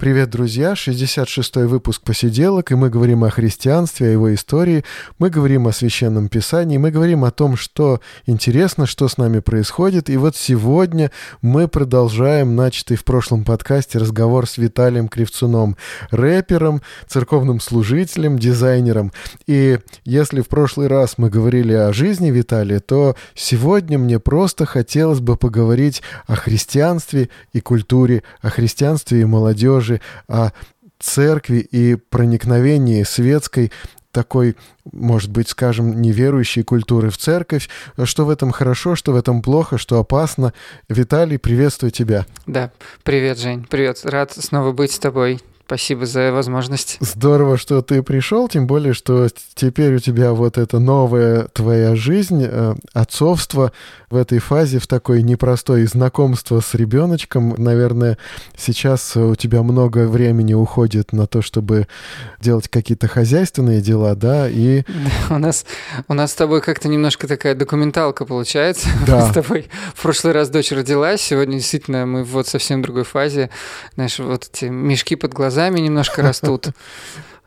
Привет, 0.00 0.30
друзья! 0.30 0.72
66-й 0.72 1.66
выпуск 1.66 2.00
«Посиделок», 2.00 2.72
и 2.72 2.74
мы 2.74 2.88
говорим 2.88 3.22
о 3.22 3.28
христианстве, 3.28 4.06
о 4.06 4.10
его 4.12 4.32
истории, 4.32 4.82
мы 5.18 5.28
говорим 5.28 5.66
о 5.66 5.72
Священном 5.72 6.30
Писании, 6.30 6.78
мы 6.78 6.90
говорим 6.90 7.22
о 7.22 7.30
том, 7.30 7.54
что 7.54 8.00
интересно, 8.24 8.86
что 8.86 9.08
с 9.08 9.18
нами 9.18 9.40
происходит. 9.40 10.08
И 10.08 10.16
вот 10.16 10.36
сегодня 10.36 11.10
мы 11.42 11.68
продолжаем 11.68 12.56
начатый 12.56 12.96
в 12.96 13.04
прошлом 13.04 13.44
подкасте 13.44 13.98
разговор 13.98 14.48
с 14.48 14.56
Виталием 14.56 15.06
Кривцуном, 15.06 15.76
рэпером, 16.10 16.80
церковным 17.06 17.60
служителем, 17.60 18.38
дизайнером. 18.38 19.12
И 19.46 19.80
если 20.06 20.40
в 20.40 20.48
прошлый 20.48 20.86
раз 20.86 21.18
мы 21.18 21.28
говорили 21.28 21.74
о 21.74 21.92
жизни 21.92 22.30
Виталия, 22.30 22.80
то 22.80 23.16
сегодня 23.34 23.98
мне 23.98 24.18
просто 24.18 24.64
хотелось 24.64 25.20
бы 25.20 25.36
поговорить 25.36 26.00
о 26.26 26.36
христианстве 26.36 27.28
и 27.52 27.60
культуре, 27.60 28.22
о 28.40 28.48
христианстве 28.48 29.20
и 29.20 29.24
молодежи, 29.26 29.89
даже 29.90 30.00
о 30.28 30.50
церкви 30.98 31.58
и 31.58 31.96
проникновении 31.96 33.02
светской 33.02 33.72
такой, 34.12 34.56
может 34.90 35.30
быть, 35.30 35.48
скажем, 35.48 36.02
неверующей 36.02 36.64
культуры 36.64 37.10
в 37.10 37.16
церковь. 37.16 37.68
Что 38.04 38.26
в 38.26 38.30
этом 38.30 38.50
хорошо, 38.50 38.96
что 38.96 39.12
в 39.12 39.16
этом 39.16 39.40
плохо, 39.40 39.78
что 39.78 39.98
опасно. 40.00 40.52
Виталий, 40.88 41.38
приветствую 41.38 41.92
тебя. 41.92 42.26
Да, 42.46 42.72
привет, 43.04 43.38
Жень. 43.38 43.66
Привет. 43.70 44.00
Рад 44.04 44.32
снова 44.32 44.72
быть 44.72 44.92
с 44.92 44.98
тобой. 44.98 45.40
Спасибо 45.70 46.04
за 46.04 46.32
возможность. 46.32 46.96
Здорово, 46.98 47.56
что 47.56 47.80
ты 47.80 48.02
пришел, 48.02 48.48
тем 48.48 48.66
более, 48.66 48.92
что 48.92 49.28
теперь 49.54 49.94
у 49.94 49.98
тебя 50.00 50.32
вот 50.32 50.58
эта 50.58 50.80
новая 50.80 51.44
твоя 51.44 51.94
жизнь, 51.94 52.44
э, 52.44 52.74
отцовство 52.92 53.70
в 54.10 54.16
этой 54.16 54.40
фазе, 54.40 54.80
в 54.80 54.88
такой 54.88 55.22
непростой 55.22 55.84
знакомство 55.84 56.58
с 56.58 56.74
ребеночком. 56.74 57.54
Наверное, 57.56 58.18
сейчас 58.56 59.16
у 59.16 59.36
тебя 59.36 59.62
много 59.62 60.08
времени 60.08 60.54
уходит 60.54 61.12
на 61.12 61.28
то, 61.28 61.40
чтобы 61.40 61.86
делать 62.40 62.66
какие-то 62.66 63.06
хозяйственные 63.06 63.80
дела, 63.80 64.16
да, 64.16 64.48
и... 64.50 64.82
У 65.30 65.38
нас, 65.38 65.64
у 66.08 66.14
нас 66.14 66.32
с 66.32 66.34
тобой 66.34 66.62
как-то 66.62 66.88
немножко 66.88 67.28
такая 67.28 67.54
документалка 67.54 68.24
получается. 68.24 68.88
Да. 69.06 69.24
Мы 69.24 69.30
с 69.30 69.34
тобой 69.34 69.68
в 69.94 70.02
прошлый 70.02 70.32
раз 70.32 70.50
дочь 70.50 70.72
родилась, 70.72 71.20
сегодня 71.20 71.58
действительно 71.58 72.06
мы 72.06 72.24
вот 72.24 72.48
совсем 72.48 72.82
другой 72.82 73.04
фазе. 73.04 73.50
Знаешь, 73.94 74.18
вот 74.18 74.48
эти 74.52 74.64
мешки 74.64 75.14
под 75.14 75.32
глазами 75.32 75.59
глазами 75.60 75.80
немножко 75.80 76.22
растут. 76.22 76.68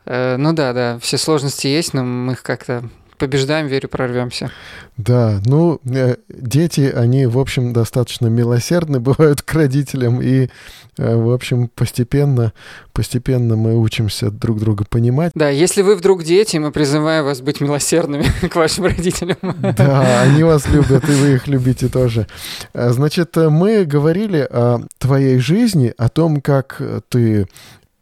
Э, 0.06 0.36
ну 0.36 0.52
да, 0.52 0.74
да, 0.74 0.98
все 1.00 1.16
сложности 1.16 1.66
есть, 1.66 1.94
но 1.94 2.04
мы 2.04 2.34
их 2.34 2.42
как-то 2.42 2.84
побеждаем, 3.16 3.68
верю, 3.68 3.88
прорвемся. 3.88 4.50
Да, 4.98 5.40
ну, 5.46 5.80
э, 5.86 6.16
дети, 6.28 6.92
они, 6.94 7.24
в 7.24 7.38
общем, 7.38 7.72
достаточно 7.72 8.26
милосердны 8.26 9.00
бывают 9.10 9.40
к 9.40 9.50
родителям, 9.54 10.20
и, 10.20 10.50
э, 10.98 11.16
в 11.16 11.32
общем, 11.32 11.68
постепенно, 11.74 12.52
постепенно 12.92 13.56
мы 13.56 13.78
учимся 13.78 14.30
друг 14.30 14.60
друга 14.60 14.84
понимать. 14.88 15.32
Да, 15.34 15.48
если 15.48 15.80
вы 15.80 15.96
вдруг 15.96 16.22
дети, 16.22 16.58
мы 16.58 16.70
призываем 16.70 17.24
вас 17.24 17.40
быть 17.40 17.62
милосердными 17.62 18.26
к 18.48 18.54
вашим 18.56 18.84
родителям. 18.84 19.38
Да, 19.42 20.22
они 20.22 20.42
вас 20.42 20.68
любят, 20.68 21.08
и 21.08 21.12
вы 21.12 21.34
их 21.36 21.46
любите 21.48 21.88
тоже. 21.88 22.26
Значит, 22.74 23.34
мы 23.36 23.86
говорили 23.86 24.46
о 24.50 24.80
твоей 24.98 25.38
жизни, 25.38 25.94
о 25.96 26.10
том, 26.10 26.42
как 26.42 26.80
ты 27.08 27.46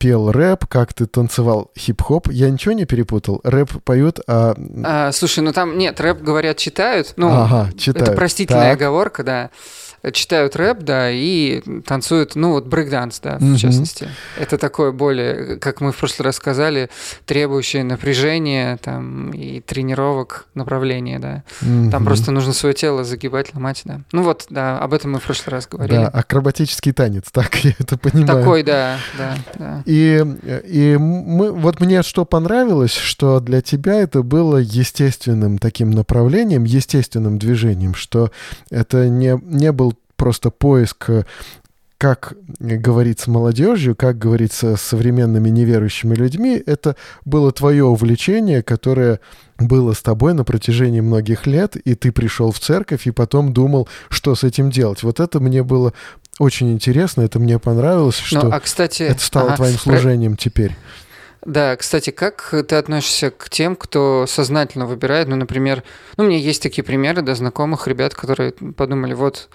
пел 0.03 0.33
рэп, 0.33 0.67
как 0.67 0.93
ты 0.95 1.07
танцевал 1.07 1.71
хип-хоп. 1.79 2.27
Я 2.29 2.51
ничего 2.51 2.73
не 2.73 2.87
перепутал? 2.87 3.41
Рэп 3.45 3.85
поют, 3.85 4.19
а... 4.27 4.57
а 4.83 5.13
слушай, 5.13 5.45
ну 5.45 5.53
там 5.53 5.79
нет, 5.79 6.01
рэп, 6.01 6.21
говорят, 6.21 6.57
читают. 6.57 7.13
Ну, 7.17 7.29
ага, 7.29 7.71
читают. 7.79 8.09
Это 8.09 8.17
простительная 8.17 8.73
так. 8.73 8.81
оговорка, 8.81 9.23
да 9.23 9.51
читают 10.11 10.57
рэп, 10.57 10.81
да, 10.81 11.11
и 11.11 11.63
танцуют, 11.87 12.35
ну, 12.35 12.53
вот 12.53 12.67
брейкданс, 12.67 13.21
да, 13.21 13.39
в 13.39 13.43
mm-hmm. 13.43 13.57
частности. 13.57 14.09
Это 14.39 14.59
такое 14.59 14.91
более, 14.91 15.57
как 15.59 15.81
мы 15.81 15.93
в 15.93 15.97
прошлый 15.97 16.27
раз 16.27 16.37
сказали, 16.37 16.91
требующее 17.25 17.85
напряжения 17.85 18.79
там 18.79 19.31
и 19.31 19.61
тренировок 19.61 20.47
направления, 20.55 21.19
да. 21.21 21.45
Mm-hmm. 21.61 21.91
Там 21.91 22.05
просто 22.05 22.33
нужно 22.33 22.53
свое 22.53 22.75
тело 22.75 23.05
загибать, 23.05 23.55
ломать, 23.55 23.83
да. 23.85 24.01
Ну 24.11 24.23
вот, 24.23 24.47
да, 24.51 24.79
об 24.79 24.93
этом 24.93 25.13
мы 25.13 25.21
в 25.21 25.23
прошлый 25.23 25.53
раз 25.53 25.69
говорили. 25.69 25.99
Да, 25.99 26.09
акробатический 26.09 26.93
танец, 26.93 27.25
так 27.33 27.55
я 27.65 27.75
это 27.79 27.97
понимаю. 27.97 28.41
Такой, 28.41 28.63
да, 28.65 28.99
да, 29.17 29.37
да. 29.59 29.83
И, 29.87 30.25
и 30.67 30.97
мы, 30.99 31.53
вот 31.53 31.81
мне 31.81 32.03
что 32.03 32.25
понравилось, 32.25 32.95
что 32.95 33.39
для 33.39 33.61
тебя 33.61 34.01
это 34.01 34.23
было 34.23 34.57
естественным 34.57 35.59
таким 35.59 35.91
направлением, 35.91 36.65
естественным 36.65 37.39
движением, 37.39 37.95
что 37.95 38.33
это 38.71 39.09
не, 39.09 39.39
не 39.45 39.71
был 39.71 39.92
просто 40.23 40.51
поиск 40.51 41.11
э, 41.11 41.25
как 41.99 42.35
говорить 42.61 43.19
с 43.19 43.27
молодежью, 43.27 43.97
как 43.97 44.19
говорить 44.19 44.53
с 44.53 44.77
современными 44.77 45.49
неверующими 45.49 46.15
людьми, 46.15 46.63
это 46.65 46.95
было 47.25 47.51
твое 47.51 47.85
увлечение, 47.85 48.63
которое 48.63 49.19
было 49.59 49.95
с 49.95 50.01
тобой 50.01 50.35
на 50.35 50.45
протяжении 50.45 51.01
многих 51.01 51.49
лет, 51.49 51.75
и 51.75 51.97
ты 51.97 52.13
пришел 52.13 52.53
в 52.53 52.61
церковь 52.61 53.09
и 53.09 53.11
потом 53.11 53.53
думал, 53.53 53.89
что 54.11 54.37
с 54.37 54.45
этим 54.45 54.71
делать. 54.71 55.03
Вот 55.03 55.19
это 55.19 55.41
мне 55.41 55.65
было 55.65 55.93
очень 56.39 56.73
интересно, 56.73 57.23
это 57.23 57.41
мне 57.41 57.59
понравилось, 57.59 58.21
ну, 58.21 58.27
что 58.27 58.47
ну, 58.47 58.55
а, 58.55 58.61
кстати, 58.61 59.03
это 59.03 59.21
стало 59.21 59.49
ага, 59.49 59.57
твоим 59.57 59.77
служением 59.77 60.37
про... 60.37 60.41
теперь. 60.41 60.77
Да, 61.45 61.75
кстати, 61.75 62.11
как 62.11 62.55
ты 62.69 62.77
относишься 62.77 63.33
к 63.33 63.51
тем, 63.51 63.75
кто 63.75 64.27
сознательно 64.29 64.87
выбирает, 64.87 65.27
ну, 65.27 65.35
например, 65.35 65.83
ну, 66.17 66.25
у 66.25 66.27
меня 66.29 66.39
есть 66.39 66.63
такие 66.63 66.85
примеры, 66.85 67.23
да, 67.23 67.35
знакомых 67.35 67.89
ребят, 67.89 68.15
которые 68.15 68.53
подумали, 68.53 69.15
вот, 69.15 69.49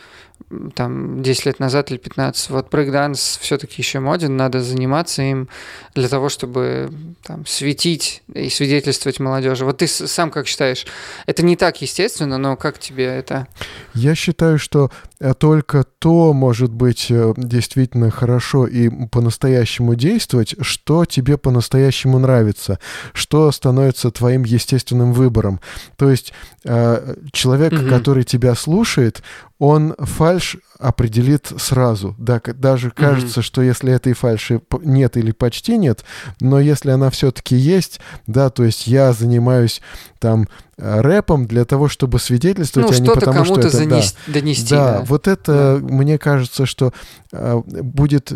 там 0.76 1.22
10 1.22 1.46
лет 1.46 1.60
назад 1.60 1.92
или 1.92 1.98
15, 1.98 2.52
вот 2.52 2.70
брейкданс 2.70 3.40
все-таки 3.42 3.82
еще 3.82 4.00
моден, 4.00 4.38
надо 4.38 4.62
заниматься 4.62 5.22
им 5.22 5.50
для 5.94 6.08
того, 6.08 6.30
чтобы 6.30 6.90
там, 7.24 7.46
светить 7.46 8.24
и 8.34 8.50
свидетельствовать 8.50 9.20
молодежи. 9.20 9.66
Вот 9.66 9.80
ты 9.80 9.88
сам 9.88 10.32
как 10.32 10.48
считаешь, 10.48 10.86
это 11.26 11.44
не 11.44 11.58
так 11.58 11.82
естественно, 11.82 12.38
но 12.38 12.56
как 12.56 12.80
тебе 12.80 13.06
это? 13.06 13.48
Я 13.94 14.16
считаю, 14.16 14.58
что 14.58 14.90
э, 15.20 15.34
только 15.34 15.84
то 15.84 16.32
может 16.32 16.72
быть 16.72 17.08
э, 17.10 17.34
действительно 17.36 18.10
хорошо 18.10 18.68
и 18.68 18.90
по-настоящему 19.08 19.96
действовать, 19.96 20.56
что 20.62 21.04
тебе 21.04 21.38
по-настоящему 21.38 22.20
нравится, 22.20 22.80
что 23.14 23.52
становится 23.52 24.12
твоим 24.12 24.44
естественным 24.46 25.12
выбором. 25.12 25.60
То 25.98 26.10
есть 26.10 26.32
э, 26.64 27.16
человек, 27.34 27.74
угу. 27.74 27.90
который 27.90 28.24
тебя 28.24 28.56
слушает, 28.56 29.24
он 29.60 29.96
фальш 29.98 30.58
определит 30.80 31.52
сразу. 31.58 32.16
Да, 32.20 32.40
даже 32.46 32.92
кажется, 32.92 33.40
mm-hmm. 33.40 33.44
что 33.44 33.62
если 33.62 33.92
этой 33.92 34.14
фальши 34.14 34.62
нет 34.84 35.18
или 35.18 35.32
почти 35.32 35.78
нет, 35.78 36.06
но 36.40 36.60
если 36.60 36.92
она 36.92 37.10
все-таки 37.10 37.56
есть, 37.56 38.00
да, 38.28 38.50
то 38.50 38.64
есть 38.64 38.86
я 38.86 39.14
занимаюсь 39.14 39.82
там 40.20 40.48
э, 40.78 41.02
рэпом 41.02 41.48
для 41.48 41.66
того, 41.66 41.90
чтобы 41.90 42.20
свидетельствовать, 42.20 42.92
ну, 42.92 42.96
а 42.96 43.00
не 43.00 43.10
потому 43.10 43.46
что 43.46 43.60
это 43.60 43.70
занес... 43.70 44.16
да, 44.28 44.34
донести. 44.34 44.70
Да, 44.70 45.00
да, 45.00 45.06
вот 45.06 45.28
это 45.28 45.80
да. 45.82 45.94
мне 45.94 46.20
кажется, 46.20 46.66
что 46.66 46.94
э, 47.32 47.62
будет 47.66 48.34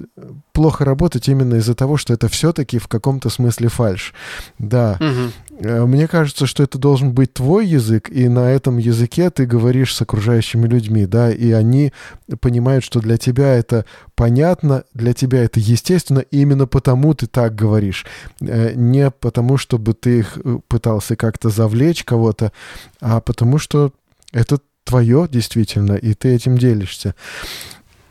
плохо 0.53 0.85
работать 0.85 1.27
именно 1.27 1.55
из-за 1.55 1.75
того, 1.75 1.97
что 1.97 2.13
это 2.13 2.27
все-таки 2.27 2.79
в 2.79 2.87
каком-то 2.87 3.29
смысле 3.29 3.69
фальш. 3.69 4.13
Да. 4.57 4.97
Угу. 4.99 5.50
Мне 5.61 6.07
кажется, 6.07 6.47
что 6.47 6.63
это 6.63 6.79
должен 6.79 7.11
быть 7.11 7.33
твой 7.33 7.67
язык, 7.67 8.09
и 8.09 8.27
на 8.27 8.49
этом 8.51 8.79
языке 8.79 9.29
ты 9.29 9.45
говоришь 9.45 9.93
с 9.93 10.01
окружающими 10.01 10.67
людьми, 10.67 11.05
да, 11.05 11.31
и 11.31 11.51
они 11.51 11.93
понимают, 12.39 12.83
что 12.83 12.99
для 12.99 13.17
тебя 13.17 13.53
это 13.53 13.85
понятно, 14.15 14.85
для 14.95 15.13
тебя 15.13 15.43
это 15.43 15.59
естественно, 15.59 16.19
и 16.19 16.41
именно 16.41 16.65
потому 16.65 17.13
ты 17.13 17.27
так 17.27 17.53
говоришь. 17.53 18.07
Э, 18.41 18.73
не 18.73 19.11
потому, 19.11 19.57
чтобы 19.57 19.93
ты 19.93 20.19
их 20.19 20.39
пытался 20.67 21.15
как-то 21.15 21.49
завлечь 21.49 22.03
кого-то, 22.05 22.51
а 22.99 23.21
потому 23.21 23.59
что 23.59 23.93
это 24.31 24.59
твое 24.83 25.27
действительно, 25.29 25.93
и 25.93 26.15
ты 26.15 26.29
этим 26.33 26.57
делишься. 26.57 27.13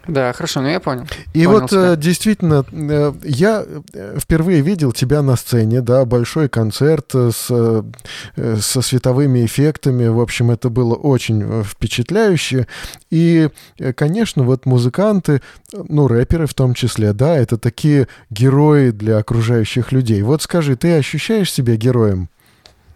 Да, 0.08 0.32
хорошо, 0.32 0.62
ну 0.62 0.68
я 0.68 0.80
понял. 0.80 1.06
И 1.34 1.44
понял 1.44 1.60
вот 1.60 1.70
тебя. 1.70 1.92
Э, 1.92 1.96
действительно, 1.96 2.64
э, 2.72 3.12
я 3.22 3.64
э, 3.92 4.18
впервые 4.18 4.62
видел 4.62 4.92
тебя 4.92 5.20
на 5.22 5.36
сцене, 5.36 5.82
да, 5.82 6.04
большой 6.04 6.48
концерт 6.48 7.12
с, 7.14 7.46
со 7.46 8.82
световыми 8.82 9.44
эффектами, 9.44 10.08
в 10.08 10.20
общем, 10.20 10.50
это 10.50 10.70
было 10.70 10.94
очень 10.94 11.62
впечатляюще. 11.62 12.66
И, 13.10 13.50
конечно, 13.94 14.42
вот 14.42 14.64
музыканты, 14.64 15.42
ну, 15.72 16.08
рэперы 16.08 16.46
в 16.46 16.54
том 16.54 16.74
числе, 16.74 17.12
да, 17.12 17.36
это 17.36 17.58
такие 17.58 18.08
герои 18.30 18.90
для 18.90 19.18
окружающих 19.18 19.92
людей. 19.92 20.22
Вот 20.22 20.42
скажи, 20.42 20.76
ты 20.76 20.96
ощущаешь 20.96 21.52
себя 21.52 21.76
героем? 21.76 22.28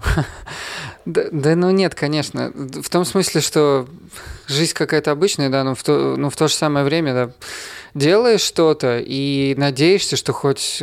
Да, 1.04 1.24
да, 1.30 1.54
ну 1.54 1.70
нет, 1.70 1.94
конечно. 1.94 2.52
В 2.54 2.88
том 2.88 3.04
смысле, 3.04 3.40
что 3.40 3.86
жизнь 4.46 4.72
какая-то 4.74 5.10
обычная, 5.10 5.50
да, 5.50 5.64
но 5.64 5.74
в 5.74 5.82
то, 5.82 6.16
но 6.16 6.30
в 6.30 6.36
то 6.36 6.48
же 6.48 6.54
самое 6.54 6.84
время, 6.84 7.14
да, 7.14 7.30
делаешь 7.94 8.40
что-то 8.40 8.98
и 9.04 9.54
надеешься, 9.56 10.16
что 10.16 10.32
хоть 10.32 10.82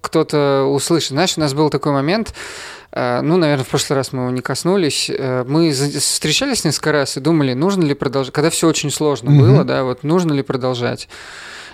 кто-то 0.00 0.64
услышит. 0.64 1.10
Знаешь, 1.10 1.36
у 1.36 1.40
нас 1.40 1.54
был 1.54 1.70
такой 1.70 1.92
момент, 1.92 2.32
э, 2.92 3.20
ну, 3.20 3.36
наверное, 3.36 3.64
в 3.64 3.68
прошлый 3.68 3.96
раз 3.96 4.12
мы 4.12 4.22
его 4.22 4.30
не 4.30 4.40
коснулись. 4.40 5.10
Э, 5.10 5.44
мы 5.46 5.70
встречались 5.70 6.64
несколько 6.64 6.92
раз 6.92 7.16
и 7.16 7.20
думали, 7.20 7.52
нужно 7.52 7.84
ли 7.84 7.94
продолжать, 7.94 8.32
когда 8.32 8.50
все 8.50 8.68
очень 8.68 8.90
сложно 8.90 9.30
mm-hmm. 9.30 9.38
было, 9.38 9.64
да, 9.64 9.84
вот 9.84 10.04
нужно 10.04 10.32
ли 10.32 10.42
продолжать. 10.42 11.08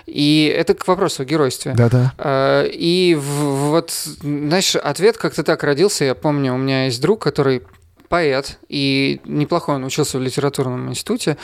И 0.05 0.53
это 0.55 0.75
к 0.75 0.87
вопросу 0.87 1.23
о 1.23 1.25
геройстве. 1.25 1.73
Да-да. 1.75 2.13
Э, 2.17 2.67
и 2.71 3.15
вот, 3.15 3.91
знаешь, 4.21 4.75
ответ 4.75 5.17
как-то 5.17 5.43
так 5.43 5.63
родился. 5.63 6.05
Я 6.05 6.15
помню, 6.15 6.53
у 6.53 6.57
меня 6.57 6.85
есть 6.85 7.01
друг, 7.01 7.21
который 7.21 7.63
поэт, 8.09 8.59
и 8.69 9.21
неплохой 9.25 9.75
он 9.75 9.83
учился 9.83 10.17
в 10.17 10.21
литературном 10.21 10.89
институте, 10.89 11.37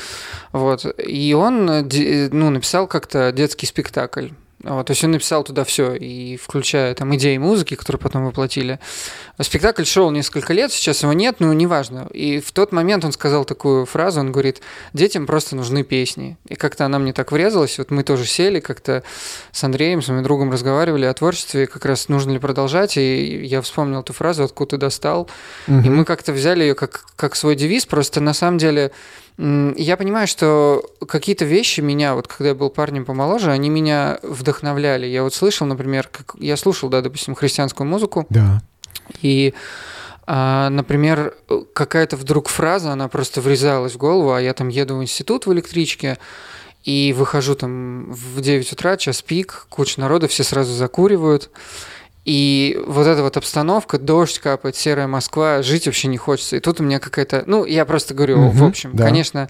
вот, 0.52 0.86
и 0.98 1.34
он 1.34 1.66
ну, 1.66 2.50
написал 2.50 2.88
как-то 2.88 3.32
детский 3.32 3.66
спектакль. 3.66 4.30
Вот, 4.64 4.88
то 4.88 4.92
есть 4.92 5.04
он 5.04 5.12
написал 5.12 5.44
туда 5.44 5.64
все, 5.64 5.94
и 5.96 6.38
включая 6.38 6.94
там 6.94 7.16
идеи 7.16 7.38
музыки, 7.38 7.76
которые 7.76 8.00
потом 8.00 8.26
воплотили. 8.26 8.80
Спектакль 9.40 9.86
шел 9.86 10.12
несколько 10.12 10.54
лет, 10.54 10.72
сейчас 10.72 11.02
его 11.02 11.14
нет, 11.14 11.38
но 11.40 11.52
неважно. 11.54 12.08
И 12.14 12.40
в 12.40 12.52
тот 12.52 12.72
момент 12.72 13.04
он 13.04 13.12
сказал 13.12 13.44
такую 13.46 13.86
фразу, 13.86 14.20
он 14.20 14.32
говорит, 14.32 14.62
детям 14.94 15.26
просто 15.26 15.56
нужны 15.56 15.84
песни. 15.84 16.38
И 16.48 16.56
как-то 16.56 16.86
она 16.86 17.00
мне 17.00 17.12
так 17.12 17.32
врезалась, 17.32 17.78
вот 17.80 17.90
мы 17.90 18.04
тоже 18.04 18.26
сели 18.26 18.60
как-то 18.60 19.04
с 19.52 19.64
Андреем, 19.64 20.02
с 20.02 20.10
моим 20.10 20.24
другом 20.24 20.52
разговаривали 20.52 21.06
о 21.06 21.14
творчестве, 21.14 21.66
как 21.66 21.86
раз 21.86 22.08
нужно 22.08 22.32
ли 22.32 22.40
продолжать, 22.40 22.98
и 22.98 23.44
я 23.46 23.62
вспомнил 23.62 24.02
эту 24.02 24.14
фразу, 24.14 24.44
откуда 24.44 24.72
ты 24.72 24.78
достал. 24.78 25.28
Угу. 25.68 25.80
И 25.80 25.90
мы 25.90 26.06
как-то 26.06 26.34
взяли 26.34 26.62
ее 26.62 26.76
как, 26.76 27.06
как 27.16 27.36
свой 27.36 27.56
девиз, 27.56 27.86
просто 27.88 28.22
на 28.22 28.34
самом 28.34 28.60
деле 28.60 28.92
я 29.42 29.98
понимаю, 29.98 30.28
что 30.28 30.86
какие-то 31.08 31.46
вещи 31.46 31.82
меня, 31.82 32.14
вот 32.14 32.28
когда 32.28 32.50
я 32.50 32.56
был 32.56 32.70
парнем 32.70 33.06
помоложе, 33.06 33.52
они 33.52 33.70
меня 33.70 34.20
вдохновляли. 34.22 35.08
Я 35.08 35.24
вот 35.24 35.34
слышал, 35.34 35.66
например, 35.66 36.10
как 36.12 36.36
я 36.40 36.56
слушал, 36.58 36.90
да, 36.90 37.02
допустим, 37.02 37.34
христианскую 37.34 37.88
музыку. 37.88 38.28
Да. 38.30 38.62
И 39.22 39.56
а, 40.28 40.70
например, 40.70 41.34
какая-то 41.74 42.18
вдруг 42.18 42.50
фраза, 42.50 42.92
она 42.92 43.08
просто 43.08 43.42
врезалась 43.42 43.94
в 43.94 43.98
голову, 43.98 44.32
а 44.34 44.42
я 44.42 44.54
там 44.54 44.68
еду 44.68 44.98
в 44.98 45.02
институт 45.02 45.48
в 45.48 45.54
электричке, 45.54 46.20
и 46.84 47.14
выхожу 47.18 47.56
там 47.56 48.12
в 48.12 48.42
9 48.42 48.72
утра, 48.72 48.98
час 48.98 49.22
пик, 49.22 49.66
куча 49.70 50.00
народа, 50.00 50.28
все 50.28 50.44
сразу 50.44 50.74
закуривают. 50.74 51.50
И 52.24 52.80
вот 52.86 53.08
эта 53.08 53.24
вот 53.24 53.36
обстановка, 53.36 53.98
дождь 53.98 54.40
капает, 54.40 54.76
серая 54.76 55.08
Москва, 55.08 55.64
жить 55.64 55.88
вообще 55.88 56.08
не 56.08 56.18
хочется. 56.18 56.58
И 56.58 56.60
тут 56.60 56.80
у 56.80 56.84
меня 56.84 57.00
какая-то... 57.00 57.44
Ну, 57.48 57.66
я 57.66 57.84
просто 57.86 58.14
говорю, 58.14 58.40
угу, 58.40 58.50
в 58.52 58.64
общем, 58.64 58.92
да. 58.94 59.06
конечно, 59.06 59.50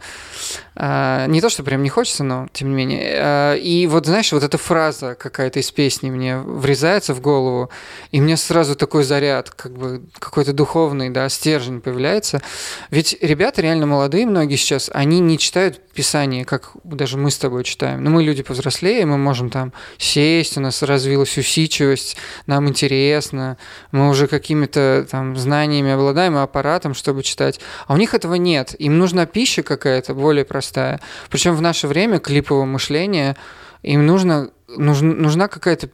а, 0.74 1.28
не 1.28 1.42
то, 1.42 1.50
что 1.50 1.64
прям 1.64 1.84
не 1.84 1.90
хочется, 1.90 2.24
но 2.24 2.48
тем 2.54 2.70
не 2.70 2.76
менее. 2.76 3.14
А, 3.18 3.56
и 3.56 3.88
вот, 3.88 4.06
знаешь, 4.06 4.32
вот 4.32 4.44
эта 4.44 4.58
фраза 4.58 5.16
какая-то 5.16 5.60
из 5.60 5.70
песни 5.72 6.10
мне 6.10 6.38
врезается 6.38 7.14
в 7.14 7.20
голову, 7.20 7.70
и 8.12 8.22
мне 8.22 8.38
сразу 8.38 8.76
такой 8.76 9.04
заряд, 9.04 9.50
как 9.50 9.74
бы 9.74 10.04
какой-то 10.18 10.54
духовный, 10.54 11.10
да, 11.10 11.28
стержень 11.28 11.82
появляется. 11.82 12.42
Ведь 12.90 13.18
ребята 13.22 13.62
реально 13.62 13.86
молодые, 13.86 14.26
многие 14.26 14.56
сейчас, 14.56 14.90
они 14.94 15.20
не 15.20 15.38
читают 15.38 15.82
Писание, 15.94 16.46
как 16.46 16.72
даже 16.86 17.18
мы 17.18 17.32
с 17.32 17.38
тобой 17.38 17.66
читаем. 17.66 18.02
Но 18.02 18.10
мы 18.10 18.24
люди 18.24 18.44
повзрослее, 18.44 19.06
мы 19.06 19.18
можем 19.18 19.50
там 19.50 19.74
сесть, 19.98 20.58
у 20.58 20.62
нас 20.62 20.82
развилась 20.84 21.38
усидчивость, 21.38 22.16
нам 22.48 22.61
интересно, 22.68 23.58
мы 23.92 24.10
уже 24.10 24.28
какими-то 24.28 25.06
там 25.10 25.38
знаниями 25.38 25.92
обладаем, 25.92 26.38
аппаратом, 26.38 26.94
чтобы 26.94 27.24
читать. 27.24 27.60
А 27.88 27.94
у 27.94 27.98
них 27.98 28.14
этого 28.14 28.36
нет. 28.36 28.76
Им 28.80 28.98
нужна 28.98 29.26
пища 29.26 29.64
какая-то 29.64 30.14
более 30.14 30.46
простая. 30.46 31.00
Причем 31.30 31.56
в 31.56 31.62
наше 31.62 31.88
время 31.88 32.20
клипового 32.20 32.66
мышления 32.66 33.36
им 33.84 34.06
нужно, 34.06 34.52
нужна, 34.68 35.14
нужна 35.14 35.48
какая-то 35.48 35.90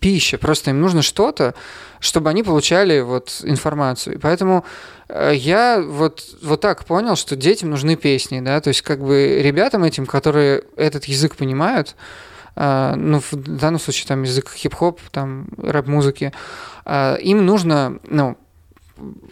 пища, 0.00 0.38
просто 0.38 0.70
им 0.70 0.80
нужно 0.80 1.02
что-то, 1.02 1.54
чтобы 2.00 2.30
они 2.30 2.42
получали 2.42 3.00
вот 3.00 3.40
информацию. 3.44 4.16
И 4.16 4.18
поэтому 4.18 4.64
Э, 5.08 5.32
я 5.34 5.80
вот, 5.80 6.24
вот 6.42 6.60
так 6.60 6.84
понял, 6.84 7.16
что 7.16 7.36
детям 7.36 7.70
нужны 7.70 7.96
песни, 7.96 8.40
да, 8.40 8.60
то 8.60 8.68
есть 8.68 8.82
как 8.82 9.00
бы 9.00 9.40
ребятам 9.42 9.84
этим, 9.84 10.06
которые 10.06 10.64
этот 10.76 11.06
язык 11.06 11.36
понимают, 11.36 11.96
ну, 12.96 13.20
в 13.20 13.34
данном 13.34 13.78
случае 13.78 14.08
там 14.08 14.22
язык 14.22 14.52
хип-хоп, 14.52 15.00
там 15.10 15.46
рэп-музыки, 15.58 16.32
э, 16.84 17.16
им 17.20 17.46
нужно, 17.46 17.98
ну, 18.08 18.36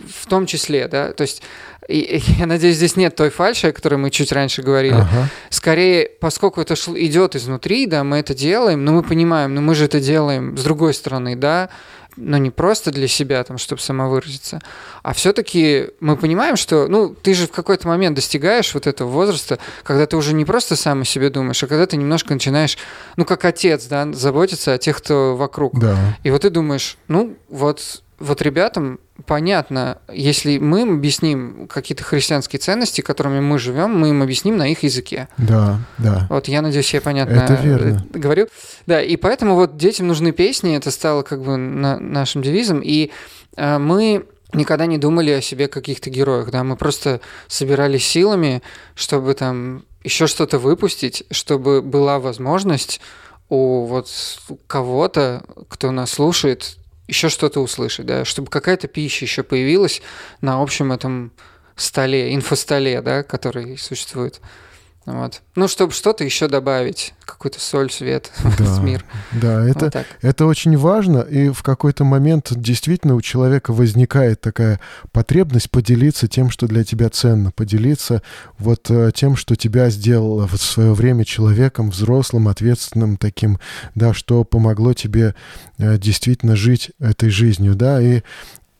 в 0.09 0.27
том 0.27 0.47
числе, 0.47 0.89
да, 0.89 1.13
то 1.13 1.23
есть 1.23 1.43
и, 1.89 2.21
я 2.39 2.47
надеюсь, 2.47 2.77
здесь 2.77 2.97
нет 2.97 3.15
той 3.15 3.31
фальши, 3.31 3.69
о 3.69 3.73
которой 3.73 3.97
мы 3.97 4.11
чуть 4.11 4.33
раньше 4.33 4.63
говорили. 4.63 4.95
Ага. 4.95 5.29
Скорее, 5.51 6.11
поскольку 6.21 6.61
это 6.61 6.75
шло, 6.75 6.99
идет 6.99 7.37
изнутри, 7.37 7.87
да, 7.87 8.03
мы 8.03 8.19
это 8.19 8.35
делаем, 8.35 8.85
но 8.85 8.93
мы 8.93 9.03
понимаем, 9.03 9.55
но 9.55 9.61
мы 9.61 9.75
же 9.75 9.85
это 9.85 10.01
делаем 10.01 10.57
с 10.57 10.65
другой 10.65 10.95
стороны, 10.95 11.37
да, 11.37 11.69
но 12.17 12.39
не 12.39 12.51
просто 12.51 12.91
для 12.91 13.09
себя, 13.09 13.45
там, 13.45 13.59
чтобы 13.59 13.81
самовыразиться, 13.83 14.61
а 15.03 15.13
все-таки 15.13 15.91
мы 16.01 16.17
понимаем, 16.17 16.57
что, 16.57 16.89
ну, 16.89 17.11
ты 17.11 17.35
же 17.35 17.47
в 17.47 17.53
какой-то 17.53 17.87
момент 17.87 18.17
достигаешь 18.17 18.73
вот 18.75 18.87
этого 18.87 19.09
возраста, 19.09 19.59
когда 19.83 20.07
ты 20.07 20.17
уже 20.17 20.33
не 20.33 20.47
просто 20.47 20.77
сам 20.77 21.03
о 21.03 21.05
себе 21.05 21.29
думаешь, 21.29 21.63
а 21.63 21.67
когда 21.67 21.87
ты 21.87 21.99
немножко 21.99 22.33
начинаешь, 22.33 22.79
ну, 23.17 23.27
как 23.27 23.45
отец, 23.45 23.85
да, 23.85 24.11
заботиться 24.13 24.73
о 24.73 24.79
тех, 24.79 24.97
кто 24.97 25.37
вокруг. 25.37 25.79
Да. 25.79 25.97
И 26.25 26.31
вот 26.31 26.43
ты 26.43 26.51
думаешь, 26.51 26.97
ну, 27.07 27.37
вот 27.49 28.03
вот 28.19 28.43
ребятам 28.43 28.99
понятно, 29.25 29.99
если 30.13 30.59
мы 30.59 30.83
им 30.83 30.95
объясним 30.95 31.69
какие-то 31.69 32.05
христианские 32.05 32.61
ценности, 32.61 33.01
которыми 33.01 33.41
мы 33.41 33.59
живем, 33.59 33.99
мы 33.99 34.11
им 34.11 34.23
объясним 34.23 34.57
на 34.57 34.71
их 34.71 34.83
языке. 34.83 35.29
Да, 35.39 35.81
да. 35.99 36.27
Вот 36.29 36.49
я 36.49 36.63
надеюсь, 36.63 36.93
я 36.93 37.01
понятно 37.01 37.35
это 37.35 37.55
верно. 37.55 38.05
Э, 38.13 38.19
говорю. 38.19 38.49
Да, 38.87 39.01
и 39.01 39.17
поэтому 39.17 39.55
вот 39.55 39.77
детям 39.77 40.07
нужны 40.07 40.33
песни, 40.33 40.77
это 40.77 40.91
стало 40.91 41.23
как 41.23 41.43
бы 41.43 41.57
на, 41.57 41.99
нашим 41.99 42.43
девизом, 42.43 42.81
и 42.81 43.11
э, 43.57 43.79
мы 43.79 44.27
никогда 44.53 44.87
не 44.87 44.99
думали 44.99 45.31
о 45.31 45.41
себе 45.41 45.69
каких-то 45.69 46.11
героях, 46.11 46.51
да, 46.51 46.63
мы 46.65 46.77
просто 46.77 47.21
собирались 47.49 48.07
силами, 48.07 48.63
чтобы 48.95 49.35
там 49.35 49.85
еще 50.05 50.27
что-то 50.27 50.59
выпустить, 50.59 51.25
чтобы 51.31 51.83
была 51.83 52.19
возможность 52.19 53.01
у 53.49 53.87
вот 53.87 54.09
кого-то, 54.67 55.43
кто 55.69 55.91
нас 55.91 56.13
слушает, 56.13 56.79
еще 57.08 57.29
что-то 57.29 57.61
услышать, 57.61 58.06
да, 58.06 58.25
чтобы 58.25 58.50
какая-то 58.50 58.88
пища 58.88 59.25
еще 59.25 59.43
появилась 59.43 60.03
на 60.41 60.62
общем 60.62 60.93
этом 60.93 61.32
столе, 61.76 62.35
инфостоле, 62.35 63.03
да, 63.03 63.23
который 63.23 63.76
существует. 63.79 64.41
Вот. 65.06 65.43
Ну, 65.55 65.69
чтобы 65.69 65.93
что-то 65.93 66.25
еще 66.25 66.49
добавить, 66.49 67.14
какую-то 67.25 67.61
соль, 67.61 67.93
свет 67.93 68.32
в 68.39 68.60
этот 68.60 68.82
мир. 68.82 69.05
Да, 69.31 69.65
это, 69.65 69.84
вот 69.84 70.06
это 70.20 70.46
очень 70.46 70.77
важно, 70.77 71.20
и 71.20 71.51
в 71.51 71.63
какой-то 71.63 72.03
момент 72.03 72.53
действительно 72.53 73.15
у 73.15 73.20
человека 73.20 73.72
возникает 73.72 74.41
такая 74.41 74.81
потребность 75.13 75.70
поделиться 75.70 76.27
тем, 76.27 76.51
что 76.51 76.67
для 76.67 76.82
тебя 76.82 77.08
ценно, 77.08 77.53
поделиться 77.53 78.20
вот 78.58 78.91
э, 78.91 79.13
тем, 79.15 79.36
что 79.36 79.55
тебя 79.55 79.91
сделало 79.91 80.48
в 80.48 80.56
свое 80.56 80.93
время 80.93 81.25
человеком, 81.25 81.91
взрослым, 81.91 82.48
ответственным 82.48 83.17
таким, 83.17 83.60
да, 83.94 84.13
что 84.13 84.43
помогло 84.43 84.93
тебе 84.93 85.36
э, 85.79 85.98
действительно 85.98 86.56
жить 86.56 86.91
этой 86.98 87.31
жизнью, 87.31 87.77
да, 87.77 88.03
и 88.03 88.22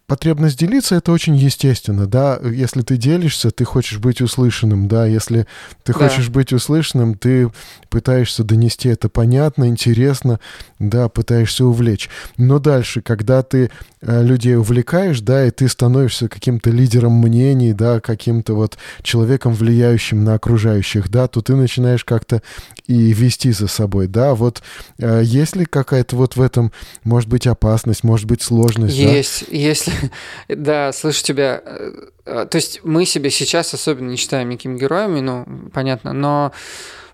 потребность 0.07 0.59
делиться 0.59 0.95
это 0.95 1.13
очень 1.13 1.37
естественно, 1.37 2.07
да. 2.07 2.39
Если 2.43 2.83
ты 2.83 2.97
делишься, 2.97 3.51
ты 3.51 3.65
хочешь 3.65 3.99
быть 3.99 4.21
услышанным, 4.21 4.89
да. 4.89 5.07
Если 5.07 5.47
ты 5.83 5.93
да. 5.93 5.99
хочешь 5.99 6.29
быть 6.29 6.53
услышанным, 6.53 7.15
ты 7.15 7.51
пытаешься 7.91 8.45
донести 8.45 8.89
это 8.89 9.09
понятно, 9.09 9.69
интересно, 9.69 10.39
да, 10.79 11.09
пытаешься 11.09 11.65
увлечь. 11.65 12.09
Но 12.37 12.59
дальше, 12.59 13.01
когда 13.03 13.43
ты 13.43 13.71
э, 14.01 14.23
людей 14.23 14.57
увлекаешь, 14.57 15.21
да, 15.21 15.47
и 15.47 15.51
ты 15.51 15.69
становишься 15.69 16.29
каким-то 16.29 16.71
лидером 16.71 17.13
мнений, 17.13 17.73
да, 17.73 18.01
каким-то 18.01 18.55
вот 18.55 18.79
человеком, 19.03 19.55
влияющим 19.55 20.25
на 20.25 20.35
окружающих, 20.35 21.09
да, 21.09 21.27
то 21.27 21.41
ты 21.41 21.57
начинаешь 21.57 22.05
как-то 22.05 22.43
и 22.89 23.13
вести 23.13 23.53
за 23.53 23.69
собой, 23.69 24.07
да. 24.07 24.35
Вот 24.35 24.63
э, 24.99 25.23
есть 25.25 25.57
ли 25.57 25.65
какая-то 25.65 26.17
вот 26.17 26.37
в 26.37 26.41
этом, 26.41 26.73
может 27.05 27.29
быть, 27.29 27.47
опасность, 27.47 28.05
может 28.05 28.27
быть, 28.27 28.43
сложность? 28.43 28.97
Есть, 28.97 29.45
да? 29.49 29.57
если 29.57 29.93
Да, 30.49 30.93
слышу 30.93 31.23
тебя. 31.23 31.63
Э, 31.65 31.91
э, 32.25 32.47
то 32.51 32.57
есть 32.57 32.81
мы 32.85 33.05
себя 33.05 33.31
сейчас 33.31 33.75
особенно 33.75 34.11
не 34.11 34.17
считаем 34.17 34.49
никакими 34.49 34.79
героями, 34.79 35.21
ну, 35.21 35.47
понятно, 35.73 36.13
но 36.13 36.53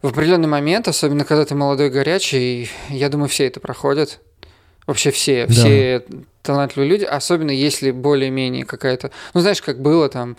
в 0.03 0.09
определенный 0.09 0.49
момент, 0.49 0.89
особенно 0.89 1.25
когда 1.25 1.45
ты 1.45 1.55
молодой, 1.55 1.91
горячий, 1.91 2.71
я 2.89 3.09
думаю, 3.09 3.29
все 3.29 3.47
это 3.47 3.61
проходят. 3.61 4.21
Вообще 4.87 5.13
все, 5.13 5.47
да. 5.47 5.53
все 5.53 6.05
талантливые 6.43 6.91
люди, 6.91 7.05
особенно 7.05 7.53
если 7.53 7.93
более-менее 7.93 8.65
какая-то... 8.65 9.13
Ну, 9.33 9.41
знаешь, 9.41 9.63
как 9.63 9.81
было 9.81 10.09
там 10.09 10.37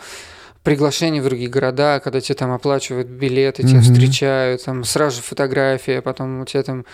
приглашения 0.63 1.21
в 1.21 1.25
другие 1.25 1.49
города, 1.49 1.99
когда 2.01 2.21
тебе 2.21 2.35
там 2.35 2.51
оплачивают 2.53 3.07
билеты, 3.07 3.63
тебя 3.63 3.79
Мгм. 3.79 3.81
встречают, 3.83 4.63
там 4.63 4.83
сразу 4.85 5.17
же 5.17 5.21
фотография, 5.21 6.01
потом 6.01 6.39
у 6.39 6.45
тебя 6.45 6.63
там, 6.63 6.85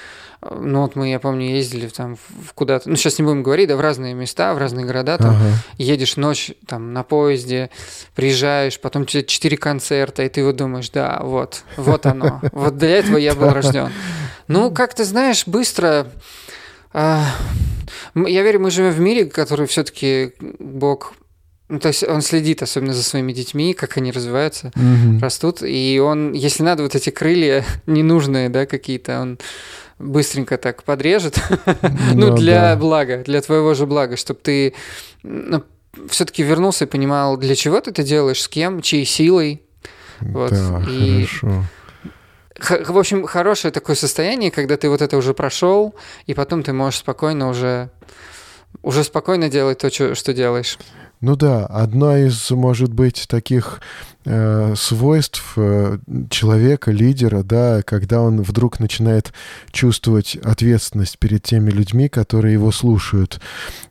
э, 0.41 0.57
ну 0.59 0.81
вот 0.81 0.95
мы, 0.95 1.09
я 1.11 1.19
помню, 1.19 1.49
ездили 1.51 1.88
там 1.88 2.15
в- 2.15 2.53
куда-то, 2.53 2.89
ну 2.89 2.95
сейчас 2.95 3.19
не 3.19 3.25
будем 3.25 3.43
говорить, 3.43 3.67
да, 3.69 3.75
в 3.77 3.81
разные 3.81 4.15
места, 4.15 4.55
в 4.55 4.57
разные 4.57 4.85
города, 4.88 5.17
там 5.19 5.35
Ага. 5.35 5.53
едешь 5.77 6.17
ночь 6.17 6.51
там 6.65 6.93
на 6.93 7.03
поезде, 7.03 7.69
приезжаешь, 8.15 8.79
потом 8.79 9.05
тебе 9.05 9.23
четыре 9.23 9.55
концерта, 9.55 10.23
и 10.23 10.29
ты 10.29 10.43
вот 10.43 10.55
думаешь, 10.55 10.89
да, 10.89 11.19
вот, 11.21 11.63
вот 11.77 12.07
оно, 12.07 12.41
вот 12.51 12.77
для 12.77 12.89
этого 12.97 13.17
я 13.17 13.35
был 13.35 13.49
рожден. 13.53 13.91
Ну, 14.47 14.71
как 14.71 14.95
ты 14.95 15.03
знаешь, 15.03 15.45
быстро... 15.45 16.07
а, 16.91 17.23
я 18.15 18.41
верю, 18.41 18.61
мы 18.61 18.71
живем 18.71 18.91
в 18.91 18.99
мире, 18.99 19.25
который 19.25 19.67
все-таки 19.67 20.33
Бог... 20.57 21.13
Ну, 21.69 21.79
то 21.79 21.89
есть 21.89 22.03
он 22.03 22.21
следит 22.21 22.63
особенно 22.63 22.93
за 22.93 23.03
своими 23.03 23.31
детьми, 23.31 23.73
как 23.75 23.97
они 23.97 24.11
развиваются, 24.11 24.71
Мгм. 24.75 25.19
растут, 25.19 25.61
и 25.61 25.99
он, 26.03 26.33
если 26.33 26.63
надо, 26.63 26.81
вот 26.83 26.95
эти 26.95 27.11
крылья 27.11 27.63
ненужные, 27.85 28.49
да, 28.49 28.65
какие-то, 28.65 29.21
он 29.21 29.38
быстренько 29.99 30.57
так 30.57 30.83
подрежет, 30.83 31.39
ну, 32.15 32.29
Ну 32.29 32.35
для 32.38 32.75
блага, 32.75 33.17
для 33.23 33.39
твоего 33.41 33.73
же 33.75 33.85
блага, 33.85 34.17
чтобы 34.17 34.39
ты 34.41 34.73
ну, 35.23 35.63
все-таки 36.09 36.41
вернулся 36.43 36.85
и 36.85 36.88
понимал, 36.88 37.38
для 37.38 37.55
чего 37.55 37.79
ты 37.81 37.91
это 37.91 38.01
делаешь, 38.03 38.41
с 38.41 38.47
кем, 38.47 38.81
чьей 38.81 39.05
силой. 39.05 39.61
Вот, 40.21 40.51
Да, 40.51 40.83
и- 40.88 41.25
хорошо. 41.25 41.63
В 42.91 42.97
общем, 42.97 43.25
хорошее 43.25 43.71
такое 43.71 43.95
состояние, 43.95 44.51
когда 44.51 44.75
ты 44.75 44.89
вот 44.89 45.01
это 45.01 45.15
уже 45.17 45.33
прошел, 45.33 45.95
и 46.25 46.33
потом 46.33 46.61
ты 46.63 46.73
можешь 46.73 46.99
спокойно 46.99 47.47
уже 47.49 47.89
уже 48.81 49.03
спокойно 49.03 49.49
делать 49.49 49.79
то, 49.79 49.89
что 49.89 50.33
делаешь. 50.33 50.77
Ну 51.21 51.35
да, 51.35 51.65
одно 51.65 52.15
из, 52.15 52.49
может 52.51 52.93
быть, 52.93 53.25
таких 53.27 53.81
э, 54.23 54.73
свойств 54.77 55.53
э, 55.57 55.97
человека, 56.29 56.91
лидера, 56.91 57.43
да, 57.43 57.81
когда 57.81 58.21
он 58.21 58.41
вдруг 58.41 58.79
начинает 58.79 59.33
чувствовать 59.71 60.38
ответственность 60.38 61.19
перед 61.19 61.43
теми 61.43 61.71
людьми, 61.71 62.07
которые 62.07 62.53
его 62.53 62.71
слушают. 62.71 63.41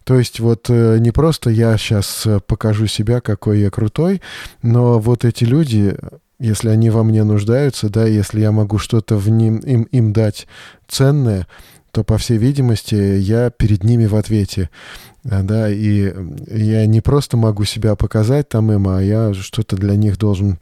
То 0.04 0.18
есть 0.18 0.40
вот 0.40 0.70
э, 0.70 0.96
не 1.00 1.10
просто 1.10 1.50
я 1.50 1.76
сейчас 1.76 2.26
покажу 2.46 2.86
себя, 2.86 3.20
какой 3.20 3.60
я 3.60 3.70
крутой, 3.70 4.22
но 4.62 4.98
вот 4.98 5.26
эти 5.26 5.44
люди, 5.44 5.98
если 6.38 6.70
они 6.70 6.88
во 6.88 7.02
мне 7.02 7.24
нуждаются, 7.24 7.90
да, 7.90 8.06
если 8.06 8.40
я 8.40 8.52
могу 8.52 8.78
что-то 8.78 9.16
в 9.16 9.28
ним, 9.28 9.58
им, 9.58 9.82
им 9.82 10.14
дать 10.14 10.46
ценное, 10.88 11.46
то, 11.90 12.04
по 12.04 12.18
всей 12.18 12.38
видимости, 12.38 12.94
я 12.94 13.50
перед 13.50 13.84
ними 13.84 14.06
в 14.06 14.16
ответе. 14.16 14.70
А, 15.24 15.42
Да, 15.42 15.70
и 15.70 16.12
я 16.48 16.86
не 16.86 17.00
просто 17.00 17.36
могу 17.36 17.64
себя 17.64 17.96
показать 17.96 18.48
там 18.48 18.72
им, 18.72 18.88
а 18.88 19.02
я 19.02 19.34
что-то 19.34 19.76
для 19.76 19.96
них 19.96 20.18
должен 20.18 20.58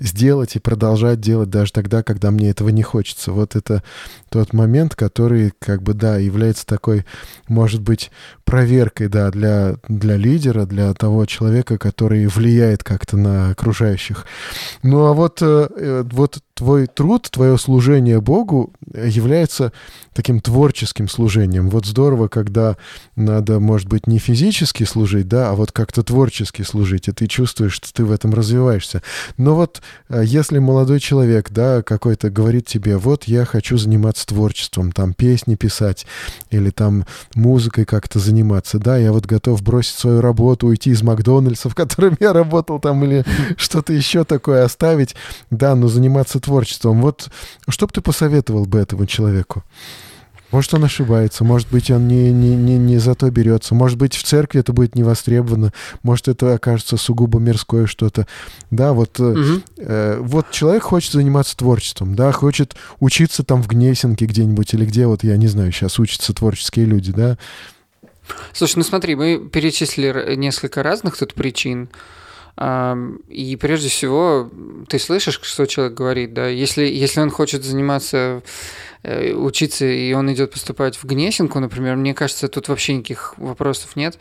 сделать 0.00 0.56
и 0.56 0.60
продолжать 0.60 1.20
делать 1.20 1.50
даже 1.50 1.72
тогда, 1.72 2.02
когда 2.02 2.30
мне 2.30 2.50
этого 2.50 2.70
не 2.70 2.82
хочется. 2.82 3.32
Вот 3.32 3.54
это 3.54 3.82
тот 4.28 4.52
момент, 4.52 4.96
который, 4.96 5.52
как 5.58 5.82
бы, 5.82 5.94
да, 5.94 6.16
является 6.16 6.66
такой, 6.66 7.04
может 7.48 7.82
быть, 7.82 8.10
проверкой, 8.44 9.08
да, 9.08 9.30
для, 9.30 9.76
для 9.88 10.16
лидера, 10.16 10.66
для 10.66 10.92
того 10.94 11.26
человека, 11.26 11.78
который 11.78 12.26
влияет 12.26 12.82
как-то 12.82 13.16
на 13.16 13.50
окружающих. 13.50 14.26
Ну, 14.82 15.04
а 15.06 15.12
вот, 15.12 15.42
э, 15.42 15.68
э, 15.76 16.04
вот 16.10 16.38
твой 16.60 16.86
труд, 16.86 17.26
твое 17.30 17.56
служение 17.56 18.20
Богу 18.20 18.74
является 18.92 19.72
таким 20.12 20.40
творческим 20.40 21.08
служением. 21.08 21.70
Вот 21.70 21.86
здорово, 21.86 22.28
когда 22.28 22.76
надо, 23.16 23.60
может 23.60 23.88
быть, 23.88 24.06
не 24.06 24.18
физически 24.18 24.84
служить, 24.84 25.26
да, 25.26 25.48
а 25.48 25.54
вот 25.54 25.72
как-то 25.72 26.02
творчески 26.02 26.60
служить, 26.60 27.08
и 27.08 27.12
ты 27.12 27.28
чувствуешь, 27.28 27.72
что 27.72 27.94
ты 27.94 28.04
в 28.04 28.12
этом 28.12 28.34
развиваешься. 28.34 29.02
Но 29.38 29.54
вот 29.54 29.80
э, 30.10 30.22
если 30.26 30.58
молодой 30.58 31.00
человек, 31.00 31.48
да, 31.50 31.82
какой-то 31.82 32.28
говорит 32.28 32.66
тебе, 32.66 32.98
вот 32.98 33.24
я 33.24 33.46
хочу 33.46 33.78
заниматься 33.78 34.26
творчеством, 34.26 34.92
там 34.92 35.14
песни 35.14 35.54
писать 35.54 36.06
или 36.50 36.68
там 36.68 37.06
музыкой 37.34 37.86
как-то 37.86 38.18
заниматься, 38.18 38.78
да, 38.78 38.98
я 38.98 39.12
вот 39.12 39.24
готов 39.24 39.62
бросить 39.62 39.96
свою 39.96 40.20
работу, 40.20 40.66
уйти 40.66 40.90
из 40.90 41.02
Макдональдса, 41.02 41.70
в 41.70 41.74
котором 41.80 42.18
я 42.20 42.34
работал 42.34 42.80
там, 42.80 43.02
или 43.04 43.24
что-то 43.56 43.94
еще 43.94 44.24
такое 44.24 44.64
оставить, 44.64 45.16
да, 45.50 45.74
но 45.74 45.88
заниматься 45.88 46.38
творчеством. 46.38 46.49
Вот 47.00 47.30
что 47.68 47.86
бы 47.86 47.92
ты 47.92 48.00
посоветовал 48.00 48.66
бы 48.66 48.78
этому 48.78 49.06
человеку? 49.06 49.64
Может, 50.50 50.74
он 50.74 50.84
ошибается, 50.84 51.44
может 51.44 51.70
быть, 51.70 51.90
он 51.92 52.08
не, 52.08 52.32
не, 52.32 52.56
не, 52.56 52.76
не 52.76 52.98
за 52.98 53.14
то 53.14 53.30
берется, 53.30 53.74
может 53.74 53.96
быть, 53.98 54.16
в 54.16 54.22
церкви 54.24 54.58
это 54.58 54.72
будет 54.72 54.96
не 54.96 55.04
востребовано, 55.04 55.72
может, 56.02 56.26
это 56.26 56.54
окажется 56.54 56.96
сугубо 56.96 57.38
мирское 57.38 57.86
что-то. 57.86 58.26
Да, 58.70 58.92
вот, 58.92 59.18
Мгм. 59.20 59.62
э, 59.76 60.18
вот 60.20 60.50
человек 60.50 60.82
хочет 60.82 61.12
заниматься 61.12 61.56
творчеством, 61.56 62.16
да, 62.16 62.32
хочет 62.32 62.74
учиться 62.98 63.44
там 63.44 63.62
в 63.62 63.68
Гнесинке 63.68 64.26
где-нибудь 64.26 64.74
или 64.74 64.84
где, 64.86 65.06
вот 65.06 65.22
я 65.22 65.36
не 65.36 65.46
знаю, 65.46 65.70
сейчас 65.70 66.00
учатся 66.00 66.34
творческие 66.34 66.84
люди, 66.86 67.12
да. 67.12 67.38
Слушай, 68.52 68.78
ну 68.78 68.82
смотри, 68.82 69.14
мы 69.14 69.48
перечислили 69.52 70.34
несколько 70.34 70.82
разных 70.82 71.16
тут 71.16 71.34
причин. 71.34 71.90
И 72.60 73.56
прежде 73.58 73.88
всего, 73.88 74.50
ты 74.86 74.98
слышишь, 74.98 75.40
что 75.42 75.66
человек 75.66 75.94
говорит, 75.94 76.34
да? 76.34 76.46
Если, 76.46 76.84
если 76.84 77.20
он 77.20 77.30
хочет 77.30 77.64
заниматься, 77.64 78.42
э, 79.02 79.32
учиться, 79.32 79.86
и 79.86 80.12
он 80.12 80.30
идет 80.30 80.50
поступать 80.50 80.96
в 80.96 81.04
Гнесинку, 81.04 81.58
например, 81.58 81.96
мне 81.96 82.12
кажется, 82.12 82.48
тут 82.48 82.68
вообще 82.68 82.94
никаких 82.94 83.34
вопросов 83.38 83.96
нет. 83.96 84.18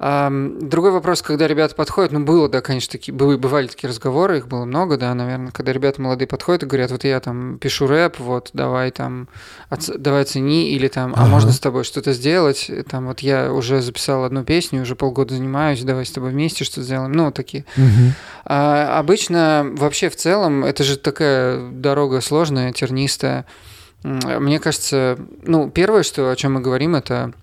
Другой 0.00 0.92
вопрос, 0.92 1.20
когда 1.20 1.46
ребята 1.46 1.74
подходят, 1.74 2.10
ну, 2.10 2.20
было, 2.20 2.48
да, 2.48 2.62
конечно, 2.62 2.90
такие, 2.90 3.12
были, 3.12 3.36
бывали 3.36 3.66
такие 3.66 3.90
разговоры, 3.90 4.38
их 4.38 4.48
было 4.48 4.64
много, 4.64 4.96
да, 4.96 5.12
наверное, 5.12 5.50
когда 5.52 5.74
ребята 5.74 6.00
молодые 6.00 6.26
подходят 6.26 6.62
и 6.62 6.66
говорят, 6.66 6.90
вот 6.90 7.04
я 7.04 7.20
там 7.20 7.58
пишу 7.58 7.86
рэп, 7.86 8.18
вот, 8.18 8.48
давай 8.54 8.92
там, 8.92 9.28
оц- 9.68 9.94
давай 9.98 10.22
оцени, 10.22 10.70
или 10.70 10.88
там, 10.88 11.12
а 11.14 11.20
Ага. 11.24 11.28
можно 11.30 11.52
с 11.52 11.60
тобой 11.60 11.84
что-то 11.84 12.14
сделать, 12.14 12.70
там, 12.88 13.08
вот 13.08 13.20
я 13.20 13.52
уже 13.52 13.82
записал 13.82 14.24
одну 14.24 14.42
песню, 14.42 14.80
уже 14.80 14.96
полгода 14.96 15.34
занимаюсь, 15.34 15.82
давай 15.82 16.06
с 16.06 16.12
тобой 16.12 16.30
вместе 16.30 16.64
что-то 16.64 16.82
сделаем, 16.82 17.12
ну, 17.12 17.26
вот 17.26 17.34
такие. 17.34 17.66
А 18.46 18.98
обычно 18.98 19.70
вообще 19.76 20.08
в 20.08 20.16
целом 20.16 20.64
это 20.64 20.82
же 20.82 20.96
такая 20.96 21.70
дорога 21.70 22.22
сложная, 22.22 22.72
тернистая. 22.72 23.44
Мне 24.02 24.58
кажется, 24.60 25.18
ну, 25.42 25.68
первое, 25.70 26.04
что, 26.04 26.30
о 26.30 26.36
чем 26.36 26.54
мы 26.54 26.60
говорим, 26.60 26.96
это 26.96 27.34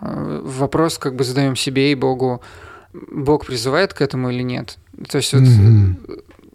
вопрос, 0.00 0.98
как 0.98 1.14
бы 1.14 1.24
задаем 1.24 1.56
себе 1.56 1.92
и 1.92 1.94
Богу, 1.94 2.42
Бог 2.92 3.46
призывает 3.46 3.94
к 3.94 4.00
этому 4.00 4.30
или 4.30 4.42
нет. 4.42 4.78
То 5.08 5.18
есть 5.18 5.32
вот 5.32 5.42
Мгм. 5.42 5.98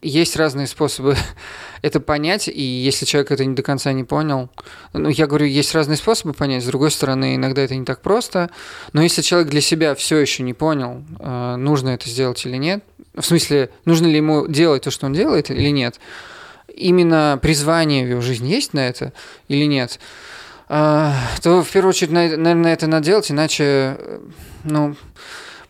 есть 0.01 0.35
разные 0.35 0.67
способы 0.67 1.15
это 1.81 1.99
понять, 1.99 2.47
и 2.47 2.61
если 2.61 3.05
человек 3.05 3.31
это 3.31 3.45
не 3.45 3.55
до 3.55 3.63
конца 3.63 3.91
не 3.93 4.03
понял, 4.03 4.49
ну, 4.93 5.09
я 5.09 5.27
говорю, 5.27 5.45
есть 5.45 5.73
разные 5.73 5.97
способы 5.97 6.33
понять, 6.33 6.63
с 6.63 6.67
другой 6.67 6.91
стороны, 6.91 7.35
иногда 7.35 7.61
это 7.61 7.75
не 7.75 7.85
так 7.85 8.01
просто, 8.01 8.49
но 8.93 9.01
если 9.01 9.21
человек 9.21 9.49
для 9.49 9.61
себя 9.61 9.95
все 9.95 10.17
еще 10.17 10.43
не 10.43 10.53
понял, 10.53 11.03
э, 11.19 11.55
нужно 11.55 11.89
это 11.89 12.09
сделать 12.09 12.45
или 12.45 12.57
нет, 12.57 12.83
в 13.15 13.23
смысле, 13.23 13.69
нужно 13.85 14.07
ли 14.07 14.17
ему 14.17 14.45
делать 14.47 14.83
то, 14.83 14.91
что 14.91 15.05
он 15.05 15.13
делает, 15.13 15.49
или 15.49 15.69
нет, 15.69 15.99
именно 16.67 17.39
призвание 17.41 18.05
в 18.05 18.09
его 18.09 18.21
жизни 18.21 18.49
есть 18.49 18.73
на 18.73 18.85
это 18.85 19.13
или 19.47 19.65
нет, 19.65 19.99
то 20.67 21.63
в 21.63 21.69
первую 21.71 21.89
очередь, 21.89 22.11
на- 22.11 22.37
наверное, 22.37 22.73
это 22.73 22.87
надо 22.87 23.05
делать, 23.05 23.31
иначе, 23.31 23.63
э, 23.63 24.19
ну, 24.63 24.95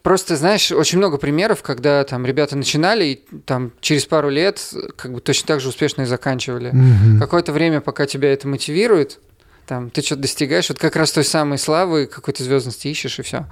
Просто, 0.06 0.36
знаешь, 0.36 0.72
очень 0.72 1.00
много 1.00 1.18
примеров, 1.18 1.64
когда 1.64 2.04
там 2.04 2.28
ребята 2.28 2.56
начинали, 2.56 3.06
и 3.06 3.16
там 3.48 3.72
через 3.82 4.06
пару 4.06 4.30
лет 4.30 4.62
как 4.96 5.12
бы 5.12 5.20
точно 5.20 5.48
так 5.48 5.62
же 5.62 5.70
успешно 5.70 6.04
и 6.04 6.06
заканчивали. 6.06 6.70
Мгм. 6.72 7.20
Какое-то 7.20 7.52
время, 7.52 7.82
пока 7.82 8.06
тебя 8.06 8.32
это 8.32 8.48
мотивирует, 8.48 9.18
там, 9.66 9.90
ты 9.90 10.04
что-то 10.04 10.22
достигаешь, 10.22 10.70
вот 10.70 10.78
как 10.78 10.96
раз 10.96 11.12
той 11.12 11.24
самой 11.24 11.58
славы, 11.58 12.06
какой-то 12.06 12.44
звездности 12.44 12.88
ищешь, 12.88 13.18
и 13.18 13.24
все. 13.24 13.48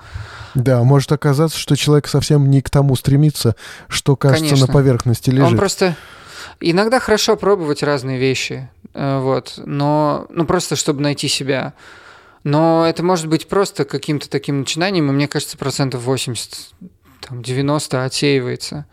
Да, 0.54 0.84
может 0.84 1.12
оказаться, 1.12 1.58
что 1.58 1.76
человек 1.76 2.08
совсем 2.08 2.48
не 2.52 2.62
к 2.62 2.70
тому 2.70 2.96
стремится, 2.96 3.56
что 3.88 4.16
кажется 4.16 4.46
Конечно. 4.46 4.68
на 4.68 4.74
поверхности 4.74 5.32
Он 5.32 5.38
лежит. 5.38 5.58
просто... 5.58 5.96
Иногда 6.60 7.00
хорошо 7.00 7.36
пробовать 7.36 7.84
разные 7.84 8.18
вещи, 8.20 8.70
э, 8.94 9.20
вот, 9.20 9.54
но, 9.58 10.28
ну, 10.30 10.46
просто 10.46 10.76
чтобы 10.76 11.02
найти 11.02 11.28
себя. 11.28 11.74
Но 12.44 12.86
это 12.88 13.04
может 13.04 13.28
быть 13.28 13.48
просто 13.48 13.86
каким-то 13.86 14.30
таким 14.30 14.60
начинанием, 14.60 15.10
и 15.10 15.14
мне 15.14 15.28
кажется, 15.28 15.58
процентов 15.58 16.04
80, 16.04 16.74
там, 17.22 17.42
90 17.42 18.04
отсеивается. 18.04 18.86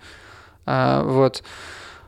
А, 0.66 1.02
вот. 1.02 1.42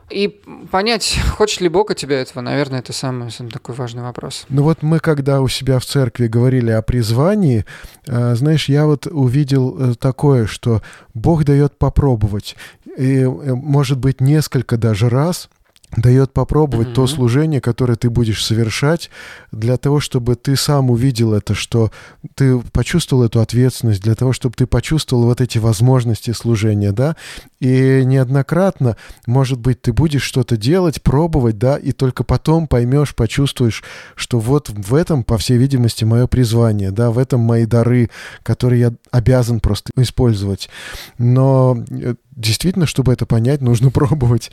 И 0.09 0.27
понять, 0.71 1.19
хочет 1.37 1.61
ли 1.61 1.69
Бог 1.69 1.91
от 1.91 1.97
тебя 1.97 2.21
этого, 2.21 2.41
наверное, 2.41 2.79
это 2.79 2.93
самый, 2.93 3.31
самый 3.31 3.49
такой 3.49 3.75
важный 3.75 4.03
вопрос. 4.03 4.45
Ну 4.49 4.63
вот 4.63 4.81
мы, 4.81 4.99
когда 4.99 5.41
у 5.41 5.47
себя 5.47 5.79
в 5.79 5.85
церкви 5.85 6.27
говорили 6.27 6.71
о 6.71 6.81
призвании, 6.81 7.65
э, 8.07 8.35
знаешь, 8.35 8.69
я 8.69 8.85
вот 8.85 9.07
увидел 9.07 9.77
э, 9.77 9.95
такое, 9.95 10.45
что 10.45 10.81
Бог 11.13 11.43
дает 11.45 11.77
попробовать. 11.77 12.55
И, 12.97 13.19
э, 13.19 13.27
может 13.27 13.97
быть, 13.97 14.21
несколько 14.21 14.77
даже 14.77 15.09
раз 15.09 15.49
дает 15.95 16.33
попробовать 16.33 16.87
Мгм. 16.87 16.95
то 16.95 17.07
служение, 17.07 17.61
которое 17.61 17.95
ты 17.95 18.09
будешь 18.09 18.43
совершать, 18.43 19.09
для 19.51 19.77
того, 19.77 19.99
чтобы 19.99 20.35
ты 20.35 20.55
сам 20.55 20.89
увидел 20.89 21.33
это, 21.33 21.53
что 21.53 21.91
ты 22.35 22.59
почувствовал 22.59 23.23
эту 23.23 23.41
ответственность, 23.41 24.01
для 24.01 24.15
того, 24.15 24.33
чтобы 24.33 24.55
ты 24.55 24.65
почувствовал 24.65 25.25
вот 25.25 25.41
эти 25.41 25.57
возможности 25.57 26.31
служения, 26.31 26.91
да, 26.91 27.15
и 27.59 28.01
неоднократно, 28.05 28.97
может 29.27 29.59
быть, 29.59 29.81
ты 29.81 29.93
будешь 29.93 30.23
что-то 30.23 30.57
делать, 30.57 31.01
пробовать, 31.01 31.57
да, 31.57 31.77
и 31.77 31.91
только 31.91 32.23
потом 32.23 32.67
поймешь, 32.67 33.15
почувствуешь, 33.15 33.83
что 34.15 34.39
вот 34.39 34.69
в 34.69 34.95
этом, 34.95 35.23
по 35.23 35.37
всей 35.37 35.57
видимости, 35.57 36.03
мое 36.03 36.27
призвание, 36.27 36.91
да, 36.91 37.11
в 37.11 37.17
этом 37.17 37.39
мои 37.41 37.65
дары, 37.65 38.09
которые 38.43 38.81
я 38.81 38.93
обязан 39.11 39.59
просто 39.59 39.91
использовать. 39.95 40.69
Но 41.17 41.77
э, 41.89 42.15
действительно, 42.35 42.85
чтобы 42.85 43.13
это 43.13 43.25
понять, 43.25 43.61
нужно 43.61 43.91
пробовать. 43.91 44.51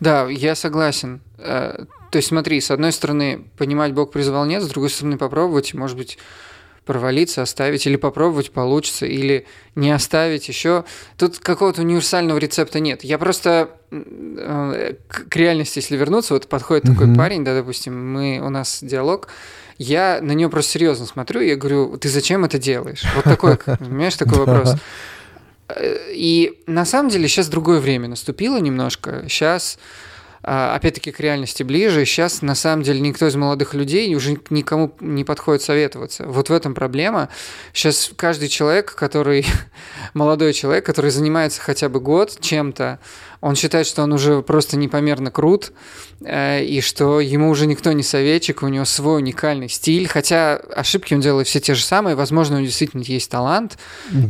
Да, 0.00 0.26
я 0.40 0.54
согласен. 0.54 1.20
Э, 1.38 1.84
То 2.10 2.16
есть 2.16 2.28
смотри, 2.28 2.60
с 2.60 2.70
одной 2.70 2.92
стороны, 2.92 3.44
понимать 3.56 3.92
Бог 3.92 4.10
призвал 4.12 4.44
нет, 4.46 4.62
с 4.62 4.68
другой 4.68 4.90
стороны, 4.90 5.16
попробовать, 5.18 5.74
может 5.74 5.96
быть, 5.96 6.18
провалиться, 6.86 7.42
оставить, 7.42 7.86
или 7.86 7.96
попробовать 7.96 8.50
получится, 8.50 9.06
или 9.06 9.46
не 9.76 9.90
оставить 9.92 10.48
еще. 10.48 10.84
Тут 11.16 11.38
какого-то 11.38 11.82
универсального 11.82 12.38
рецепта 12.38 12.80
нет. 12.80 13.04
Я 13.04 13.18
просто 13.18 13.70
э, 13.92 14.94
к 15.08 15.36
реальности, 15.36 15.78
если 15.78 15.96
вернуться, 15.96 16.34
вот 16.34 16.48
подходит 16.48 16.84
такой 16.84 17.06
Мгм. 17.06 17.16
парень, 17.16 17.44
да, 17.44 17.54
допустим, 17.54 18.12
мы, 18.12 18.40
у 18.42 18.48
нас 18.50 18.80
диалог, 18.82 19.28
я 19.78 20.18
на 20.20 20.32
него 20.32 20.50
просто 20.50 20.72
серьезно 20.72 21.06
смотрю, 21.06 21.40
я 21.42 21.54
говорю, 21.56 21.96
ты 21.96 22.08
зачем 22.08 22.44
это 22.44 22.58
делаешь? 22.58 23.04
Вот 23.14 23.24
такой, 23.24 23.56
понимаешь, 23.78 24.16
такой 24.16 24.38
вопрос. 24.38 24.74
Э, 25.72 26.12
И 26.12 26.60
на 26.66 26.84
самом 26.84 27.10
деле 27.10 27.28
сейчас 27.28 27.46
другое 27.48 27.78
время 27.78 28.08
наступило 28.08 28.58
немножко. 28.58 29.24
Сейчас, 29.28 29.78
опять-таки, 30.42 31.12
к 31.12 31.20
реальности 31.20 31.62
ближе. 31.62 32.04
Сейчас, 32.04 32.42
на 32.42 32.54
самом 32.54 32.82
деле, 32.82 33.00
никто 33.00 33.26
из 33.26 33.36
молодых 33.36 33.74
людей 33.74 34.14
уже 34.14 34.38
никому 34.50 34.94
не 35.00 35.24
подходит 35.24 35.62
советоваться. 35.62 36.24
Вот 36.26 36.48
в 36.48 36.52
этом 36.52 36.74
проблема. 36.74 37.28
Сейчас 37.72 38.10
каждый 38.16 38.48
человек, 38.48 38.94
который 38.94 39.44
молодой 40.14 40.52
человек, 40.52 40.86
который 40.86 41.10
занимается 41.10 41.60
хотя 41.60 41.88
бы 41.88 42.00
год 42.00 42.38
чем-то, 42.40 42.98
он 43.40 43.56
считает, 43.56 43.86
что 43.86 44.02
он 44.02 44.12
уже 44.12 44.42
просто 44.42 44.76
непомерно 44.76 45.30
крут, 45.30 45.72
э, 46.22 46.62
и 46.62 46.80
что 46.82 47.20
ему 47.20 47.48
уже 47.48 47.66
никто 47.66 47.90
не 47.92 48.02
советчик, 48.02 48.62
у 48.62 48.68
него 48.68 48.84
свой 48.84 49.16
уникальный 49.18 49.68
стиль, 49.68 50.06
хотя 50.08 50.56
ошибки 50.56 51.14
он 51.14 51.20
делает 51.20 51.46
все 51.48 51.58
те 51.60 51.74
же 51.74 51.82
самые, 51.82 52.16
возможно, 52.16 52.56
у 52.56 52.58
него 52.58 52.66
действительно 52.66 53.02
есть 53.02 53.30
талант, 53.30 53.78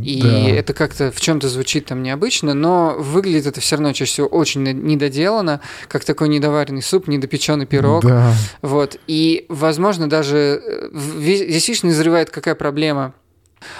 и 0.04 0.22
Да. 0.22 0.50
это 0.50 0.74
как-то 0.74 1.10
в 1.10 1.20
чем-то 1.20 1.48
звучит 1.48 1.86
там 1.86 2.02
необычно, 2.04 2.54
но 2.54 2.94
выглядит 2.98 3.46
это 3.46 3.60
все 3.60 3.76
равно 3.76 3.92
чаще 3.92 4.12
всего 4.12 4.26
очень 4.28 4.62
не- 4.62 4.72
недоделано, 4.72 5.60
как 5.88 6.04
такой 6.04 6.28
недоваренный 6.28 6.82
суп, 6.82 7.08
недопеченный 7.08 7.66
пирог. 7.66 8.04
Да. 8.04 8.32
Вот. 8.62 8.96
И, 9.08 9.46
возможно, 9.48 10.08
даже 10.08 10.62
э, 10.64 10.88
здесь 10.92 11.66
видишь, 11.68 11.82
назревает 11.82 12.30
какая 12.30 12.54
проблема. 12.54 13.14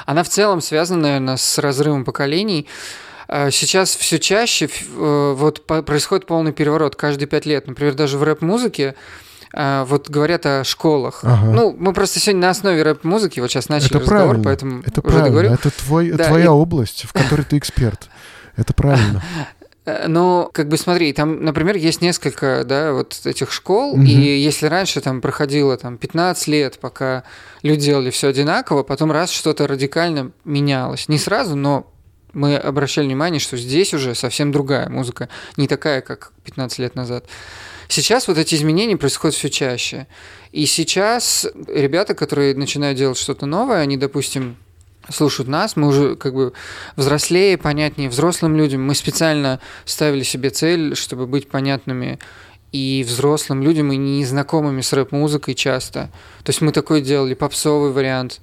Она 0.06 0.25
в 0.25 0.28
целом 0.28 0.60
связана, 0.60 1.02
наверное, 1.02 1.37
с 1.37 1.56
разрывом 1.58 2.04
поколений. 2.04 2.66
А 3.32 3.50
Сейчас 3.52 3.94
все 3.94 4.18
чаще 4.18 4.66
э, 4.68 5.34
вот 5.37 5.64
происходит 5.64 6.26
полный 6.26 6.52
переворот 6.52 6.96
каждые 6.96 7.28
пять 7.28 7.46
лет. 7.46 7.68
Например, 7.68 7.94
даже 7.94 8.18
в 8.18 8.25
рэп-музыке 8.25 8.96
а, 9.52 9.84
вот 9.84 10.08
говорят 10.10 10.46
о 10.46 10.64
школах. 10.64 11.20
Ага. 11.22 11.46
Ну, 11.52 11.76
мы 11.78 11.92
просто 11.92 12.18
сегодня 12.18 12.40
на 12.42 12.50
основе 12.50 12.82
рэп-музыки 12.82 13.38
вот 13.40 13.50
сейчас 13.50 13.68
начали 13.68 13.90
Это 13.90 13.99
разговор, 14.00 14.25
правильно. 14.26 14.44
поэтому 14.44 14.80
Это 14.80 15.00
уже 15.00 15.02
правильно. 15.02 15.25
договорю. 15.26 15.52
Это 15.52 15.70
твой, 15.70 16.10
Да, 16.10 16.25
твоя 16.25 16.44
и- 16.46 16.49
область, 16.49 17.04
в 17.04 17.12
которой 17.12 17.42
ты 17.42 17.56
эксперт. 17.58 18.08
Это 18.56 18.75
правильно. 18.75 19.22
Э, 19.87 20.08
Ну, 20.08 20.50
как 20.52 20.68
бы 20.68 20.76
смотри, 20.76 21.10
там, 21.14 21.42
например, 21.42 21.75
есть 21.76 22.02
несколько, 22.02 22.64
да, 22.66 22.92
вот 22.92 23.18
этих 23.25 23.50
школ, 23.50 23.96
Мгм. 23.96 24.04
и 24.06 24.10
если 24.12 24.66
раньше 24.66 25.00
там 25.00 25.22
проходило 25.22 25.75
там 25.78 25.96
15 25.96 26.49
лет, 26.49 26.78
пока 26.78 27.22
люди 27.62 27.87
делали 27.87 28.10
все 28.10 28.28
одинаково, 28.28 28.82
потом 28.82 29.10
раз 29.10 29.30
что-то 29.30 29.66
радикально 29.66 30.32
менялось. 30.44 31.08
Не 31.08 31.16
сразу, 31.16 31.56
но 31.56 31.89
мы 32.32 32.56
обращали 32.56 33.06
внимание, 33.06 33.40
что 33.40 33.56
здесь 33.56 33.94
уже 33.94 34.14
совсем 34.14 34.52
другая 34.52 34.88
музыка, 34.88 35.28
не 35.56 35.68
такая, 35.68 36.00
как 36.00 36.32
15 36.44 36.78
лет 36.78 36.94
назад. 36.94 37.25
Сейчас 37.88 38.28
вот 38.28 38.38
эти 38.38 38.54
изменения 38.54 38.96
происходят 38.96 39.34
все 39.34 39.50
чаще. 39.50 40.06
И 40.52 40.66
сейчас 40.66 41.46
ребята, 41.66 42.14
которые 42.14 42.54
начинают 42.54 42.96
делать 42.96 43.18
что-то 43.18 43.46
новое, 43.46 43.80
они, 43.80 43.96
допустим, 43.96 44.56
слушают 45.08 45.49
нас, 45.49 45.76
мы 45.76 45.88
уже 45.88 46.16
как 46.16 46.34
бы 46.34 46.52
взрослее, 46.96 47.58
понятнее 47.58 48.08
взрослым 48.08 48.56
людям. 48.56 48.82
Мы 48.82 48.94
специально 48.94 49.60
ставили 49.84 50.22
себе 50.22 50.50
цель, 50.50 50.94
чтобы 50.94 51.26
быть 51.26 51.49
понятными 51.49 52.18
и 52.72 53.04
взрослым 53.06 53.62
людям, 53.62 53.92
и 53.92 53.96
незнакомыми 53.96 54.80
с 54.80 54.92
рэп-музыкой 54.92 55.54
часто. 55.54 56.10
То 56.44 56.50
есть 56.50 56.60
мы 56.60 56.72
такой 56.72 57.00
делали 57.00 57.34
попсовый 57.34 57.90
вариант 57.90 58.40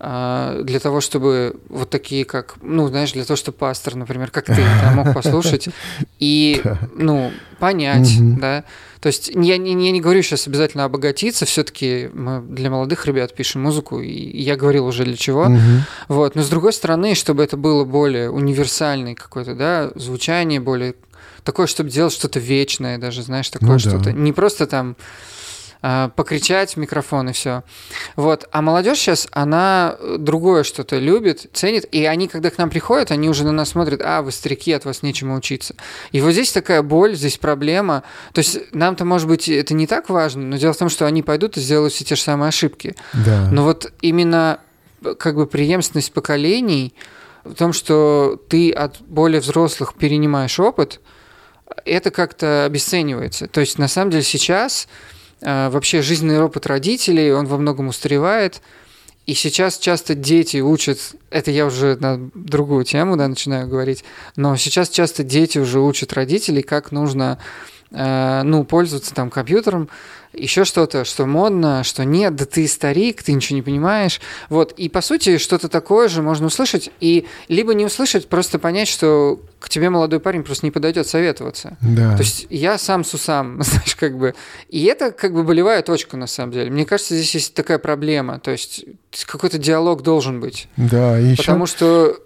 для 0.00 0.78
того, 0.80 1.00
чтобы 1.00 1.56
вот 1.68 1.90
такие, 1.90 2.24
как, 2.24 2.56
ну, 2.62 2.86
знаешь, 2.88 3.12
для 3.12 3.24
того, 3.24 3.36
чтобы 3.36 3.58
пастор, 3.58 3.96
например, 3.96 4.30
как 4.30 4.46
ты, 4.46 4.54
да, 4.82 4.92
мог 4.92 5.12
послушать 5.12 5.68
и, 6.20 6.60
Да. 6.62 6.78
ну, 6.94 7.32
понять, 7.58 8.08
да. 8.38 8.62
То 9.00 9.08
есть 9.08 9.28
я 9.28 9.58
не, 9.58 9.72
я 9.86 9.90
не 9.92 10.00
говорю 10.00 10.22
сейчас 10.22 10.46
обязательно 10.46 10.84
обогатиться, 10.84 11.46
все-таки 11.46 12.10
мы 12.12 12.40
для 12.42 12.70
молодых 12.70 13.06
ребят 13.06 13.34
пишем 13.34 13.62
музыку, 13.62 14.00
и 14.00 14.40
я 14.40 14.56
говорил 14.56 14.86
уже 14.86 15.04
для 15.04 15.16
чего. 15.16 15.50
Вот. 16.08 16.34
Но 16.36 16.42
с 16.42 16.48
другой 16.48 16.72
стороны, 16.72 17.14
чтобы 17.14 17.42
это 17.42 17.56
было 17.56 17.84
более 17.84 18.30
универсальное 18.30 19.14
какое-то, 19.14 19.54
да, 19.54 19.90
звучание, 19.96 20.60
более 20.60 20.94
такое, 21.44 21.66
чтобы 21.66 21.90
делать 21.90 22.12
что-то 22.12 22.38
вечное, 22.40 22.98
даже, 22.98 23.22
знаешь, 23.22 23.48
такое 23.50 23.68
Ну 23.70 23.74
да. 23.74 23.78
что-то. 23.90 24.12
Не 24.12 24.32
просто 24.32 24.66
там 24.66 24.96
а, 24.96 25.04
покричать 25.80 26.74
в 26.74 26.76
микрофон 26.76 27.30
и 27.30 27.32
все. 27.32 27.62
Вот. 28.16 28.48
А 28.50 28.62
молодежь 28.62 28.98
сейчас, 28.98 29.28
она 29.30 29.96
э, 29.98 30.16
другое 30.18 30.64
что-то 30.64 30.98
любит, 30.98 31.46
ценит, 31.52 31.86
и 31.92 32.04
они, 32.04 32.26
когда 32.26 32.50
к 32.50 32.58
нам 32.58 32.68
приходят, 32.68 33.12
они 33.12 33.28
уже 33.28 33.44
на 33.44 33.52
нас 33.52 33.70
смотрят, 33.70 34.00
а, 34.02 34.22
вы 34.22 34.32
старики, 34.32 34.72
от 34.72 34.84
вас 34.84 35.02
нечему 35.02 35.36
учиться. 35.36 35.76
И 36.10 36.20
вот 36.20 36.32
здесь 36.32 36.52
такая 36.52 36.82
боль, 36.82 37.14
здесь 37.14 37.38
проблема. 37.38 38.02
То 38.32 38.40
есть 38.40 38.58
нам-то, 38.72 39.04
может 39.04 39.28
быть, 39.28 39.48
это 39.48 39.74
не 39.74 39.86
так 39.86 40.08
важно, 40.08 40.42
но 40.42 40.56
дело 40.56 40.72
в 40.72 40.76
том, 40.76 40.88
что 40.88 41.06
они 41.06 41.22
пойдут 41.22 41.56
и 41.56 41.60
сделают 41.60 41.92
все 41.92 42.04
те 42.04 42.16
же 42.16 42.22
самые 42.22 42.48
ошибки. 42.48 42.96
Да. 43.12 43.48
Но 43.52 43.62
вот 43.62 43.92
именно 44.00 44.58
э, 45.04 45.14
как 45.14 45.36
бы 45.36 45.46
преемственность 45.46 46.12
поколений 46.12 46.92
в 47.44 47.54
том, 47.54 47.72
что 47.72 48.40
ты 48.48 48.72
от 48.72 49.00
более 49.00 49.40
взрослых 49.40 49.94
перенимаешь 49.94 50.58
опыт, 50.58 51.00
это 51.84 52.10
как-то 52.10 52.64
обесценивается. 52.64 53.46
То 53.46 53.60
есть 53.60 53.78
на 53.78 53.88
самом 53.88 54.10
деле 54.10 54.22
сейчас 54.22 54.86
э, 54.86 55.17
вообще 55.40 56.02
жизненный 56.02 56.40
опыт 56.40 56.66
родителей, 56.66 57.32
он 57.32 57.46
во 57.46 57.58
многом 57.58 57.88
устаревает. 57.88 58.60
И 59.26 59.34
сейчас 59.34 59.76
часто 59.76 60.14
дети 60.14 60.56
учат, 60.56 60.98
это 61.28 61.50
я 61.50 61.66
уже 61.66 61.98
на 62.00 62.30
другую 62.34 62.84
тему 62.84 63.16
да, 63.18 63.28
начинаю 63.28 63.68
говорить, 63.68 64.02
но 64.36 64.56
сейчас 64.56 64.88
часто 64.88 65.22
дети 65.22 65.58
уже 65.58 65.80
учат 65.80 66.14
родителей, 66.14 66.62
как 66.62 66.92
нужно 66.92 67.38
ну, 67.90 68.64
пользоваться 68.64 69.14
там 69.14 69.30
компьютером, 69.30 69.88
еще 70.32 70.64
что-то, 70.64 71.04
что 71.04 71.26
модно, 71.26 71.82
что 71.84 72.04
нет, 72.04 72.36
да 72.36 72.44
ты 72.44 72.66
старик, 72.68 73.22
ты 73.22 73.32
ничего 73.32 73.56
не 73.56 73.62
понимаешь. 73.62 74.20
Вот, 74.48 74.72
и 74.72 74.88
по 74.88 75.00
сути 75.00 75.38
что-то 75.38 75.68
такое 75.68 76.08
же 76.08 76.22
можно 76.22 76.46
услышать, 76.46 76.90
и 77.00 77.26
либо 77.48 77.74
не 77.74 77.84
услышать, 77.84 78.28
просто 78.28 78.58
понять, 78.58 78.88
что 78.88 79.40
к 79.58 79.68
тебе 79.68 79.90
молодой 79.90 80.20
парень 80.20 80.44
просто 80.44 80.66
не 80.66 80.70
подойдет 80.70 81.06
советоваться. 81.06 81.76
Да. 81.80 82.16
То 82.16 82.22
есть 82.22 82.46
я 82.50 82.78
сам 82.78 83.04
с 83.04 83.14
усам, 83.14 83.62
знаешь, 83.62 83.96
как 83.96 84.18
бы. 84.18 84.34
И 84.68 84.84
это 84.84 85.10
как 85.10 85.32
бы 85.32 85.42
болевая 85.42 85.82
точка, 85.82 86.16
на 86.16 86.26
самом 86.26 86.52
деле. 86.52 86.70
Мне 86.70 86.84
кажется, 86.84 87.14
здесь 87.14 87.34
есть 87.34 87.54
такая 87.54 87.78
проблема. 87.78 88.38
То 88.38 88.50
есть 88.50 88.84
какой-то 89.26 89.58
диалог 89.58 90.02
должен 90.02 90.40
быть. 90.40 90.68
Да, 90.76 91.18
и 91.18 91.28
еще, 91.28 91.42
Потому 91.42 91.66
что... 91.66 92.16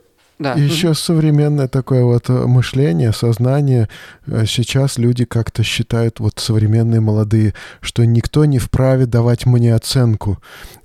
Да. 0.42 0.54
и 0.54 0.60
еще 0.62 0.94
современное 0.94 1.68
такое 1.68 2.04
вот 2.04 2.28
э, 2.28 2.32
мышление, 2.46 3.12
сознание. 3.12 3.88
Э, 4.26 4.44
Сейчас 4.46 4.98
люди 4.98 5.24
как-то 5.24 5.62
считают, 5.62 6.20
вот 6.20 6.38
современные 6.38 7.00
молодые, 7.00 7.54
что 7.80 8.04
никто 8.04 8.44
не 8.44 8.58
вправе 8.58 9.06
давать 9.06 9.46
мне 9.46 9.74
оценку. 9.74 10.38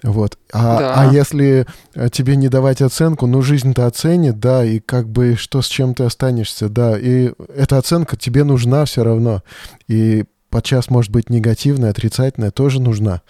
Вот. 0.04 0.38
А, 0.54 0.80
Да. 0.80 0.94
а 1.02 1.14
если 1.14 1.66
э, 1.96 2.10
тебе 2.12 2.36
не 2.36 2.50
давать 2.50 2.82
оценку, 2.82 3.26
ну 3.28 3.42
жизнь-то 3.42 3.86
оценит, 3.88 4.40
да, 4.40 4.64
и 4.64 4.80
как 4.80 5.08
бы 5.10 5.36
что 5.38 5.62
с 5.62 5.68
чем 5.68 5.94
ты 5.94 6.04
останешься, 6.04 6.70
да, 6.70 6.98
и 6.98 7.32
эта 7.56 7.78
оценка 7.78 8.16
тебе 8.18 8.44
нужна 8.44 8.86
все 8.86 9.04
равно. 9.04 9.42
И 9.88 10.26
подчас 10.50 10.90
может 10.90 11.12
быть 11.12 11.30
негативная, 11.30 11.90
отрицательная, 11.90 12.52
тоже 12.52 12.82
нужна. 12.82 13.22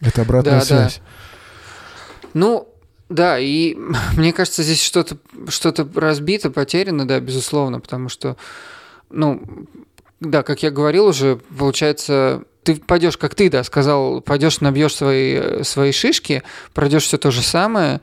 Это 0.00 0.22
обратная 0.22 0.54
Да, 0.54 0.58
да. 0.60 0.64
связь. 0.64 1.00
Ну, 2.34 2.67
да, 3.08 3.38
и 3.38 3.76
мне 4.16 4.32
кажется, 4.32 4.62
здесь 4.62 4.82
что-то 4.82 5.18
что 5.48 5.74
разбито, 5.94 6.50
потеряно, 6.50 7.06
да, 7.06 7.20
безусловно, 7.20 7.80
потому 7.80 8.08
что, 8.08 8.36
ну, 9.10 9.42
да, 10.20 10.42
как 10.42 10.62
я 10.62 10.70
говорил 10.70 11.06
уже, 11.06 11.36
получается, 11.56 12.44
ты 12.64 12.76
пойдешь, 12.76 13.16
как 13.16 13.34
ты, 13.34 13.50
да, 13.50 13.64
сказал, 13.64 14.20
пойдешь, 14.20 14.60
набьешь 14.60 14.94
свои, 14.94 15.34
э, 15.34 15.64
свои 15.64 15.92
шишки, 15.92 16.42
пройдешь 16.74 17.04
все 17.04 17.18
то 17.18 17.30
же 17.30 17.42
самое, 17.42 18.00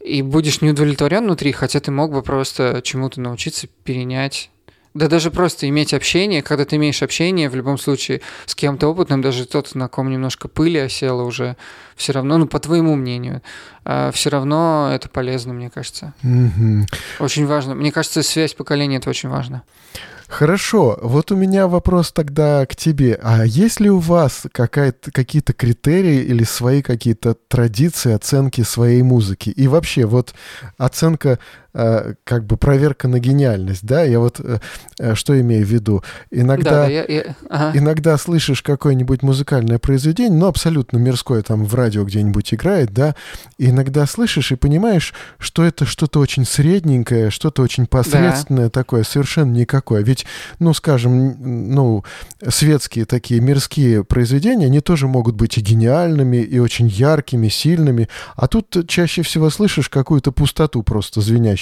и 0.00 0.22
будешь 0.22 0.60
не 0.60 0.70
удовлетворен 0.70 1.24
внутри, 1.24 1.52
хотя 1.52 1.80
ты 1.80 1.90
мог 1.90 2.12
бы 2.12 2.22
просто 2.22 2.80
чему-то 2.82 3.20
научиться 3.20 3.68
перенять 3.84 4.50
Да 4.94 5.08
даже 5.08 5.30
просто 5.30 5.68
иметь 5.68 5.94
общение, 5.94 6.42
когда 6.42 6.64
ты 6.64 6.76
имеешь 6.76 7.02
общение, 7.02 7.48
в 7.48 7.54
любом 7.54 7.78
случае, 7.78 8.20
с 8.44 8.54
кем-то 8.54 8.88
опытным, 8.88 9.22
даже 9.22 9.46
тот, 9.46 9.74
на 9.74 9.88
ком 9.88 10.10
немножко 10.10 10.48
пыли 10.48 10.78
осела 10.78 11.22
уже, 11.22 11.56
все 11.96 12.12
равно, 12.12 12.36
ну, 12.36 12.46
по 12.46 12.60
твоему 12.60 12.94
мнению, 12.94 13.40
а, 13.84 14.10
все 14.12 14.28
равно 14.28 14.90
это 14.92 15.08
полезно, 15.08 15.54
мне 15.54 15.70
кажется. 15.70 16.12
Мгм. 16.22 16.86
Очень 17.20 17.46
важно. 17.46 17.74
Мне 17.74 17.90
кажется, 17.90 18.22
связь 18.22 18.52
поколений 18.52 18.96
это 18.96 19.08
очень 19.08 19.30
важно. 19.30 19.62
Хорошо, 20.32 20.98
вот 21.02 21.30
у 21.30 21.36
меня 21.36 21.68
вопрос 21.68 22.10
тогда 22.10 22.64
к 22.64 22.74
тебе. 22.74 23.20
А 23.22 23.44
есть 23.44 23.80
ли 23.80 23.90
у 23.90 23.98
вас 23.98 24.44
какие-то 24.52 25.52
критерии 25.52 26.22
или 26.22 26.42
свои 26.42 26.80
какие-то 26.80 27.34
традиции 27.34 28.14
оценки 28.14 28.62
своей 28.62 29.02
музыки? 29.02 29.50
И 29.50 29.68
вообще, 29.68 30.06
вот 30.06 30.32
оценка, 30.78 31.38
как 31.72 32.44
бы 32.46 32.56
проверка 32.56 33.08
на 33.08 33.18
гениальность, 33.18 33.84
да? 33.84 34.02
Я 34.02 34.18
вот 34.18 34.40
э, 34.40 34.58
э, 34.98 35.14
что 35.14 35.40
имею 35.40 35.64
в 35.64 35.68
виду? 35.70 36.02
Иногда... 36.30 36.70
Да, 36.70 36.82
да, 36.82 36.88
я, 36.88 37.04
я- 37.04 37.36
ага. 37.48 37.78
Иногда 37.78 38.18
слышишь 38.18 38.62
какое-нибудь 38.62 39.22
музыкальное 39.22 39.78
произведение, 39.78 40.38
ну, 40.38 40.46
абсолютно 40.46 40.98
мирское, 40.98 41.42
там, 41.42 41.64
в 41.64 41.74
радио 41.74 42.04
где-нибудь 42.04 42.52
играет, 42.52 42.92
да, 42.92 43.14
и 43.58 43.70
иногда 43.70 44.06
слышишь 44.06 44.52
и 44.52 44.56
понимаешь, 44.56 45.14
что 45.38 45.64
это 45.64 45.86
что-то 45.86 46.20
очень 46.20 46.44
средненькое, 46.44 47.30
что-то 47.30 47.62
очень 47.62 47.86
посредственное 47.86 48.68
такое, 48.68 49.02
совершенно 49.04 49.52
никакое. 49.52 50.02
Ведь, 50.02 50.26
ну, 50.58 50.74
скажем, 50.74 51.36
ну, 51.74 52.04
светские 52.46 53.04
такие 53.06 53.40
мирские 53.40 54.04
произведения, 54.04 54.66
они 54.66 54.80
тоже 54.80 55.08
могут 55.08 55.36
быть 55.36 55.56
и 55.56 55.60
гениальными, 55.62 56.36
и 56.36 56.58
очень 56.58 56.86
яркими, 56.88 57.48
сильными, 57.48 58.08
а 58.36 58.46
тут 58.46 58.76
чаще 58.88 59.22
всего 59.22 59.48
слышишь 59.50 59.88
какую-то 59.88 60.32
пустоту 60.32 60.82
просто 60.82 61.20
звенящую, 61.20 61.61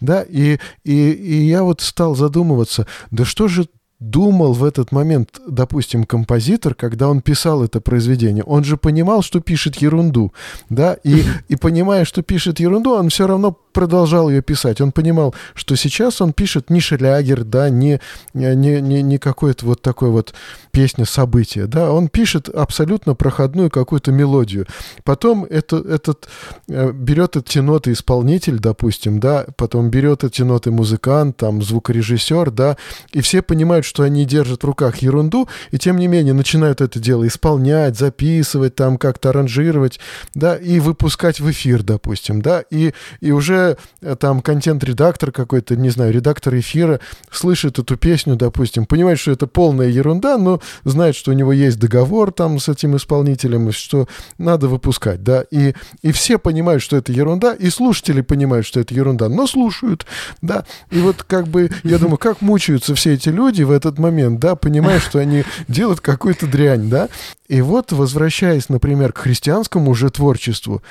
да, 0.00 0.22
и, 0.22 0.58
и, 0.84 1.10
и 1.10 1.34
я 1.46 1.62
вот 1.62 1.80
стал 1.80 2.14
задумываться, 2.14 2.86
да 3.10 3.24
что 3.24 3.48
же 3.48 3.68
думал 4.00 4.52
в 4.52 4.64
этот 4.64 4.92
момент, 4.92 5.40
допустим, 5.46 6.04
композитор, 6.04 6.74
когда 6.74 7.08
он 7.08 7.20
писал 7.20 7.64
это 7.64 7.80
произведение? 7.80 8.44
Он 8.44 8.62
же 8.62 8.76
понимал, 8.76 9.22
что 9.22 9.40
пишет 9.40 9.76
ерунду, 9.76 10.32
да, 10.70 10.94
и, 11.02 11.24
и 11.48 11.56
понимая, 11.56 12.04
что 12.04 12.22
пишет 12.22 12.60
ерунду, 12.60 12.94
он 12.94 13.08
все 13.08 13.26
равно 13.26 13.56
продолжал 13.72 14.28
ее 14.28 14.42
писать. 14.42 14.80
Он 14.80 14.92
понимал, 14.92 15.34
что 15.54 15.76
сейчас 15.76 16.20
он 16.20 16.32
пишет 16.32 16.70
не 16.70 16.80
шлягер, 16.80 17.44
да, 17.44 17.70
не, 17.70 18.00
не, 18.34 18.54
не, 18.54 19.02
не 19.02 19.18
какое-то 19.18 19.66
вот 19.66 19.82
такое 19.82 20.10
вот 20.10 20.34
песня 20.72 21.04
события, 21.04 21.66
да, 21.66 21.92
он 21.92 22.08
пишет 22.08 22.48
абсолютно 22.48 23.14
проходную 23.14 23.70
какую-то 23.70 24.12
мелодию. 24.12 24.66
Потом 25.04 25.44
это, 25.44 25.76
этот 25.76 26.28
э, 26.68 26.92
берет 26.92 27.36
эти 27.36 27.58
ноты 27.58 27.92
исполнитель, 27.92 28.58
допустим, 28.58 29.20
да, 29.20 29.46
потом 29.56 29.90
берет 29.90 30.24
эти 30.24 30.42
ноты 30.42 30.70
музыкант, 30.70 31.36
там, 31.36 31.62
звукорежиссер, 31.62 32.50
да, 32.50 32.76
и 33.12 33.20
все 33.20 33.42
понимают, 33.42 33.84
что 33.88 34.02
они 34.04 34.24
держат 34.24 34.62
в 34.62 34.66
руках 34.66 34.98
ерунду, 34.98 35.48
и 35.70 35.78
тем 35.78 35.96
не 35.96 36.06
менее 36.06 36.34
начинают 36.34 36.80
это 36.80 37.00
дело 37.00 37.26
исполнять, 37.26 37.98
записывать, 37.98 38.74
там, 38.74 38.98
как-то 38.98 39.30
аранжировать, 39.30 39.98
да, 40.34 40.54
и 40.54 40.78
выпускать 40.78 41.40
в 41.40 41.50
эфир, 41.50 41.82
допустим, 41.82 42.42
да, 42.42 42.62
и, 42.70 42.92
и 43.20 43.32
уже 43.32 43.78
э, 44.02 44.16
там 44.16 44.40
контент-редактор 44.40 45.32
какой-то, 45.32 45.76
не 45.76 45.90
знаю, 45.90 46.12
редактор 46.12 46.54
эфира 46.56 47.00
слышит 47.30 47.78
эту 47.78 47.96
песню, 47.96 48.36
допустим, 48.36 48.86
понимает, 48.86 49.18
что 49.18 49.32
это 49.32 49.46
полная 49.46 49.88
ерунда, 49.88 50.38
но 50.38 50.60
знает, 50.84 51.16
что 51.16 51.30
у 51.30 51.34
него 51.34 51.52
есть 51.52 51.78
договор 51.78 52.30
там 52.30 52.58
с 52.58 52.68
этим 52.68 52.96
исполнителем, 52.96 53.72
что 53.72 54.06
надо 54.36 54.68
выпускать, 54.68 55.24
да, 55.24 55.44
и, 55.50 55.74
и 56.02 56.12
все 56.12 56.38
понимают, 56.38 56.82
что 56.82 56.96
это 56.96 57.12
ерунда, 57.12 57.54
и 57.54 57.70
слушатели 57.70 58.20
понимают, 58.20 58.66
что 58.66 58.80
это 58.80 58.94
ерунда, 58.94 59.28
но 59.28 59.46
слушают, 59.46 60.06
да, 60.42 60.64
и 60.90 60.98
вот 60.98 61.22
как 61.22 61.48
бы, 61.48 61.70
я 61.84 61.98
думаю, 61.98 62.18
как 62.18 62.42
мучаются 62.42 62.94
все 62.94 63.14
эти 63.14 63.30
люди 63.30 63.62
в 63.62 63.70
этот 63.78 63.98
момент, 63.98 64.40
да, 64.40 64.56
понимая, 64.56 65.00
что 65.00 65.18
они 65.18 65.44
делают 65.68 66.00
какую-то 66.00 66.46
дрянь, 66.46 66.90
да, 66.90 67.08
и 67.48 67.60
вот, 67.60 67.92
возвращаясь, 67.92 68.68
например, 68.68 69.12
к 69.12 69.18
христианскому 69.18 69.90
уже 69.90 70.10
творчеству, 70.10 70.82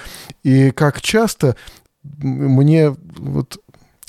и 0.43 0.71
как 0.71 1.01
часто 1.01 1.55
мне 2.03 2.95
вот 3.17 3.59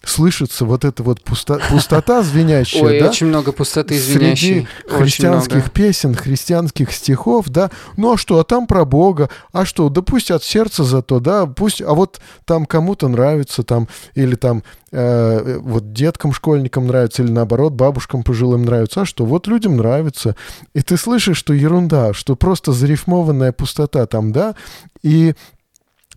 слышится 0.09 0.65
вот 0.65 0.85
эта 0.85 1.03
вот 1.03 1.21
пусто- 1.23 1.61
пустота 1.71 2.23
звенящая, 2.23 2.83
Ой, 2.83 3.01
да, 3.01 3.11
очень 3.11 3.27
много 3.27 3.53
пустоты 3.53 3.99
среди 3.99 4.13
звенящей. 4.13 4.69
Очень 4.87 4.99
христианских 4.99 5.71
песен, 5.73 6.15
христианских 6.15 6.93
стихов, 6.93 7.49
да, 7.49 7.71
ну 7.97 8.15
а 8.15 8.17
что, 8.19 8.39
а 8.39 8.45
там 8.45 8.67
про 8.67 8.85
Бога, 8.85 9.31
а 9.53 9.65
что, 9.65 9.89
да 9.89 10.03
пусть 10.03 10.31
от 10.31 10.43
сердца 10.43 10.85
зато, 10.85 11.21
да, 11.21 11.47
пусть, 11.47 11.83
а 11.83 11.95
вот 11.95 12.21
там 12.45 12.67
кому-то 12.67 13.09
нравится, 13.09 13.63
там, 13.63 13.89
или 14.15 14.35
там, 14.35 14.63
э, 14.93 15.59
вот 15.61 15.93
деткам, 15.93 16.33
школьникам 16.33 16.87
нравится, 16.87 17.23
или 17.23 17.31
наоборот, 17.31 17.73
бабушкам 17.73 18.23
пожилым 18.23 18.65
нравится, 18.65 19.03
а 19.03 19.05
что, 19.05 19.25
вот 19.25 19.47
людям 19.47 19.77
нравится, 19.77 20.37
и 20.75 20.81
ты 20.83 20.97
слышишь, 20.97 21.37
что 21.37 21.53
ерунда, 21.53 22.13
что 22.15 22.37
просто 22.37 22.73
зарифмованная 22.73 23.53
пустота 23.53 24.07
там, 24.07 24.33
да, 24.33 24.55
и 25.03 25.35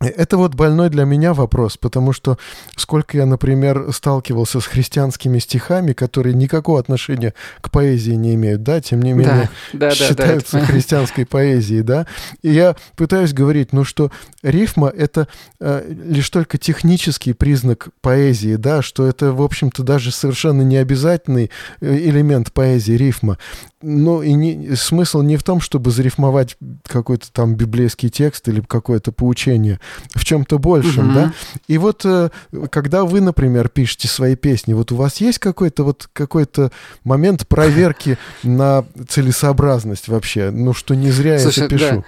это 0.07 0.37
вот 0.37 0.55
больной 0.55 0.89
для 0.89 1.05
меня 1.05 1.33
вопрос, 1.33 1.77
потому 1.77 2.13
что 2.13 2.37
сколько 2.75 3.17
я, 3.17 3.25
например, 3.25 3.87
сталкивался 3.93 4.59
с 4.59 4.65
христианскими 4.65 5.39
стихами, 5.39 5.93
которые 5.93 6.33
никакого 6.33 6.79
отношения 6.79 7.33
к 7.61 7.71
поэзии 7.71 8.13
не 8.13 8.35
имеют, 8.35 8.63
да, 8.63 8.81
тем 8.81 9.01
не 9.01 9.13
менее 9.13 9.49
Да, 9.73 9.89
да, 9.89 9.89
да, 9.89 9.95
считаются 9.95 10.57
да. 10.57 10.63
это- 10.63 10.71
христианской 10.71 11.25
поэзией, 11.25 11.81
да. 11.81 12.07
И 12.41 12.51
я 12.51 12.75
пытаюсь 12.95 13.33
говорить, 13.33 13.73
ну 13.73 13.83
что 13.83 14.11
рифма 14.43 14.87
это 14.89 15.27
э, 15.59 15.93
лишь 16.05 16.29
только 16.29 16.57
технический 16.57 17.33
признак 17.33 17.89
поэзии, 18.01 18.55
да, 18.55 18.81
что 18.81 19.05
это, 19.07 19.31
в 19.33 19.41
общем-то, 19.41 19.83
даже 19.83 20.11
совершенно 20.11 20.61
не 20.61 20.77
обязательный 20.77 21.51
э, 21.81 21.95
элемент 21.97 22.51
поэзии 22.51 22.93
рифма. 22.93 23.37
Ну 23.81 24.21
и 24.21 24.33
не, 24.33 24.75
смысл 24.75 25.21
не 25.21 25.37
в 25.37 25.43
том, 25.43 25.59
чтобы 25.61 25.91
зарифмовать 25.91 26.57
какой-то 26.87 27.31
там 27.31 27.55
библейский 27.55 28.09
текст 28.09 28.47
или 28.47 28.61
какое-то 28.61 29.11
поучение, 29.11 29.79
в 30.13 30.23
чем-то 30.23 30.59
большем, 30.59 31.05
Мгм. 31.07 31.13
да. 31.13 31.33
И 31.67 31.77
вот 31.77 32.01
э, 32.05 32.29
когда 32.69 33.03
вы, 33.05 33.21
например, 33.21 33.69
пишете 33.69 34.07
свои 34.07 34.35
песни, 34.35 34.73
вот 34.73 34.91
у 34.91 34.95
вас 34.95 35.17
есть 35.21 35.39
какой-то 35.39 35.83
вот 35.83 36.09
какой-то 36.13 36.71
момент 37.03 37.47
проверки 37.47 38.17
на 38.43 38.85
целесообразность 39.07 40.07
вообще, 40.07 40.51
ну 40.51 40.73
что 40.73 40.95
не 40.95 41.11
зря 41.11 41.35
я 41.37 41.49
это 41.49 41.67
пишу. 41.67 42.05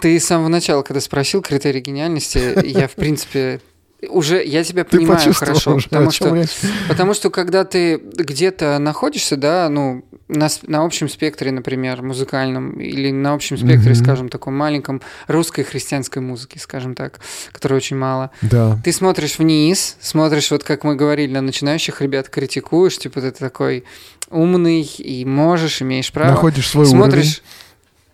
Ты 0.00 0.20
с 0.20 0.24
самого 0.24 0.48
начала, 0.48 0.82
когда 0.82 1.00
спросил 1.00 1.42
критерий 1.42 1.80
гениальности, 1.80 2.64
я, 2.64 2.86
в 2.86 2.92
принципе, 2.92 3.60
уже, 4.08 4.42
я 4.44 4.64
тебя 4.64 4.84
Ты 4.84 4.96
понимаю 4.98 5.34
хорошо, 5.34 5.74
уже, 5.74 5.88
потому 5.88 6.10
что, 6.10 6.34
речь? 6.34 6.48
потому 6.88 7.14
что 7.14 7.30
когда 7.30 7.64
ты 7.64 7.96
где-то 7.98 8.78
находишься, 8.78 9.36
да, 9.36 9.68
ну, 9.68 10.04
на, 10.28 10.48
на 10.66 10.84
общем 10.84 11.08
спектре, 11.08 11.50
например, 11.50 12.02
музыкальном, 12.02 12.80
или 12.80 13.10
на 13.10 13.34
общем 13.34 13.56
спектре, 13.58 13.92
Мгм. 13.92 14.04
скажем, 14.04 14.28
таком 14.28 14.56
маленьком 14.56 15.02
русской 15.26 15.64
христианской 15.64 16.22
музыки, 16.22 16.58
скажем 16.58 16.94
так, 16.94 17.20
которой 17.52 17.74
очень 17.74 17.96
мало, 17.96 18.30
Да. 18.42 18.78
ты 18.84 18.92
смотришь 18.92 19.38
вниз, 19.38 19.96
смотришь, 20.00 20.50
вот 20.50 20.62
как 20.64 20.84
мы 20.84 20.94
говорили, 20.96 21.32
на 21.32 21.40
начинающих 21.42 22.00
ребят 22.00 22.28
критикуешь, 22.28 22.96
типа 22.98 23.20
ты 23.20 23.32
такой 23.32 23.84
умный 24.30 24.82
и 24.82 25.24
можешь, 25.24 25.82
имеешь 25.82 26.12
право. 26.12 26.30
Находишь 26.30 26.68
свой 26.68 26.86
смотришь, 26.86 27.42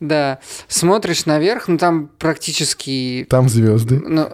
да, 0.01 0.39
смотришь 0.69 1.27
наверх, 1.27 1.69
ну 1.69 1.79
там 1.79 2.09
практически, 2.19 3.13
уровень, 3.19 3.27
там 3.27 3.49
звезды. 3.49 4.03
ну, 4.05 4.31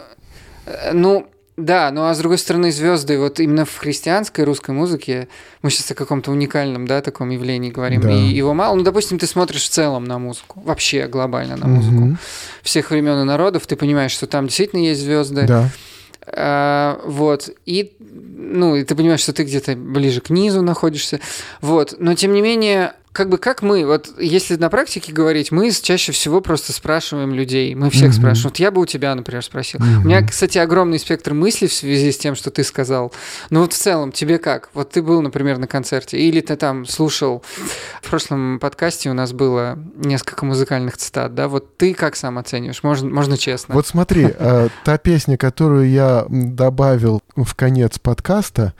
э, 0.66 0.92
ну, 0.92 1.26
да, 1.56 1.90
ну 1.90 2.04
а 2.06 2.14
с 2.14 2.18
другой 2.18 2.38
стороны 2.38 2.72
звезды, 2.72 3.18
вот 3.18 3.38
именно 3.40 3.64
в 3.64 3.76
христианской 3.76 4.44
русской 4.44 4.70
музыке, 4.70 5.28
мы 5.62 5.70
сейчас 5.70 5.90
о 5.90 5.94
каком-то 5.94 6.30
уникальном, 6.30 6.86
да, 6.86 7.00
таком 7.02 7.30
явлении 7.30 7.70
говорим, 7.70 8.00
Да. 8.00 8.10
и 8.10 8.16
его 8.28 8.54
мало, 8.54 8.74
ну, 8.76 8.82
допустим, 8.82 9.18
ты 9.18 9.26
смотришь 9.26 9.64
в 9.64 9.68
целом 9.70 10.04
на 10.04 10.18
музыку, 10.18 10.62
вообще 10.64 11.06
глобально 11.08 11.56
на 11.56 11.66
музыку 11.66 11.94
Мгм. 11.94 12.18
всех 12.62 12.90
времен 12.90 13.20
и 13.20 13.24
народов, 13.24 13.66
ты 13.66 13.76
понимаешь, 13.76 14.12
что 14.12 14.26
там 14.26 14.46
действительно 14.46 14.80
есть 14.80 15.02
звезды, 15.02 15.46
Да. 15.46 15.68
а, 16.26 17.00
вот, 17.04 17.50
и, 17.66 17.96
ну, 18.00 18.76
и 18.76 18.84
ты 18.84 18.94
понимаешь, 18.94 19.20
что 19.20 19.32
ты 19.32 19.44
где-то 19.44 19.74
ближе 19.76 20.20
к 20.20 20.30
низу 20.30 20.62
находишься, 20.62 21.20
вот, 21.60 21.94
но 21.98 22.14
тем 22.14 22.32
не 22.32 22.40
менее, 22.42 22.94
как 23.12 23.28
бы 23.28 23.36
как 23.36 23.60
мы, 23.62 23.84
вот 23.84 24.10
если 24.18 24.56
на 24.56 24.70
практике 24.70 25.12
говорить, 25.12 25.52
мы 25.52 25.70
чаще 25.70 26.12
всего 26.12 26.40
просто 26.40 26.72
спрашиваем 26.72 27.34
людей, 27.34 27.74
мы 27.74 27.90
всех 27.90 28.08
Мгм. 28.10 28.12
спрашиваем. 28.12 28.48
Вот 28.50 28.58
я 28.58 28.70
бы 28.70 28.80
у 28.80 28.86
тебя, 28.86 29.14
например, 29.14 29.44
спросил. 29.44 29.80
Мгм. 29.80 30.00
У 30.00 30.04
меня, 30.04 30.26
кстати, 30.26 30.56
огромный 30.56 30.98
спектр 30.98 31.34
мыслей 31.34 31.68
в 31.68 31.74
связи 31.74 32.10
с 32.10 32.16
тем, 32.16 32.34
что 32.34 32.50
ты 32.50 32.64
сказал. 32.64 33.12
Но 33.50 33.60
вот 33.60 33.74
в 33.74 33.76
целом, 33.76 34.12
тебе 34.12 34.38
как? 34.38 34.70
Вот 34.72 34.90
ты 34.90 35.02
был, 35.02 35.20
например, 35.20 35.58
на 35.58 35.66
концерте, 35.66 36.18
или 36.18 36.40
ты 36.40 36.56
там 36.56 36.86
слушал, 36.86 37.42
в 38.00 38.08
прошлом 38.08 38.58
подкасте 38.58 39.10
у 39.10 39.14
нас 39.14 39.32
было 39.32 39.78
несколько 39.96 40.46
музыкальных 40.46 40.96
цитат, 40.96 41.34
да, 41.34 41.48
вот 41.48 41.76
ты 41.76 41.92
как 41.92 42.16
сам 42.16 42.38
оцениваешь? 42.38 42.82
Можно, 42.82 43.10
можно 43.10 43.36
честно. 43.36 43.74
Вот 43.74 43.86
смотри, 43.86 44.28
э, 44.38 44.68
та 44.84 44.98
песня, 44.98 45.36
которую 45.36 45.90
я 45.90 46.24
добавил 46.28 47.20
в 47.36 47.54
конец 47.54 47.98
подкаста, 47.98 48.72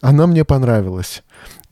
она 0.00 0.26
мне 0.26 0.44
понравилась. 0.44 1.22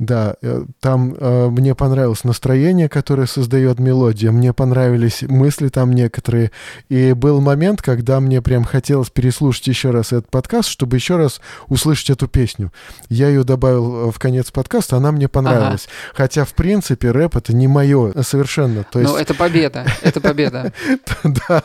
Да, 0.00 0.34
э, 0.40 0.64
там 0.80 1.14
э, 1.14 1.48
мне 1.50 1.74
понравилось 1.74 2.24
настроение, 2.24 2.88
которое 2.88 3.26
создает 3.26 3.78
мелодия, 3.78 4.32
мне 4.32 4.54
понравились 4.54 5.20
мысли 5.20 5.68
там 5.68 5.92
некоторые. 5.92 6.52
И 6.88 7.12
был 7.12 7.42
момент, 7.42 7.82
когда 7.82 8.18
мне 8.18 8.40
прям 8.40 8.64
хотелось 8.64 9.10
переслушать 9.10 9.66
еще 9.66 9.90
раз 9.90 10.14
этот 10.14 10.30
подкаст, 10.30 10.70
чтобы 10.70 10.96
еще 10.96 11.18
раз 11.18 11.42
услышать 11.68 12.08
эту 12.08 12.28
песню. 12.28 12.72
Я 13.10 13.28
ее 13.28 13.44
добавил 13.44 14.08
э, 14.08 14.10
в 14.10 14.18
конец 14.18 14.50
подкаста, 14.50 14.96
она 14.96 15.12
мне 15.12 15.28
понравилась. 15.28 15.86
Ага. 15.86 16.14
Хотя, 16.14 16.44
в 16.46 16.54
принципе, 16.54 17.10
рэп 17.10 17.36
это 17.36 17.54
не 17.54 17.68
мое 17.68 18.14
совершенно. 18.22 18.84
То 18.84 19.00
есть... 19.00 19.12
Ну, 19.12 19.18
это 19.18 19.34
победа, 19.34 19.84
это 20.00 20.20
победа. 20.22 20.72
Да. 21.48 21.62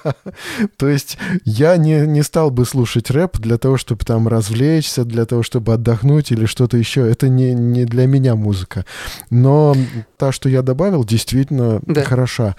То 0.77 0.87
есть 0.87 1.17
я 1.43 1.77
не, 1.77 2.01
не 2.05 2.21
стал 2.23 2.51
бы 2.51 2.65
слушать 2.65 3.09
рэп 3.09 3.37
для 3.37 3.57
того, 3.57 3.77
чтобы 3.77 4.03
там 4.03 4.27
развлечься, 4.27 5.05
для 5.05 5.25
того, 5.25 5.43
чтобы 5.43 5.73
отдохнуть 5.73 6.31
или 6.31 6.45
что-то 6.45 6.77
еще. 6.77 7.09
Это 7.09 7.29
не, 7.29 7.53
не 7.53 7.85
для 7.85 8.05
меня 8.05 8.24
музыка. 8.33 8.85
Но 9.29 9.75
та, 10.17 10.31
что 10.31 10.49
я 10.49 10.63
добавил, 10.63 11.03
действительно 11.03 11.79
да. 11.85 12.03
хороша. 12.03 12.55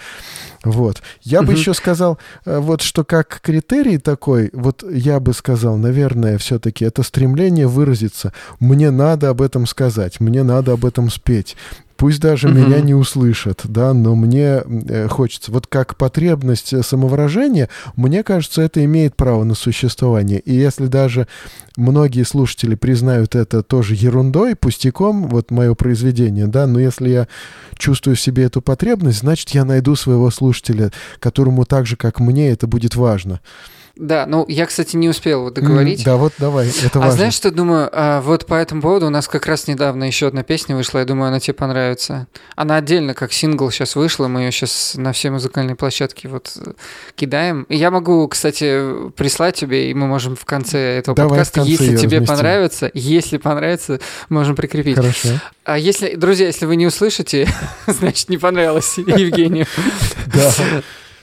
Вот. 0.63 1.03
Я 1.23 1.41
угу. 1.41 1.49
бы 1.49 1.53
еще 1.55 1.75
сказал, 1.75 2.19
э, 2.45 2.59
вот 2.59 2.83
что 2.83 3.05
как 3.05 3.41
критерий 3.43 3.99
такой, 3.99 4.51
вот 4.53 4.85
я 4.89 5.19
бы 5.19 5.33
сказал, 5.33 5.77
наверное, 5.77 6.39
все-таки 6.39 6.85
это 6.85 7.03
стремление 7.03 7.67
выразиться. 7.67 8.33
Мне 8.61 8.91
надо 8.91 9.31
об 9.31 9.43
этом 9.43 9.67
сказать, 9.67 10.21
мне 10.21 10.45
надо 10.45 10.73
об 10.73 10.85
этом 10.85 11.11
спеть. 11.11 11.57
Пусть 11.97 12.21
даже 12.21 12.49
угу. 12.49 12.59
меня 12.59 12.81
не 12.81 12.95
услышат, 12.95 13.63
да, 13.65 13.95
но 13.95 14.15
мне 14.15 14.63
э, 14.67 15.09
хочется. 15.09 15.51
Вот 15.51 15.67
как 15.67 15.97
потребность 15.97 16.73
э, 16.73 16.83
самовыражения, 16.83 17.71
мне 17.97 18.23
кажется, 18.23 18.63
это 18.63 18.85
имеет 18.85 19.17
право 19.17 19.45
на 19.45 19.55
существование. 19.55 20.41
И 20.41 20.55
если 20.55 20.87
даже 20.87 21.27
многие 21.77 22.25
слушатели 22.25 22.75
признают 22.75 23.35
это 23.35 23.63
тоже 23.63 23.95
ерундой, 23.95 24.57
пустяком, 24.57 25.29
вот 25.29 25.51
мое 25.51 25.75
произведение, 25.75 26.47
да, 26.47 26.67
но 26.67 26.79
если 26.79 27.09
я 27.09 27.29
чувствую 27.79 28.17
в 28.17 28.21
себе 28.21 28.45
эту 28.45 28.61
потребность, 28.61 29.21
значит, 29.21 29.51
я 29.51 29.65
найду 29.65 29.97
своего 29.97 30.31
слушателя, 30.31 30.93
которому 31.19 31.65
так 31.65 31.87
же, 31.87 31.97
как 31.97 32.21
мне, 32.21 32.51
это 32.51 32.67
будет 32.67 32.95
важно. 32.95 33.41
Да, 33.97 34.27
ну 34.27 34.45
я, 34.47 34.67
кстати, 34.67 34.95
не 34.95 35.09
успел 35.09 35.45
вот 35.45 35.55
договорить. 35.55 36.03
Mm, 36.03 36.05
да, 36.05 36.17
вот 36.17 36.35
давай, 36.39 36.69
это 36.69 36.99
важно. 36.99 37.15
А 37.15 37.17
знаешь, 37.17 37.33
что 37.33 37.51
думаю? 37.51 37.89
А, 37.91 38.21
вот 38.21 38.45
по 38.45 38.55
этому 38.55 38.83
поводу 38.83 39.07
у 39.07 39.11
нас 39.11 39.27
как 39.27 39.47
раз 39.47 39.69
недавно 39.69 40.05
еще 40.05 40.27
одна 40.27 40.43
песня 40.43 40.77
вышла, 40.77 40.99
я 40.99 41.07
думаю, 41.07 41.29
она 41.29 41.41
тебе 41.41 41.55
понравится. 41.55 42.27
Она 42.57 42.77
отдельно 42.77 43.15
как 43.15 43.33
сингл 43.33 43.71
сейчас 43.71 43.97
вышла, 43.97 44.29
мы 44.29 44.43
ее 44.43 44.53
сейчас 44.53 44.95
на 44.97 45.13
все 45.13 45.31
музыкальные 45.31 45.77
площадки 45.77 46.27
вот 46.27 46.53
э, 46.57 46.73
кидаем. 47.15 47.63
И 47.71 47.77
я 47.77 47.91
могу, 47.91 48.29
кстати, 48.29 49.11
прислать 49.13 49.55
тебе, 49.57 49.91
и 49.91 49.95
мы 49.95 50.07
можем 50.07 50.37
в 50.37 50.45
конце 50.45 50.99
этого 50.99 51.17
давай 51.17 51.31
подкаста, 51.31 51.61
конце 51.61 51.71
если 51.71 51.97
тебе 51.97 52.19
разместим. 52.19 52.27
понравится, 52.27 52.91
если 52.93 53.39
понравится, 53.39 54.01
можем 54.29 54.57
прикрепить. 54.57 54.97
Хорошо. 54.97 55.29
А 55.65 55.79
если, 55.79 56.17
друзья, 56.17 56.49
если 56.49 56.67
вы 56.67 56.77
не 56.77 56.87
услышите, 56.87 57.49
значит, 57.87 58.29
не 58.29 58.37
понравилось 58.37 58.99
Евгению. 58.99 59.67
Да. 60.27 60.53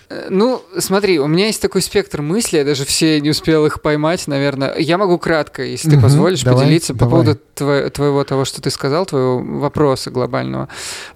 Э, 0.09 0.27
ну, 0.29 0.61
смотри, 0.77 1.19
у 1.19 1.27
меня 1.27 1.47
есть 1.47 1.61
такой 1.61 1.81
спектр 1.81 2.21
мыслей, 2.21 2.59
я 2.59 2.65
даже 2.65 2.85
все 2.85 3.19
не 3.21 3.29
успел 3.29 3.65
их 3.65 3.81
поймать, 3.81 4.27
наверное. 4.27 4.75
Я 4.77 4.97
могу 4.97 5.17
кратко, 5.17 5.63
если 5.63 5.89
ты 5.89 5.99
позволишь, 5.99 6.43
давай, 6.43 6.63
поделиться 6.65 6.93
давай. 6.93 7.09
по 7.09 7.09
поводу 7.09 7.39
тво- 7.55 7.89
твоего 7.89 8.23
того, 8.23 8.45
что 8.45 8.61
ты 8.61 8.69
сказал, 8.69 9.05
твоего 9.05 9.39
вопроса 9.39 10.11
глобального, 10.11 10.69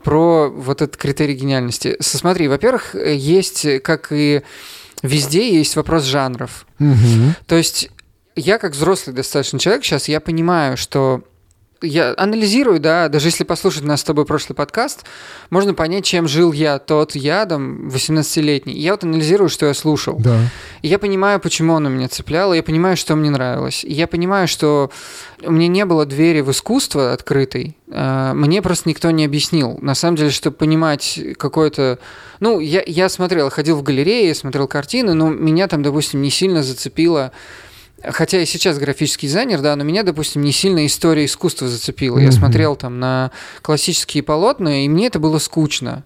про 0.03 0.49
вот 0.49 0.81
этот 0.81 0.97
критерий 0.97 1.35
гениальности. 1.35 1.97
Смотри, 1.99 2.47
во-первых, 2.47 2.95
есть, 2.95 3.81
как 3.83 4.11
и 4.11 4.41
везде, 5.03 5.57
есть 5.57 5.75
вопрос 5.75 6.03
жанров. 6.03 6.65
Угу. 6.79 7.35
То 7.45 7.55
есть 7.55 7.89
я 8.35 8.57
как 8.57 8.73
взрослый 8.73 9.15
достаточно 9.15 9.59
человек 9.59 9.83
сейчас, 9.83 10.07
я 10.07 10.19
понимаю, 10.19 10.77
что 10.77 11.23
я 11.81 12.13
анализирую, 12.17 12.79
да, 12.79 13.07
даже 13.09 13.27
если 13.27 13.43
послушать 13.43 13.83
нас 13.83 14.01
с 14.01 14.03
тобой 14.03 14.25
прошлый 14.25 14.55
подкаст, 14.55 15.05
можно 15.49 15.73
понять, 15.73 16.05
чем 16.05 16.27
жил 16.27 16.51
я, 16.51 16.79
тот 16.79 17.15
ядом 17.15 17.89
18-летний. 17.89 18.73
я 18.73 18.91
вот 18.91 19.03
анализирую, 19.03 19.49
что 19.49 19.65
я 19.65 19.73
слушал. 19.73 20.17
Да. 20.19 20.39
И 20.81 20.87
я 20.87 20.99
понимаю, 20.99 21.39
почему 21.39 21.75
оно 21.75 21.89
меня 21.89 22.07
цепляло, 22.07 22.53
я 22.53 22.63
понимаю, 22.63 22.97
что 22.97 23.15
мне 23.15 23.29
нравилось. 23.29 23.83
И 23.83 23.93
я 23.93 24.07
понимаю, 24.07 24.47
что 24.47 24.91
у 25.43 25.51
меня 25.51 25.67
не 25.67 25.85
было 25.85 26.05
двери 26.05 26.41
в 26.41 26.51
искусство 26.51 27.13
открытой, 27.13 27.77
а, 27.91 28.33
мне 28.33 28.61
просто 28.61 28.89
никто 28.89 29.11
не 29.11 29.25
объяснил. 29.25 29.77
На 29.81 29.95
самом 29.95 30.17
деле, 30.17 30.31
чтобы 30.31 30.57
понимать 30.57 31.19
какое-то... 31.37 31.99
Ну, 32.39 32.59
я, 32.59 32.83
я 32.85 33.09
смотрел, 33.09 33.49
ходил 33.49 33.77
в 33.77 33.83
галереи, 33.83 34.33
смотрел 34.33 34.67
картины, 34.67 35.13
но 35.13 35.29
меня 35.29 35.67
там, 35.67 35.83
допустим, 35.83 36.21
не 36.21 36.29
сильно 36.29 36.63
зацепило 36.63 37.31
хотя 38.03 38.41
и 38.41 38.45
сейчас 38.45 38.77
графический 38.77 39.27
дизайнер, 39.27 39.61
да, 39.61 39.75
но 39.75 39.83
меня, 39.83 40.03
допустим, 40.03 40.41
не 40.41 40.51
сильно 40.51 40.85
история 40.85 41.25
искусства 41.25 41.67
зацепила. 41.67 42.17
Mm-hmm. 42.17 42.25
Я 42.25 42.31
смотрел 42.31 42.75
там 42.75 42.99
на 42.99 43.31
классические 43.61 44.23
полотна, 44.23 44.85
и 44.85 44.89
мне 44.89 45.07
это 45.07 45.19
было 45.19 45.39
скучно. 45.39 46.03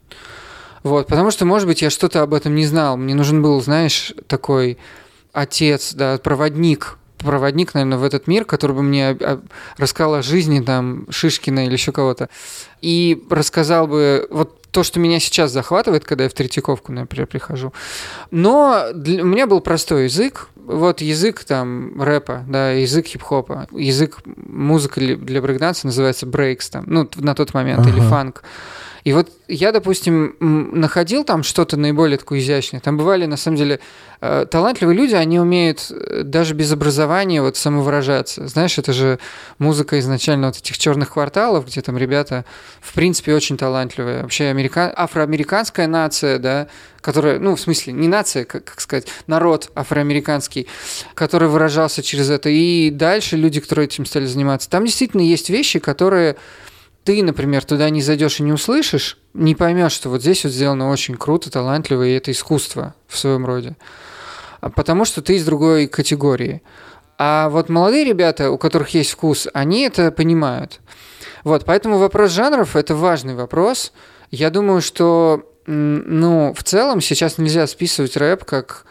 Вот, 0.83 1.07
потому 1.07 1.29
что, 1.31 1.45
может 1.45 1.67
быть, 1.67 1.81
я 1.81 1.89
что-то 1.89 2.21
об 2.21 2.33
этом 2.33 2.55
не 2.55 2.65
знал. 2.65 2.97
Мне 2.97 3.13
нужен 3.13 3.41
был, 3.41 3.61
знаешь, 3.61 4.13
такой 4.27 4.77
отец, 5.31 5.93
да, 5.93 6.17
проводник, 6.17 6.97
проводник, 7.19 7.73
наверное, 7.73 7.99
в 7.99 8.03
этот 8.03 8.27
мир, 8.27 8.45
который 8.45 8.75
бы 8.75 8.81
мне 8.81 9.17
рассказал 9.77 10.15
о 10.15 10.21
жизни 10.23 10.59
там 10.59 11.05
Шишкина 11.09 11.65
или 11.65 11.73
еще 11.73 11.91
кого-то. 11.91 12.29
И 12.81 13.23
рассказал 13.29 13.87
бы 13.87 14.27
вот 14.31 14.61
то, 14.71 14.83
что 14.83 14.99
меня 14.99 15.19
сейчас 15.19 15.51
захватывает, 15.51 16.05
когда 16.05 16.23
я 16.23 16.29
в 16.29 16.33
Третьяковку, 16.33 16.91
например, 16.91 17.27
прихожу. 17.27 17.73
Но 18.31 18.87
для, 18.93 19.21
у 19.21 19.25
меня 19.25 19.45
был 19.45 19.59
простой 19.59 20.05
язык, 20.05 20.47
вот 20.65 21.01
язык 21.01 21.43
там 21.43 22.01
рэпа, 22.01 22.45
да, 22.47 22.71
язык 22.71 23.07
хип-хопа, 23.07 23.67
язык 23.71 24.19
музыки 24.25 25.15
для 25.15 25.41
брейкданса 25.41 25.87
называется 25.87 26.25
брейкс 26.25 26.69
там, 26.69 26.83
ну, 26.87 27.09
на 27.15 27.35
тот 27.35 27.53
момент, 27.53 27.81
ага. 27.81 27.89
или 27.89 27.99
фанк. 27.99 28.43
И 29.03 29.13
вот 29.13 29.29
я, 29.47 29.71
допустим, 29.71 30.35
находил 30.39 31.23
там 31.23 31.43
что-то 31.43 31.77
наиболее 31.77 32.17
такое 32.17 32.39
изящное. 32.39 32.79
Там 32.79 32.97
бывали, 32.97 33.25
на 33.25 33.37
самом 33.37 33.57
деле, 33.57 33.79
э, 34.21 34.45
талантливые 34.49 34.95
люди, 34.95 35.15
они 35.15 35.39
умеют 35.39 35.87
э, 35.89 36.21
даже 36.23 36.53
без 36.53 36.71
образования 36.71 37.41
вот 37.41 37.57
самовыражаться. 37.57 38.47
Знаешь, 38.47 38.77
это 38.77 38.93
же 38.93 39.19
музыка 39.57 39.99
изначально 39.99 40.47
вот 40.47 40.57
этих 40.57 40.77
черных 40.77 41.13
кварталов, 41.13 41.65
где 41.65 41.81
там 41.81 41.97
ребята, 41.97 42.45
в 42.79 42.93
принципе, 42.93 43.33
очень 43.33 43.57
талантливые. 43.57 44.21
Вообще 44.21 44.45
америка... 44.45 44.93
афроамериканская 44.95 45.87
нация, 45.87 46.37
да, 46.37 46.67
которая, 47.01 47.39
ну, 47.39 47.55
в 47.55 47.59
смысле, 47.59 47.93
не 47.93 48.07
нация, 48.07 48.45
как, 48.45 48.65
как 48.65 48.81
сказать, 48.81 49.07
народ 49.25 49.71
афроамериканский, 49.73 50.67
который 51.15 51.49
выражался 51.49 52.03
через 52.03 52.29
это. 52.29 52.49
И 52.49 52.91
дальше 52.91 53.35
люди, 53.35 53.59
которые 53.59 53.85
этим 53.85 54.05
стали 54.05 54.25
заниматься. 54.25 54.69
Там 54.69 54.85
действительно 54.85 55.21
есть 55.21 55.49
вещи, 55.49 55.79
которые 55.79 56.37
ты, 57.03 57.23
например, 57.23 57.65
туда 57.65 57.89
не 57.89 58.01
зайдешь 58.01 58.39
и 58.39 58.43
не 58.43 58.53
услышишь, 58.53 59.17
не 59.33 59.55
поймешь, 59.55 59.93
что 59.93 60.09
вот 60.09 60.21
здесь 60.21 60.43
вот 60.43 60.53
сделано 60.53 60.89
очень 60.89 61.15
круто, 61.15 61.49
талантливо, 61.49 62.03
и 62.07 62.13
это 62.13 62.31
искусство 62.31 62.93
в 63.07 63.17
своем 63.17 63.45
роде. 63.45 63.75
А 64.59 64.69
потому 64.69 65.05
что 65.05 65.21
ты 65.21 65.35
из 65.35 65.45
другой 65.45 65.87
категории. 65.87 66.61
А 67.17 67.49
вот 67.49 67.69
молодые 67.69 68.03
ребята, 68.03 68.51
у 68.51 68.57
которых 68.57 68.89
есть 68.89 69.11
вкус, 69.11 69.47
они 69.53 69.81
это 69.81 70.11
понимают. 70.11 70.79
Вот, 71.43 71.65
поэтому 71.65 71.97
вопрос 71.97 72.31
жанров– 72.31 72.75
это 72.75 72.95
важный 72.95 73.35
вопрос. 73.35 73.93
Я 74.29 74.51
думаю, 74.51 74.81
что, 74.81 75.43
ну, 75.65 76.53
в 76.55 76.63
целом 76.63 77.01
сейчас 77.01 77.37
нельзя 77.37 77.65
списывать 77.65 78.15
рэп 78.15 78.45
как 78.45 78.85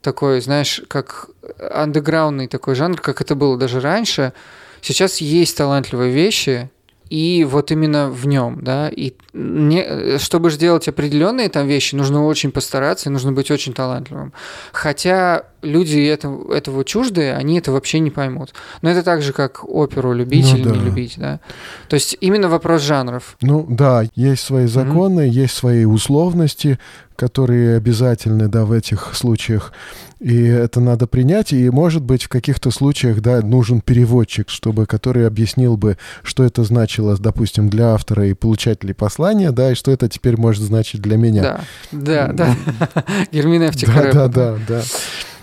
такой, 0.00 0.40
знаешь, 0.40 0.80
как 0.88 1.28
андеграундный 1.58 2.46
такой 2.46 2.76
жанр, 2.76 3.00
как 3.00 3.20
это 3.20 3.34
было 3.34 3.56
даже 3.56 3.80
раньше. 3.80 4.32
Сейчас 4.80 5.18
есть 5.18 5.56
талантливые 5.56 6.12
вещи, 6.12 6.70
и 7.10 7.44
вот 7.44 7.70
именно 7.70 8.10
в 8.10 8.26
нем, 8.26 8.58
да, 8.62 8.88
и 8.88 9.12
не, 9.32 10.18
чтобы 10.18 10.50
сделать 10.50 10.88
определенные 10.88 11.48
там 11.48 11.66
вещи, 11.66 11.94
нужно 11.94 12.26
очень 12.26 12.50
постараться, 12.50 13.08
и 13.08 13.12
нужно 13.12 13.32
быть 13.32 13.50
очень 13.50 13.72
талантливым. 13.72 14.32
Хотя 14.72 15.44
люди 15.62 15.98
этого, 16.00 16.54
этого 16.54 16.84
чуждые, 16.84 17.34
они 17.34 17.58
это 17.58 17.72
вообще 17.72 18.00
не 18.00 18.10
поймут. 18.10 18.54
Но 18.82 18.90
это 18.90 19.02
так 19.02 19.22
же, 19.22 19.32
как 19.32 19.64
оперу 19.64 20.12
любить 20.12 20.50
ну, 20.52 20.58
или 20.58 20.64
да. 20.64 20.70
не 20.70 20.80
любить, 20.80 21.14
да. 21.16 21.40
То 21.88 21.94
есть 21.94 22.16
именно 22.20 22.48
вопрос 22.48 22.82
жанров. 22.82 23.36
Ну 23.40 23.66
да, 23.68 24.04
есть 24.14 24.44
свои 24.44 24.66
законы, 24.66 25.22
mm-hmm. 25.22 25.42
есть 25.42 25.54
свои 25.54 25.84
условности, 25.84 26.78
которые 27.18 27.76
обязательны, 27.76 28.46
да, 28.46 28.64
в 28.64 28.70
этих 28.70 29.10
случаях. 29.14 29.72
И 30.20 30.44
это 30.44 30.80
надо 30.80 31.08
принять. 31.08 31.52
И, 31.52 31.68
может 31.68 32.02
быть, 32.02 32.24
в 32.24 32.28
каких-то 32.28 32.70
случаях, 32.70 33.20
да, 33.20 33.40
нужен 33.40 33.80
переводчик, 33.80 34.48
чтобы, 34.48 34.86
который 34.86 35.26
объяснил 35.26 35.76
бы, 35.76 35.98
что 36.22 36.44
это 36.44 36.62
значило, 36.62 37.16
допустим, 37.18 37.70
для 37.70 37.94
автора 37.94 38.26
и 38.28 38.34
получателей 38.34 38.94
послания, 38.94 39.50
да, 39.50 39.72
и 39.72 39.74
что 39.74 39.90
это 39.90 40.08
теперь 40.08 40.36
может 40.36 40.62
значить 40.62 41.02
для 41.02 41.16
меня. 41.16 41.42
Да, 41.90 42.30
да, 42.30 42.32
да. 42.32 42.56
Герменевтика 43.32 44.10
Да, 44.12 44.12
да, 44.12 44.28
да, 44.28 44.58
да. 44.68 44.82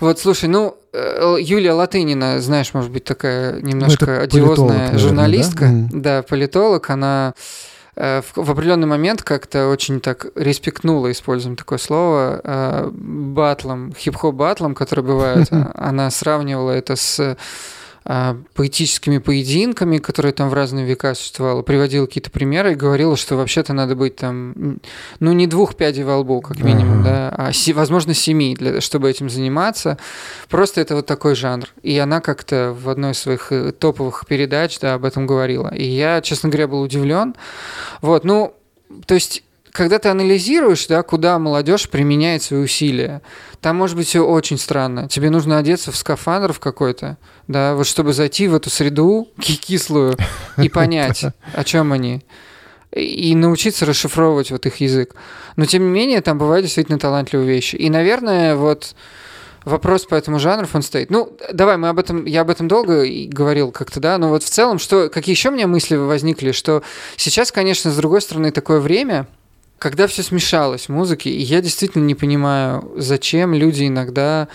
Вот, 0.00 0.18
слушай, 0.18 0.48
ну, 0.48 0.76
э, 0.92 1.36
Юлия 1.40 1.72
Латынина, 1.72 2.40
знаешь, 2.40 2.74
может 2.74 2.90
быть, 2.90 3.04
такая 3.04 3.60
немножко 3.60 4.06
ну, 4.06 4.20
одиозная 4.20 4.98
журналистка, 4.98 5.70
да? 5.70 5.88
да, 5.92 6.22
политолог, 6.22 6.90
она 6.90 7.34
Э, 7.96 8.20
в, 8.20 8.36
в 8.36 8.50
определенный 8.50 8.86
момент 8.86 9.22
как-то 9.22 9.68
очень 9.68 10.00
так 10.00 10.26
респектнула, 10.34 11.10
используем 11.10 11.56
такое 11.56 11.78
слово, 11.78 12.40
э, 12.44 12.90
батлом, 12.92 13.94
хип-хоп 13.94 14.34
батлом, 14.34 14.74
который 14.74 15.02
бывает. 15.02 15.48
Она 15.74 16.10
сравнивала 16.10 16.72
это 16.72 16.94
с 16.96 17.36
поэтическими 18.54 19.18
поединками, 19.18 19.98
которые 19.98 20.32
там 20.32 20.48
в 20.48 20.54
разные 20.54 20.84
века 20.84 21.14
существовало, 21.14 21.62
приводила 21.62 22.06
какие-то 22.06 22.30
примеры 22.30 22.72
и 22.72 22.74
говорила, 22.76 23.16
что 23.16 23.36
вообще-то 23.36 23.72
надо 23.72 23.96
быть 23.96 24.16
там, 24.16 24.78
ну, 25.18 25.32
не 25.32 25.46
двух 25.46 25.74
пядей 25.74 26.04
во 26.04 26.18
лбу, 26.18 26.40
как 26.40 26.60
минимум, 26.60 27.00
ага. 27.00 27.04
да, 27.04 27.28
а, 27.48 27.50
возможно, 27.74 28.14
семи, 28.14 28.54
для, 28.54 28.80
чтобы 28.80 29.10
этим 29.10 29.28
заниматься. 29.28 29.98
Просто 30.48 30.80
это 30.80 30.94
вот 30.94 31.06
такой 31.06 31.34
жанр. 31.34 31.68
И 31.82 31.98
она 31.98 32.20
как-то 32.20 32.76
в 32.80 32.88
одной 32.88 33.12
из 33.12 33.18
своих 33.18 33.50
э, 33.50 33.72
топовых 33.72 34.24
передач, 34.28 34.78
да, 34.78 34.94
об 34.94 35.04
этом 35.04 35.26
говорила. 35.26 35.74
И 35.74 35.84
я, 35.84 36.20
честно 36.20 36.48
говоря, 36.48 36.68
был 36.68 36.82
удивлен. 36.82 37.34
Вот, 38.02 38.24
ну, 38.24 38.54
то 39.06 39.14
есть 39.14 39.42
когда 39.76 39.98
ты 39.98 40.08
анализируешь, 40.08 40.86
да, 40.86 41.02
куда 41.02 41.38
молодежь 41.38 41.88
применяет 41.88 42.42
свои 42.42 42.60
усилия, 42.60 43.22
там 43.60 43.76
может 43.76 43.96
быть 43.96 44.08
все 44.08 44.26
очень 44.26 44.58
странно. 44.58 45.08
Тебе 45.08 45.30
нужно 45.30 45.58
одеться 45.58 45.92
в 45.92 45.96
скафандр 45.96 46.52
в 46.52 46.60
какой-то, 46.60 47.18
да, 47.46 47.74
вот 47.74 47.86
чтобы 47.86 48.12
зайти 48.12 48.48
в 48.48 48.54
эту 48.54 48.70
среду 48.70 49.28
кислую 49.38 50.16
и 50.56 50.68
понять, 50.68 51.24
о 51.52 51.64
чем 51.64 51.92
они 51.92 52.22
и 52.92 53.34
научиться 53.34 53.84
расшифровывать 53.84 54.50
вот 54.50 54.64
их 54.64 54.76
язык. 54.76 55.14
Но 55.56 55.66
тем 55.66 55.82
не 55.82 55.90
менее, 55.90 56.22
там 56.22 56.38
бывают 56.38 56.64
действительно 56.64 56.98
талантливые 56.98 57.46
вещи. 57.46 57.76
И, 57.76 57.90
наверное, 57.90 58.56
вот 58.56 58.94
вопрос 59.66 60.06
по 60.06 60.14
этому 60.14 60.38
жанру 60.38 60.66
он 60.72 60.80
стоит. 60.80 61.10
Ну, 61.10 61.36
давай, 61.52 61.76
мы 61.76 61.88
об 61.88 61.98
этом, 61.98 62.24
я 62.24 62.40
об 62.40 62.50
этом 62.50 62.68
долго 62.68 63.04
говорил 63.26 63.70
как-то, 63.72 64.00
да, 64.00 64.16
но 64.16 64.30
вот 64.30 64.42
в 64.42 64.48
целом, 64.48 64.78
что, 64.78 65.10
какие 65.10 65.34
еще 65.34 65.50
у 65.50 65.52
меня 65.52 65.66
мысли 65.66 65.96
возникли, 65.96 66.52
что 66.52 66.82
сейчас, 67.16 67.52
конечно, 67.52 67.90
с 67.90 67.96
другой 67.96 68.22
стороны, 68.22 68.50
такое 68.50 68.80
время, 68.80 69.26
когда 69.78 70.06
все 70.06 70.22
смешалось 70.22 70.86
в 70.86 70.88
музыке, 70.90 71.30
и 71.30 71.42
я 71.42 71.60
действительно 71.60 72.04
не 72.04 72.14
понимаю, 72.14 72.92
зачем 72.96 73.54
люди 73.54 73.86
иногда 73.86 74.48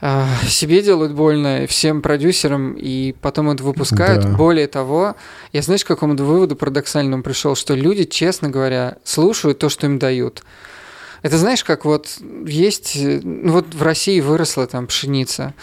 э, 0.00 0.26
себе 0.48 0.82
делают 0.82 1.12
больно, 1.12 1.66
всем 1.68 2.02
продюсерам, 2.02 2.74
и 2.74 3.12
потом 3.12 3.50
это 3.50 3.62
выпускают. 3.62 4.24
Да. 4.24 4.28
Более 4.30 4.66
того, 4.66 5.16
я 5.52 5.62
знаешь, 5.62 5.84
к 5.84 5.88
какому 5.88 6.16
выводу 6.16 6.56
парадоксальному 6.56 7.22
пришел, 7.22 7.54
что 7.54 7.74
люди, 7.74 8.04
честно 8.04 8.50
говоря, 8.50 8.98
слушают 9.04 9.58
то, 9.58 9.68
что 9.68 9.86
им 9.86 9.98
дают. 9.98 10.42
Это 11.22 11.38
знаешь, 11.38 11.64
как 11.64 11.86
вот 11.86 12.18
есть, 12.44 12.98
ну 13.00 13.52
вот 13.52 13.74
в 13.74 13.82
России 13.82 14.20
выросла 14.20 14.66
там 14.66 14.86
пшеница, 14.86 15.54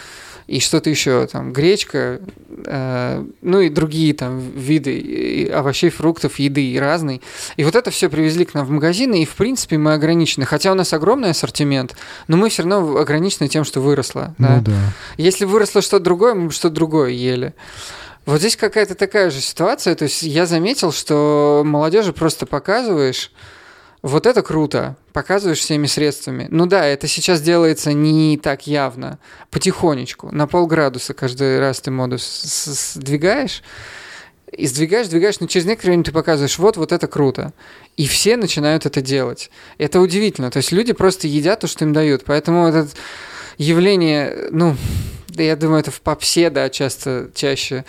и 0.52 0.60
что-то 0.60 0.90
еще, 0.90 1.26
там, 1.28 1.50
гречка, 1.50 2.20
э, 2.66 3.24
ну 3.40 3.60
и 3.60 3.70
другие 3.70 4.12
там 4.12 4.38
виды 4.38 5.50
овощей, 5.50 5.88
фруктов, 5.88 6.38
еды 6.38 6.62
и 6.62 6.78
разной. 6.78 7.22
И 7.56 7.64
вот 7.64 7.74
это 7.74 7.90
все 7.90 8.10
привезли 8.10 8.44
к 8.44 8.52
нам 8.52 8.66
в 8.66 8.70
магазины, 8.70 9.22
и 9.22 9.24
в 9.24 9.34
принципе 9.34 9.78
мы 9.78 9.94
ограничены. 9.94 10.44
Хотя 10.44 10.70
у 10.70 10.74
нас 10.74 10.92
огромный 10.92 11.30
ассортимент, 11.30 11.96
но 12.28 12.36
мы 12.36 12.50
все 12.50 12.64
равно 12.64 12.98
ограничены 12.98 13.48
тем, 13.48 13.64
что 13.64 13.80
выросло. 13.80 14.34
Ну, 14.36 14.46
да? 14.46 14.60
да. 14.60 14.78
Если 15.16 15.46
выросло 15.46 15.80
что-то 15.80 16.04
другое, 16.04 16.34
мы 16.34 16.50
что-то 16.50 16.74
другое 16.74 17.12
ели. 17.12 17.54
Вот 18.26 18.40
здесь 18.40 18.56
какая-то 18.56 18.94
такая 18.94 19.30
же 19.30 19.40
ситуация. 19.40 19.94
То 19.94 20.02
есть 20.02 20.22
я 20.22 20.44
заметил, 20.44 20.92
что 20.92 21.62
молодежи 21.64 22.12
просто 22.12 22.44
показываешь, 22.44 23.32
вот 24.02 24.26
это 24.26 24.42
круто, 24.42 24.96
показываешь 25.12 25.60
всеми 25.60 25.86
средствами. 25.86 26.48
Ну 26.50 26.66
да, 26.66 26.84
это 26.84 27.06
сейчас 27.06 27.40
делается 27.40 27.92
не 27.92 28.36
так 28.36 28.66
явно, 28.66 29.18
потихонечку, 29.50 30.30
на 30.32 30.46
полградуса 30.46 31.14
каждый 31.14 31.60
раз 31.60 31.80
ты 31.80 31.90
моду 31.90 32.18
сдвигаешь, 32.18 33.62
и 34.50 34.66
сдвигаешь, 34.66 35.06
сдвигаешь, 35.06 35.40
но 35.40 35.46
через 35.46 35.66
некоторое 35.66 35.92
время 35.92 36.04
ты 36.04 36.12
показываешь, 36.12 36.58
вот, 36.58 36.76
вот 36.76 36.92
это 36.92 37.06
круто. 37.06 37.54
И 37.96 38.06
все 38.06 38.36
начинают 38.36 38.84
это 38.84 39.00
делать. 39.00 39.50
Это 39.78 39.98
удивительно. 39.98 40.50
То 40.50 40.58
есть 40.58 40.72
люди 40.72 40.92
просто 40.92 41.26
едят 41.26 41.60
то, 41.60 41.66
что 41.66 41.86
им 41.86 41.94
дают. 41.94 42.24
Поэтому 42.26 42.66
это 42.66 42.86
явление, 43.56 44.48
ну, 44.50 44.76
я 45.28 45.56
думаю, 45.56 45.80
это 45.80 45.90
в 45.90 46.02
попсе, 46.02 46.50
да, 46.50 46.68
часто, 46.68 47.30
чаще, 47.34 47.86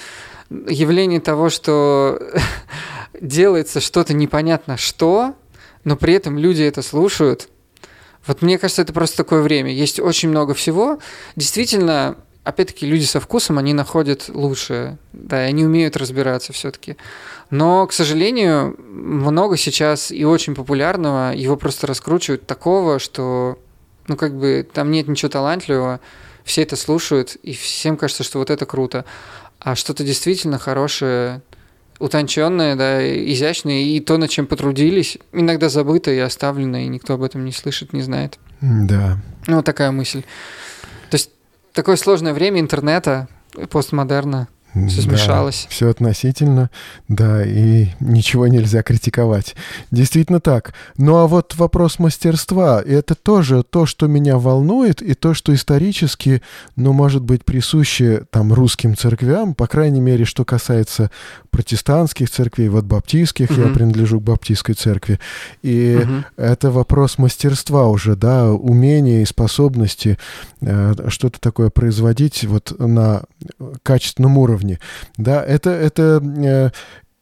явление 0.49 1.19
того, 1.19 1.49
что 1.49 2.17
делается 3.19 3.81
что-то 3.81 4.13
непонятно 4.13 4.77
что, 4.77 5.35
но 5.83 5.95
при 5.95 6.13
этом 6.13 6.37
люди 6.37 6.63
это 6.63 6.81
слушают. 6.81 7.49
Вот 8.25 8.41
мне 8.41 8.57
кажется, 8.57 8.81
это 8.81 8.93
просто 8.93 9.17
такое 9.17 9.41
время. 9.41 9.71
Есть 9.71 9.99
очень 9.99 10.29
много 10.29 10.53
всего. 10.53 10.99
Действительно, 11.35 12.17
опять-таки, 12.43 12.85
люди 12.85 13.03
со 13.03 13.19
вкусом, 13.19 13.57
они 13.57 13.73
находят 13.73 14.29
лучшее, 14.29 14.97
да, 15.11 15.45
и 15.45 15.49
они 15.49 15.65
умеют 15.65 15.97
разбираться 15.97 16.53
все-таки. 16.53 16.97
Но, 17.49 17.85
к 17.87 17.93
сожалению, 17.93 18.75
много 18.79 19.57
сейчас 19.57 20.11
и 20.11 20.23
очень 20.25 20.55
популярного, 20.55 21.33
его 21.33 21.57
просто 21.57 21.87
раскручивают 21.87 22.47
такого, 22.47 22.99
что, 22.99 23.59
ну, 24.07 24.15
как 24.15 24.37
бы, 24.37 24.67
там 24.71 24.91
нет 24.91 25.07
ничего 25.07 25.29
талантливого, 25.29 25.99
все 26.43 26.63
это 26.63 26.75
слушают, 26.75 27.35
и 27.43 27.53
всем 27.53 27.97
кажется, 27.97 28.23
что 28.23 28.39
вот 28.39 28.49
это 28.49 28.65
круто. 28.65 29.05
А 29.59 29.75
что-то 29.75 30.03
действительно 30.03 30.59
хорошее 30.59 31.41
утонченное, 31.99 32.75
да, 32.75 33.05
изящное, 33.31 33.81
и 33.81 33.99
то, 33.99 34.17
над 34.17 34.29
чем 34.29 34.47
потрудились, 34.47 35.17
иногда 35.31 35.69
забыто 35.69 36.11
и 36.11 36.19
оставлено, 36.19 36.77
и 36.77 36.87
никто 36.87 37.13
об 37.13 37.23
этом 37.23 37.45
не 37.45 37.51
слышит, 37.51 37.93
не 37.93 38.01
знает. 38.01 38.39
Да. 38.61 39.17
Ну, 39.47 39.57
вот 39.57 39.65
такая 39.65 39.91
мысль. 39.91 40.23
То 41.09 41.15
есть 41.15 41.31
такое 41.73 41.95
сложное 41.95 42.33
время 42.33 42.59
интернета, 42.59 43.27
постмодерна. 43.69 44.47
Все 44.87 45.01
смешалось. 45.01 45.65
Да, 45.65 45.69
все 45.69 45.89
относительно, 45.89 46.71
да, 47.07 47.45
и 47.45 47.89
ничего 47.99 48.47
нельзя 48.47 48.81
критиковать. 48.81 49.55
Действительно 49.91 50.39
так. 50.39 50.73
Ну 50.97 51.17
а 51.17 51.27
вот 51.27 51.53
вопрос 51.55 51.99
мастерства, 51.99 52.81
это 52.81 53.13
тоже 53.13 53.61
то, 53.61 53.85
что 53.85 54.07
меня 54.07 54.39
волнует, 54.39 55.03
и 55.03 55.13
то, 55.13 55.35
что 55.35 55.53
исторически, 55.53 56.41
ну, 56.75 56.91
может 56.91 57.21
быть, 57.21 57.45
присуще 57.45 58.25
там 58.31 58.51
русским 58.51 58.97
церквям, 58.97 59.53
по 59.53 59.67
крайней 59.67 60.01
мере, 60.01 60.25
что 60.25 60.43
касается 60.43 61.11
протестантских 61.53 62.31
церквей, 62.31 62.67
вот 62.67 62.83
баптистских, 62.85 63.51
угу. 63.51 63.61
я 63.61 63.67
принадлежу 63.67 64.19
к 64.19 64.23
баптистской 64.23 64.73
церкви, 64.73 65.19
и 65.61 65.99
угу. 66.01 66.25
это 66.35 66.71
вопрос 66.71 67.19
мастерства 67.19 67.87
уже, 67.87 68.15
да, 68.15 68.51
умения 68.51 69.21
и 69.21 69.25
способности 69.25 70.17
э, 70.61 70.95
что-то 71.09 71.39
такое 71.39 71.69
производить 71.69 72.43
вот 72.43 72.73
на 72.79 73.21
качественном 73.83 74.37
уровне. 74.39 74.79
Да, 75.17 75.43
это, 75.43 75.69
это 75.69 76.21
э, 76.23 76.69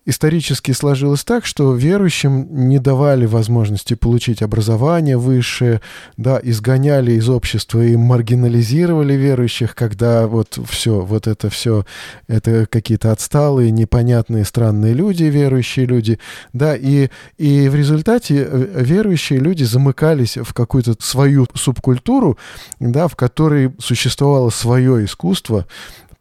исторически 0.06 0.72
сложилось 0.72 1.24
так, 1.24 1.46
что 1.46 1.76
верующим 1.76 2.68
не 2.68 2.80
давали 2.80 3.26
возможности 3.26 3.94
получить 3.94 4.42
образование 4.42 5.18
высшее, 5.18 5.82
да, 6.18 6.40
изгоняли 6.42 7.14
из 7.14 7.30
общества 7.30 7.84
и 7.84 7.96
маргинализировали 7.96 9.14
верующих, 9.14 9.76
когда 9.76 10.28
вот 10.28 10.58
все, 10.68 11.02
вот 11.02 11.28
это 11.28 11.50
все, 11.50 11.86
это 12.28 12.66
какие-то 12.66 13.12
отсталые, 13.12 13.70
непонятные, 13.70 14.44
странные 14.44 14.94
люди, 14.94 15.24
верующие 15.26 15.86
люди, 15.86 16.18
да, 16.52 16.76
и, 16.76 17.10
и 17.38 17.70
в 17.70 17.76
результате 17.76 18.48
э, 18.50 18.84
верующие 18.84 19.40
люди 19.40 19.64
замыкались 19.64 20.38
в 20.38 20.54
какую-то 20.54 20.96
свою 21.00 21.46
субкультуру, 21.54 22.40
да, 22.80 23.08
в 23.08 23.16
которой 23.16 23.72
существовало 23.80 24.50
свое 24.50 25.06
искусство, 25.06 25.68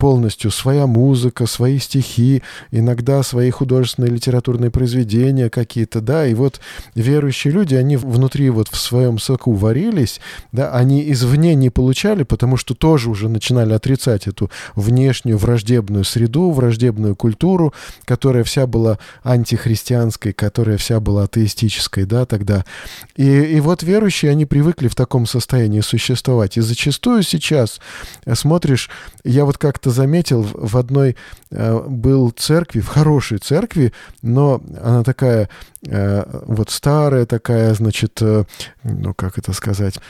полностью 0.00 0.50
своя 0.50 0.86
музыка, 0.86 1.46
свои 1.46 1.78
стихи, 1.78 2.42
иногда 2.70 3.22
свои 3.22 3.50
художественные 3.50 4.10
литературные 4.10 4.70
произведения 4.70 5.50
какие-то, 5.50 6.00
да, 6.00 6.26
и 6.26 6.32
вот 6.32 6.58
верующие 6.94 7.52
люди, 7.52 7.74
они 7.74 7.98
внутри 7.98 8.48
вот 8.48 8.68
в 8.68 8.76
своем 8.76 9.18
соку 9.18 9.52
варились, 9.52 10.18
да, 10.52 10.72
они 10.72 11.12
извне 11.12 11.54
не 11.54 11.68
получали, 11.68 12.22
потому 12.22 12.56
что 12.56 12.74
тоже 12.74 13.10
уже 13.10 13.28
начинали 13.28 13.74
отрицать 13.74 14.26
эту 14.26 14.50
внешнюю 14.74 15.36
враждебную 15.36 16.04
среду, 16.04 16.50
враждебную 16.50 17.14
культуру, 17.14 17.74
которая 18.06 18.42
вся 18.42 18.66
была 18.66 18.98
антихристианской, 19.22 20.32
которая 20.32 20.78
вся 20.78 20.98
была 20.98 21.24
атеистической, 21.24 22.06
да, 22.06 22.24
тогда. 22.24 22.64
И, 23.16 23.26
и 23.26 23.60
вот 23.60 23.82
верующие, 23.82 24.30
они 24.30 24.46
привыкли 24.46 24.88
в 24.88 24.94
таком 24.94 25.26
состоянии 25.26 25.80
существовать. 25.80 26.56
И 26.56 26.62
зачастую 26.62 27.22
сейчас 27.22 27.80
смотришь, 28.32 28.88
я 29.24 29.44
вот 29.44 29.58
как-то 29.58 29.89
как-то 29.90 30.02
заметил, 30.02 30.42
в 30.42 30.76
одной 30.76 31.16
э, 31.50 31.80
был 31.88 32.30
церкви, 32.30 32.80
в 32.80 32.88
хорошей 32.88 33.38
церкви, 33.38 33.92
но 34.22 34.60
она 34.82 35.02
такая 35.02 35.48
э, 35.86 36.24
вот 36.46 36.70
старая 36.70 37.26
такая, 37.26 37.74
значит, 37.74 38.22
э, 38.22 38.44
ну 38.84 39.14
как 39.14 39.38
это 39.38 39.52
сказать, 39.52 40.00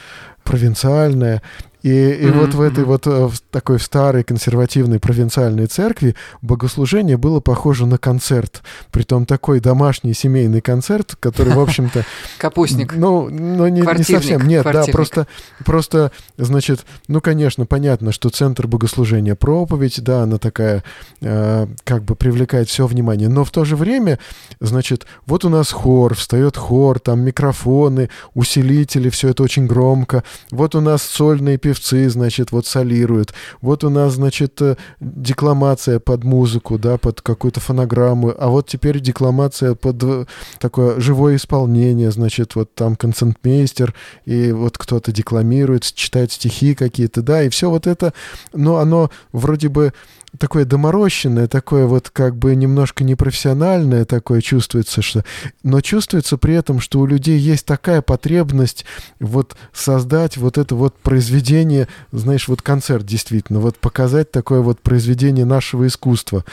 провинциальная, 0.44 1.42
и, 1.82 1.88
и 1.88 2.24
mm-hmm. 2.26 2.32
вот 2.32 2.54
в 2.54 2.60
этой 2.60 2.84
вот 2.84 3.06
э, 3.06 3.26
в 3.26 3.40
такой 3.50 3.80
старой 3.80 4.22
консервативной 4.22 5.00
провинциальной 5.00 5.66
церкви 5.66 6.14
богослужение 6.42 7.16
было 7.16 7.40
похоже 7.40 7.86
на 7.86 7.96
концерт. 7.96 8.62
Притом 8.90 9.24
такой 9.24 9.60
домашний 9.60 10.12
семейный 10.12 10.60
концерт, 10.60 11.16
который, 11.18 11.54
в 11.54 11.60
общем-то... 11.60 12.04
Капустник. 12.38 12.94
Ну, 12.94 13.30
ну 13.30 13.66
не, 13.68 13.80
не 13.80 14.04
совсем. 14.04 14.46
Нет, 14.46 14.64
да, 14.64 14.84
просто, 14.92 15.26
просто, 15.64 16.12
значит, 16.36 16.84
ну, 17.08 17.20
конечно, 17.20 17.64
понятно, 17.66 18.12
что 18.12 18.28
центр 18.28 18.66
богослужения 18.66 19.34
проповедь, 19.34 20.02
да, 20.02 20.22
она 20.22 20.38
такая, 20.38 20.84
э, 21.22 21.66
как 21.84 22.04
бы 22.04 22.14
привлекает 22.14 22.68
все 22.68 22.86
внимание. 22.86 23.28
Но 23.28 23.44
в 23.44 23.50
то 23.50 23.64
же 23.64 23.76
время, 23.76 24.18
значит, 24.60 25.06
вот 25.26 25.44
у 25.44 25.48
нас 25.48 25.70
хор, 25.70 26.14
встает 26.14 26.56
хор, 26.56 26.98
там 26.98 27.20
микрофоны, 27.20 28.10
усилители, 28.34 29.08
все 29.08 29.30
это 29.30 29.42
очень 29.42 29.66
громко. 29.66 30.24
Вот 30.50 30.74
у 30.74 30.80
нас 30.80 31.02
сольные 31.02 31.58
певцы, 31.70 32.11
значит, 32.11 32.50
вот 32.50 32.66
солируют. 32.66 33.33
Вот 33.61 33.85
у 33.85 33.90
нас, 33.90 34.14
значит, 34.14 34.61
э, 34.61 34.76
декламация 35.00 36.00
под 36.00 36.24
музыку, 36.24 36.78
да, 36.78 36.98
под 36.98 37.20
какую-то 37.20 37.61
фонограмму. 37.61 38.34
А 38.36 38.49
вот 38.49 38.66
теперь 38.66 38.99
декламация 38.99 39.76
под 39.76 40.03
э, 40.03 40.24
такое 40.59 40.99
живое 41.01 41.36
исполнение, 41.36 42.11
значит, 42.11 42.57
вот 42.57 42.74
там 42.74 42.97
концертмейстер, 42.97 43.94
и 44.24 44.51
вот 44.51 44.78
кто-то 44.78 45.12
декламирует, 45.12 45.84
читает 45.94 46.32
стихи 46.32 46.74
какие-то, 46.74 47.22
да, 47.22 47.44
и 47.44 47.49
все 47.49 47.70
вот 47.70 47.86
это, 47.86 48.12
но 48.53 48.78
оно 48.78 49.11
вроде 49.32 49.68
бы 49.68 49.92
такое 50.41 50.64
доморощенное, 50.64 51.49
такое 51.49 51.84
вот 51.84 52.09
как 52.09 52.34
бы 52.34 52.57
немножко 52.57 53.05
непрофессиональное 53.05 54.07
такое 54.07 54.41
чувствуется, 54.41 55.03
что... 55.03 55.22
Но 55.62 55.82
чувствуется 55.82 56.38
при 56.38 56.55
этом, 56.55 56.80
что 56.80 56.99
у 57.01 57.07
людей 57.07 57.38
есть 57.38 57.66
такая 57.66 58.01
потребность 58.01 58.86
вот 59.20 59.55
создать 59.74 60.38
вот 60.38 60.57
это 60.57 60.74
вот 60.74 60.97
произведение, 60.97 61.88
знаешь, 62.11 62.49
вот 62.49 62.62
концерт 62.62 63.05
действительно, 63.05 63.61
вот 63.61 63.76
показать 63.76 64.32
такое 64.32 64.61
вот 64.61 64.80
произведение 64.80 65.45
нашего 65.45 65.86
искусства. 65.86 66.47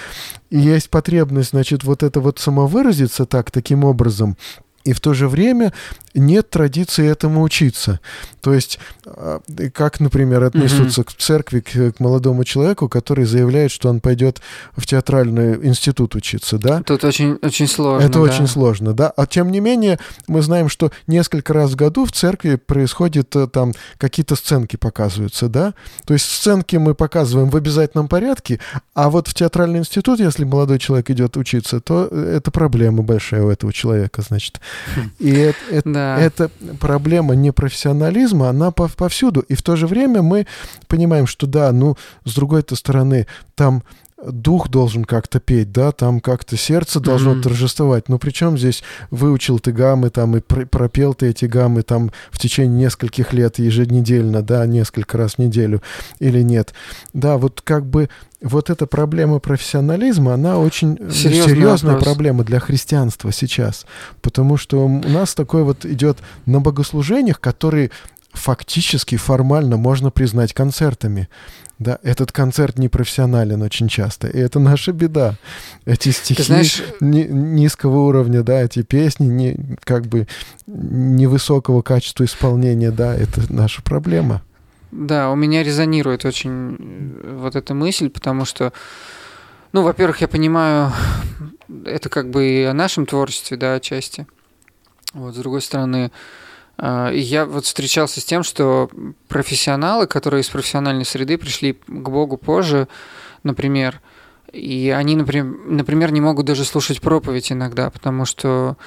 И 0.50 0.60
есть 0.60 0.90
потребность, 0.90 1.52
значит, 1.52 1.86
вот 1.86 2.04
это 2.04 2.20
вот 2.20 2.40
самовыразиться 2.40 3.26
так, 3.26 3.52
таким 3.52 3.86
образом, 3.86 4.36
и 4.88 4.94
в 4.94 5.02
то 5.02 5.14
же 5.14 5.28
время 5.28 5.74
нет 6.20 6.50
традиции 6.50 7.08
этому 7.08 7.42
учиться. 7.42 8.00
То 8.42 8.54
есть, 8.54 8.80
а, 9.06 9.42
как, 9.74 10.00
например, 10.00 10.44
отнесутся 10.44 11.02
mm-hmm. 11.02 11.06
к 11.06 11.14
церкви, 11.14 11.60
к, 11.60 11.92
к 11.94 12.00
молодому 12.00 12.44
человеку, 12.44 12.88
который 12.88 13.26
заявляет, 13.26 13.72
что 13.72 13.90
он 13.90 14.00
пойдет 14.00 14.42
в 14.76 14.86
театральный 14.86 15.56
институт 15.68 16.16
учиться, 16.16 16.58
да? 16.58 16.82
Тут 16.84 17.04
очень, 17.04 17.38
очень 17.42 17.68
сложно. 17.68 18.06
Это 18.06 18.14
да. 18.14 18.22
очень 18.22 18.48
сложно, 18.48 18.94
да. 18.94 19.10
А 19.10 19.26
тем 19.26 19.52
не 19.52 19.60
менее, 19.60 20.00
мы 20.28 20.42
знаем, 20.42 20.70
что 20.70 20.92
несколько 21.08 21.54
раз 21.54 21.72
в 21.72 21.76
году 21.76 22.06
в 22.06 22.12
церкви 22.12 22.56
происходит 22.56 23.36
э, 23.36 23.48
там 23.48 23.74
какие-то 23.98 24.36
сценки 24.36 24.76
показываются, 24.76 25.50
да? 25.50 25.74
То 26.06 26.14
есть 26.14 26.26
сценки 26.26 26.78
мы 26.78 26.96
показываем 26.96 27.50
в 27.50 27.56
обязательном 27.56 28.08
порядке, 28.08 28.60
а 28.94 29.10
вот 29.10 29.28
в 29.28 29.34
театральный 29.34 29.80
институт, 29.80 30.20
если 30.20 30.46
молодой 30.46 30.80
человек 30.80 31.10
идет 31.10 31.38
учиться, 31.38 31.80
то 31.80 32.06
это 32.06 32.50
проблема 32.52 33.04
большая 33.04 33.44
у 33.44 33.50
этого 33.50 33.74
человека, 33.74 34.22
значит. 34.22 34.60
Хм. 34.96 35.12
И 35.20 35.32
это, 35.32 35.58
это, 35.70 35.94
да. 35.94 36.07
Эта 36.16 36.50
проблема 36.80 37.36
непрофессионализма, 37.36 38.50
она 38.50 38.72
повсюду. 38.72 39.42
И 39.42 39.56
в 39.56 39.64
то 39.64 39.76
же 39.76 39.88
время 39.88 40.22
мы 40.22 40.48
понимаем, 40.88 41.28
что 41.28 41.48
да, 41.48 41.72
ну, 41.72 41.98
с 42.24 42.34
другой-то 42.34 42.76
стороны, 42.76 43.28
там 43.56 43.84
дух 44.24 44.70
должен 44.70 45.06
как-то 45.06 45.40
петь, 45.40 45.72
да, 45.72 45.92
там 45.92 46.20
как-то 46.20 46.58
сердце 46.58 47.00
должно 47.00 47.34
mm-hmm. 47.34 47.42
торжествовать. 47.42 48.10
Но 48.10 48.18
причем 48.18 48.58
здесь 48.58 48.84
выучил 49.12 49.60
ты 49.60 49.72
гаммы, 49.72 50.10
там 50.10 50.36
и 50.38 50.40
пропел 50.40 51.14
ты 51.14 51.28
эти 51.28 51.46
гаммы 51.46 51.84
там 51.84 52.12
в 52.32 52.40
течение 52.40 52.86
нескольких 52.86 53.34
лет 53.34 53.60
еженедельно, 53.60 54.42
да, 54.42 54.66
несколько 54.66 55.18
раз 55.18 55.34
в 55.36 55.40
неделю 55.40 55.82
или 56.20 56.42
нет. 56.42 56.74
Да, 57.14 57.38
вот 57.38 57.62
как 57.62 57.86
бы 57.86 58.10
вот 58.42 58.70
эта 58.70 58.86
проблема 58.86 59.40
профессионализма, 59.40 60.34
она 60.34 60.60
очень 60.60 60.98
Серьезный 61.12 61.56
серьезная 61.56 61.94
вопрос. 61.94 62.04
проблема 62.04 62.44
для 62.44 62.60
христианства 62.60 63.32
сейчас, 63.32 63.86
потому 64.22 64.58
что 64.58 64.86
у 64.86 64.90
нас 64.90 65.34
такой 65.34 65.64
вот 65.64 65.86
идет 65.86 66.20
на 66.46 66.60
богослужениях, 66.60 67.40
которые 67.40 67.92
фактически 68.34 69.16
формально 69.18 69.78
можно 69.78 70.12
признать 70.12 70.54
концертами. 70.54 71.30
Да, 71.80 72.00
этот 72.02 72.32
концерт 72.32 72.80
непрофессионален 72.80 73.62
очень 73.62 73.88
часто, 73.88 74.28
и 74.28 74.40
это 74.40 74.58
наша 74.58 74.94
беда. 74.94 75.36
Эти 75.86 76.10
стихи 76.10 76.42
знаешь... 76.42 76.82
ни, 77.02 77.22
низкого 77.22 78.00
уровня, 78.08 78.42
да, 78.42 78.64
эти 78.64 78.82
песни 78.82 79.28
не, 79.28 79.78
как 79.84 80.08
бы 80.08 80.28
невысокого 80.66 81.84
качества 81.84 82.24
исполнения, 82.24 82.90
да, 82.90 83.16
это 83.16 83.42
наша 83.54 83.84
проблема. 83.84 84.42
Да, 84.92 85.30
у 85.30 85.36
меня 85.36 85.64
резонирует 85.64 86.26
очень 86.26 86.78
э, 86.80 87.38
вот 87.42 87.56
эта 87.56 87.76
мысль, 87.76 88.10
потому 88.10 88.46
что, 88.46 88.74
ну, 89.72 89.84
во-первых, 89.84 90.22
я 90.22 90.28
понимаю, 90.28 90.92
это 91.86 92.10
как 92.10 92.32
бы 92.32 92.48
и 92.48 92.64
о 92.64 92.74
нашем 92.74 93.06
творчестве, 93.06 93.58
да, 93.58 93.76
отчасти. 93.76 94.26
Вот, 95.14 95.36
с 95.36 95.38
другой 95.38 95.62
стороны, 95.62 96.12
и 96.80 97.20
я 97.20 97.46
вот 97.46 97.66
встречался 97.66 98.22
с 98.22 98.26
тем, 98.26 98.44
что 98.44 98.90
профессионалы, 99.28 100.08
которые 100.08 100.42
из 100.42 100.50
профессиональной 100.50 101.06
среды 101.06 101.38
пришли 101.38 101.74
к 101.74 102.10
Богу 102.10 102.38
позже, 102.38 102.88
например, 103.44 104.02
и 104.54 104.94
они, 104.96 105.16
например, 105.16 106.12
не 106.12 106.22
могут 106.22 106.46
даже 106.46 106.66
слушать 106.66 107.02
проповедь 107.02 107.52
иногда, 107.52 107.90
потому 107.90 108.26
что 108.26 108.78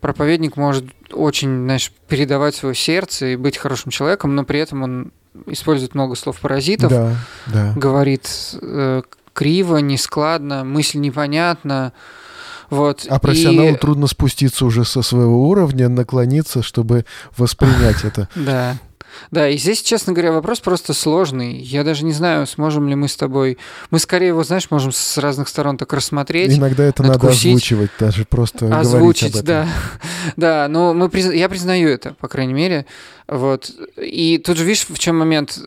проповедник 0.00 0.56
может 0.56 0.84
очень, 1.12 1.64
знаешь, 1.64 1.92
передавать 2.08 2.54
свое 2.54 2.74
сердце 2.74 3.26
и 3.26 3.36
быть 3.36 3.56
хорошим 3.56 3.90
человеком, 3.90 4.34
но 4.34 4.44
при 4.44 4.60
этом 4.60 4.82
он 4.82 5.12
использует 5.46 5.94
много 5.94 6.14
слов 6.14 6.40
паразитов, 6.40 6.90
да, 6.90 7.14
да. 7.46 7.72
говорит 7.76 8.28
э, 8.60 9.02
криво, 9.32 9.78
нескладно, 9.78 10.64
мысль 10.64 10.98
непонятна, 10.98 11.92
вот. 12.70 13.06
А 13.08 13.18
профессионалу 13.18 13.74
и... 13.74 13.76
трудно 13.76 14.06
спуститься 14.06 14.64
уже 14.66 14.84
со 14.84 15.02
своего 15.02 15.48
уровня, 15.48 15.88
наклониться, 15.88 16.62
чтобы 16.62 17.04
воспринять 17.36 18.04
это. 18.04 18.28
Да. 18.48 18.76
Да, 19.30 19.48
и 19.48 19.56
здесь, 19.56 19.82
честно 19.82 20.12
говоря, 20.12 20.32
вопрос 20.32 20.60
просто 20.60 20.94
сложный. 20.94 21.56
Я 21.56 21.82
даже 21.82 22.04
не 22.04 22.12
знаю, 22.12 22.46
сможем 22.46 22.88
ли 22.88 22.94
мы 22.94 23.08
с 23.08 23.16
тобой... 23.16 23.58
Мы 23.90 23.98
скорее 23.98 24.28
его, 24.28 24.44
знаешь, 24.44 24.70
можем 24.70 24.92
с 24.92 25.18
разных 25.18 25.48
сторон 25.48 25.76
так 25.76 25.92
рассмотреть. 25.92 26.56
Иногда 26.56 26.84
это 26.84 27.02
надо 27.02 27.28
озвучивать, 27.28 27.90
даже 27.98 28.24
просто 28.24 28.66
озвучить, 28.78 29.32
говорить 29.32 29.34
об 29.34 29.42
этом. 29.42 29.44
да. 29.46 29.68
Да, 30.36 30.68
но 30.68 30.94
мы 30.94 31.08
приз... 31.08 31.32
я 31.32 31.48
признаю 31.48 31.88
это, 31.88 32.14
по 32.20 32.28
крайней 32.28 32.54
мере. 32.54 32.86
Вот. 33.26 33.70
И 33.96 34.38
тут 34.38 34.56
же, 34.56 34.64
видишь, 34.64 34.86
в 34.88 34.98
чем 34.98 35.18
момент? 35.18 35.58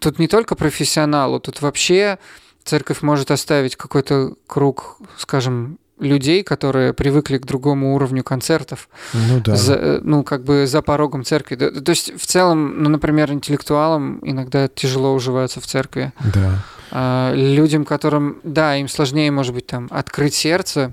Тут 0.00 0.18
не 0.18 0.28
только 0.28 0.54
профессионалу, 0.54 1.40
тут 1.40 1.62
вообще 1.62 2.18
церковь 2.64 3.02
может 3.02 3.30
оставить 3.30 3.76
какой-то 3.76 4.34
круг, 4.46 4.98
скажем, 5.18 5.78
людей, 6.00 6.42
которые 6.42 6.92
привыкли 6.92 7.38
к 7.38 7.46
другому 7.46 7.94
уровню 7.94 8.24
концертов. 8.24 8.88
Ну 9.12 9.40
да. 9.40 9.56
За, 9.56 9.74
э, 9.74 10.00
ну, 10.02 10.24
как 10.24 10.44
бы 10.44 10.66
за 10.66 10.82
порогом 10.82 11.24
церкви. 11.24 11.56
То, 11.56 11.90
есть, 11.90 12.20
в 12.20 12.26
целом, 12.26 12.82
ну, 12.82 12.90
например, 12.90 13.30
интеллектуалам 13.32 14.18
иногда 14.22 14.68
тяжело 14.68 15.14
уживаться 15.14 15.60
в 15.60 15.66
церкви. 15.66 16.12
Да. 16.34 16.64
А, 16.90 17.32
людям, 17.34 17.84
которым, 17.84 18.40
да, 18.42 18.76
им 18.76 18.88
сложнее, 18.88 19.30
может 19.30 19.54
быть, 19.54 19.66
там, 19.66 19.88
открыть 19.90 20.34
сердце, 20.34 20.92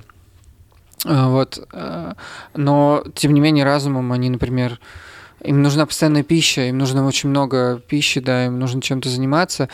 а, 1.06 1.30
вот, 1.30 1.66
а, 1.72 2.16
но, 2.56 3.04
тем 3.16 3.34
не 3.34 3.42
менее, 3.42 3.66
разумом 3.66 4.12
они, 4.12 4.30
например, 4.30 4.80
им 5.44 5.62
нужна 5.62 5.86
постоянная 5.86 6.24
пища, 6.24 6.62
им 6.70 6.78
нужно 6.78 7.06
очень 7.06 7.30
много 7.30 7.80
пищи, 7.88 8.20
да, 8.20 8.48
им 8.48 8.60
нужно 8.60 8.82
чем-то 8.82 9.10
заниматься. 9.10 9.70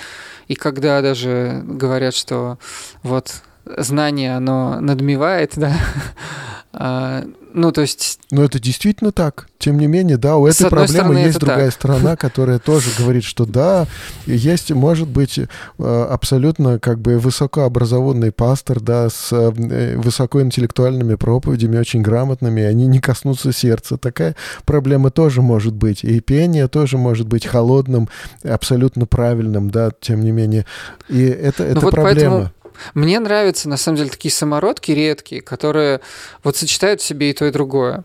И 0.47 0.55
когда 0.55 1.01
даже 1.01 1.61
говорят, 1.63 2.13
что 2.13 2.57
вот 3.01 3.41
знание, 3.65 4.37
оно 4.37 4.79
надмевает, 4.79 5.53
да. 5.55 5.75
А, 6.75 7.23
ну, 7.53 7.71
то 7.71 7.81
есть... 7.81 8.19
Но 8.31 8.43
это 8.43 8.59
действительно 8.59 9.11
так. 9.11 9.47
Тем 9.59 9.77
не 9.77 9.85
менее, 9.85 10.17
да, 10.17 10.37
у 10.37 10.47
этой 10.47 10.69
проблемы 10.69 10.87
стороны, 10.87 11.17
есть 11.19 11.39
другая 11.39 11.65
так. 11.65 11.73
сторона, 11.73 12.15
которая 12.15 12.57
тоже 12.57 12.89
говорит, 12.97 13.23
что 13.23 13.45
да, 13.45 13.85
есть, 14.25 14.71
может 14.71 15.07
быть, 15.07 15.37
э, 15.37 15.47
абсолютно 16.09 16.79
как 16.79 16.99
бы 16.99 17.19
высокообразованный 17.19 18.31
пастор, 18.31 18.79
да, 18.79 19.07
с 19.09 19.31
э, 19.31 19.97
высокоинтеллектуальными 19.97 21.13
проповедями, 21.13 21.77
очень 21.77 22.01
грамотными, 22.01 22.63
они 22.63 22.87
не 22.87 22.99
коснутся 22.99 23.53
сердца. 23.53 23.97
Такая 23.97 24.35
проблема 24.65 25.11
тоже 25.11 25.43
может 25.43 25.75
быть. 25.75 26.03
И 26.03 26.19
пение 26.21 26.67
тоже 26.67 26.97
может 26.97 27.27
быть 27.27 27.45
холодным, 27.45 28.09
абсолютно 28.43 29.05
правильным, 29.05 29.69
да, 29.69 29.91
тем 30.01 30.21
не 30.21 30.31
менее. 30.31 30.65
И 31.07 31.23
это, 31.23 31.63
это 31.63 31.79
вот 31.81 31.93
проблема. 31.93 32.15
Поэтому 32.15 32.62
мне 32.93 33.19
нравятся, 33.19 33.69
на 33.69 33.77
самом 33.77 33.97
деле, 33.97 34.09
такие 34.09 34.31
самородки 34.31 34.91
редкие, 34.91 35.41
которые 35.41 36.01
вот 36.43 36.57
сочетают 36.57 37.01
в 37.01 37.05
себе 37.05 37.29
и 37.29 37.33
то, 37.33 37.45
и 37.45 37.51
другое. 37.51 38.03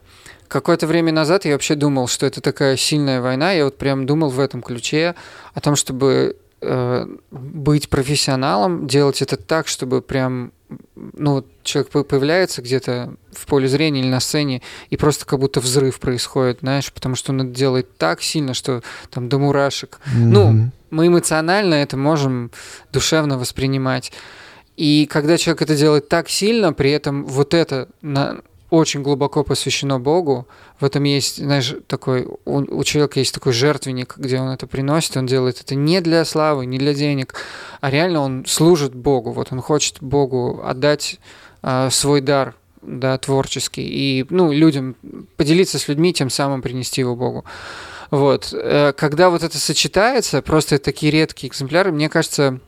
Какое-то 0.49 0.87
время 0.87 1.13
назад 1.13 1.45
я 1.45 1.53
вообще 1.53 1.75
думал, 1.75 2.09
что 2.09 2.25
это 2.25 2.41
такая 2.41 2.77
сильная 2.77 3.21
война. 3.21 3.53
Я 3.53 3.65
вот 3.65 3.77
прям 3.77 4.07
думал 4.07 4.31
в 4.31 4.41
этом 4.41 4.63
ключе 4.63 5.15
о 5.53 5.61
том, 5.61 5.77
чтобы 5.77 6.37
э, 6.63 7.07
быть 7.31 7.91
профессионалом, 7.91 8.87
делать 8.87 9.21
это 9.21 9.37
так, 9.37 9.69
чтобы 9.69 10.01
прям 10.01 10.53
ну, 10.95 11.45
человек 11.63 11.91
появляется 11.91 12.63
где-то 12.63 13.15
в 13.33 13.47
поле 13.47 13.69
зрения 13.69 14.01
или 14.01 14.09
на 14.09 14.21
сцене, 14.21 14.63
и 14.91 14.97
просто 14.97 15.25
как 15.25 15.39
будто 15.39 15.61
взрыв 15.61 15.99
происходит, 15.99 16.61
знаешь, 16.61 16.93
потому 16.93 17.15
что 17.15 17.33
он 17.33 17.43
это 17.43 17.51
делает 17.51 17.97
так 17.97 18.23
сильно, 18.23 18.55
что 18.55 18.83
там 19.11 19.29
до 19.29 19.39
мурашек. 19.39 20.01
Mm-hmm. 20.07 20.19
Ну, 20.19 20.71
мы 20.91 21.07
эмоционально 21.07 21.75
это 21.75 21.97
можем 21.97 22.51
душевно 22.93 23.39
воспринимать. 23.39 24.13
И 24.79 25.07
когда 25.07 25.37
человек 25.37 25.63
это 25.63 25.77
делает 25.77 26.09
так 26.09 26.29
сильно, 26.29 26.73
при 26.73 26.93
этом 26.93 27.25
вот 27.27 27.53
это 27.53 27.89
на, 28.01 28.43
очень 28.71 29.03
глубоко 29.03 29.43
посвящено 29.43 29.99
Богу, 29.99 30.47
в 30.79 30.85
этом 30.85 31.03
есть, 31.03 31.39
знаешь, 31.39 31.75
такой, 31.89 32.29
у, 32.45 32.59
у 32.59 32.85
человека 32.85 33.19
есть 33.19 33.35
такой 33.35 33.53
жертвенник, 33.53 34.17
где 34.17 34.39
он 34.39 34.51
это 34.51 34.69
приносит, 34.69 35.17
он 35.17 35.27
делает 35.27 35.61
это 35.61 35.75
не 35.75 36.01
для 36.01 36.25
славы, 36.25 36.65
не 36.65 36.79
для 36.79 36.95
денег, 36.95 37.35
а 37.81 37.91
реально 37.91 38.21
он 38.21 38.45
служит 38.47 38.95
Богу, 38.95 39.33
вот 39.33 39.49
он 39.51 39.61
хочет 39.63 39.97
Богу 40.01 40.63
отдать 40.65 41.19
э, 41.65 41.89
свой 41.91 42.21
дар, 42.21 42.55
да, 42.81 43.19
творческий, 43.19 43.83
и, 43.83 44.27
ну, 44.31 44.53
людям, 44.53 44.95
поделиться 45.37 45.81
с 45.81 45.89
людьми, 45.89 46.13
тем 46.13 46.31
самым 46.31 46.63
принести 46.63 47.01
его 47.01 47.17
Богу. 47.17 47.45
Вот. 48.13 48.53
Э, 48.53 48.93
когда 48.97 49.29
вот 49.29 49.43
это 49.43 49.59
сочетается, 49.59 50.41
просто 50.41 50.79
такие 50.79 51.11
редкие 51.11 51.51
экземпляры, 51.51 51.91
мне 51.91 52.09
кажется, 52.09 52.61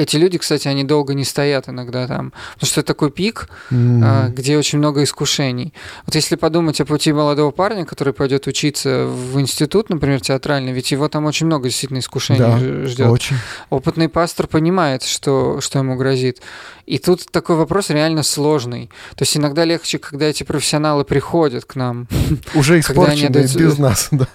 эти 0.00 0.16
люди, 0.16 0.38
кстати, 0.38 0.66
они 0.66 0.82
долго 0.82 1.12
не 1.12 1.24
стоят 1.24 1.68
иногда 1.68 2.06
там, 2.06 2.32
потому 2.54 2.68
что 2.68 2.80
это 2.80 2.86
такой 2.88 3.10
пик, 3.10 3.48
mm-hmm. 3.70 4.30
где 4.30 4.56
очень 4.56 4.78
много 4.78 5.02
искушений. 5.02 5.74
Вот 6.06 6.14
если 6.14 6.36
подумать 6.36 6.80
о 6.80 6.86
пути 6.86 7.12
молодого 7.12 7.50
парня, 7.50 7.84
который 7.84 8.14
пойдет 8.14 8.46
учиться 8.46 9.04
в 9.06 9.38
институт, 9.38 9.90
например, 9.90 10.20
театральный, 10.20 10.72
ведь 10.72 10.90
его 10.90 11.08
там 11.08 11.26
очень 11.26 11.46
много 11.46 11.68
действительно 11.68 11.98
искушений 11.98 12.38
да, 12.38 12.86
ждет. 12.86 13.08
Очень. 13.08 13.36
Опытный 13.68 14.08
пастор 14.08 14.46
понимает, 14.46 15.02
что, 15.02 15.60
что 15.60 15.78
ему 15.78 15.96
грозит. 15.96 16.40
И 16.90 16.98
тут 16.98 17.26
такой 17.30 17.54
вопрос 17.54 17.90
реально 17.90 18.24
сложный. 18.24 18.90
То 19.14 19.22
есть 19.22 19.36
иногда 19.36 19.64
легче, 19.64 20.00
когда 20.00 20.26
эти 20.26 20.42
профессионалы 20.42 21.04
приходят 21.04 21.64
к 21.64 21.76
нам. 21.76 22.08
Уже 22.54 22.80
испорченные 22.80 23.30
дают... 23.30 23.54
без 23.54 23.78
нас, 23.78 24.08
да. 24.10 24.26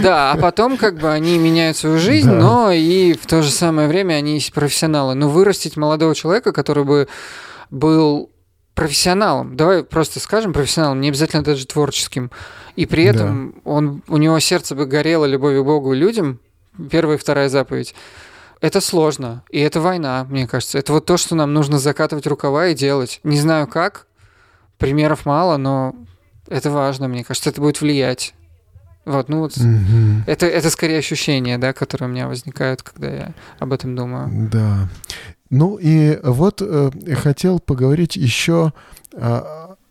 Да, 0.00 0.30
а 0.30 0.36
потом 0.36 0.76
как 0.76 1.00
бы 1.00 1.10
они 1.10 1.36
меняют 1.36 1.76
свою 1.76 1.98
жизнь, 1.98 2.28
да. 2.28 2.36
но 2.36 2.70
и 2.70 3.14
в 3.14 3.26
то 3.26 3.42
же 3.42 3.50
самое 3.50 3.88
время 3.88 4.14
они 4.14 4.40
профессионалы. 4.54 5.14
Но 5.14 5.28
вырастить 5.28 5.76
молодого 5.76 6.14
человека, 6.14 6.52
который 6.52 6.84
бы 6.84 7.08
был 7.70 8.30
профессионалом, 8.76 9.56
давай 9.56 9.82
просто 9.82 10.20
скажем 10.20 10.52
профессионалом, 10.52 11.00
не 11.00 11.08
обязательно 11.08 11.42
даже 11.42 11.66
творческим, 11.66 12.30
и 12.76 12.86
при 12.86 13.02
этом 13.02 13.50
да. 13.50 13.70
он, 13.70 14.02
у 14.06 14.16
него 14.16 14.38
сердце 14.38 14.76
бы 14.76 14.86
горело 14.86 15.24
любовью 15.24 15.64
к 15.64 15.66
Богу 15.66 15.92
и 15.92 15.98
людям, 15.98 16.38
первая 16.88 17.16
и 17.16 17.20
вторая 17.20 17.48
заповедь, 17.48 17.96
это 18.64 18.80
сложно, 18.80 19.42
и 19.50 19.60
это 19.60 19.78
война, 19.82 20.24
мне 20.24 20.46
кажется. 20.46 20.78
Это 20.78 20.94
вот 20.94 21.04
то, 21.04 21.18
что 21.18 21.34
нам 21.34 21.52
нужно 21.52 21.78
закатывать 21.78 22.26
рукава 22.26 22.68
и 22.68 22.74
делать. 22.74 23.20
Не 23.22 23.38
знаю 23.38 23.66
как, 23.66 24.06
примеров 24.78 25.26
мало, 25.26 25.58
но 25.58 25.94
это 26.48 26.70
важно, 26.70 27.06
мне 27.06 27.24
кажется, 27.24 27.50
это 27.50 27.60
будет 27.60 27.82
влиять. 27.82 28.34
Вот, 29.04 29.28
ну 29.28 29.40
вот, 29.40 29.58
угу. 29.58 30.22
это, 30.26 30.46
это 30.46 30.70
скорее 30.70 31.00
ощущения, 31.00 31.58
да, 31.58 31.74
которые 31.74 32.08
у 32.08 32.12
меня 32.12 32.26
возникают, 32.26 32.82
когда 32.82 33.10
я 33.10 33.34
об 33.58 33.70
этом 33.74 33.94
думаю. 33.94 34.48
Да. 34.50 34.88
Ну 35.50 35.76
и 35.76 36.18
вот 36.22 36.62
э, 36.62 36.90
хотел 37.16 37.60
поговорить 37.60 38.16
еще, 38.16 38.72
э, 39.12 39.42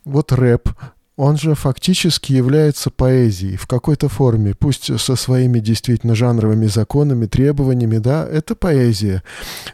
вот 0.04 0.32
рэп, 0.32 0.68
он 1.16 1.38
же 1.38 1.54
фактически 1.54 2.34
является 2.34 2.90
поэзией 2.90 3.56
в 3.56 3.68
какой-то 3.68 4.10
форме, 4.10 4.56
пусть 4.56 5.00
со 5.00 5.16
своими 5.16 5.60
действительно 5.60 6.16
жанровыми 6.16 6.66
законами, 6.66 7.28
требованиями, 7.28 7.98
да, 7.98 8.28
это 8.28 8.56
поэзия. 8.56 9.24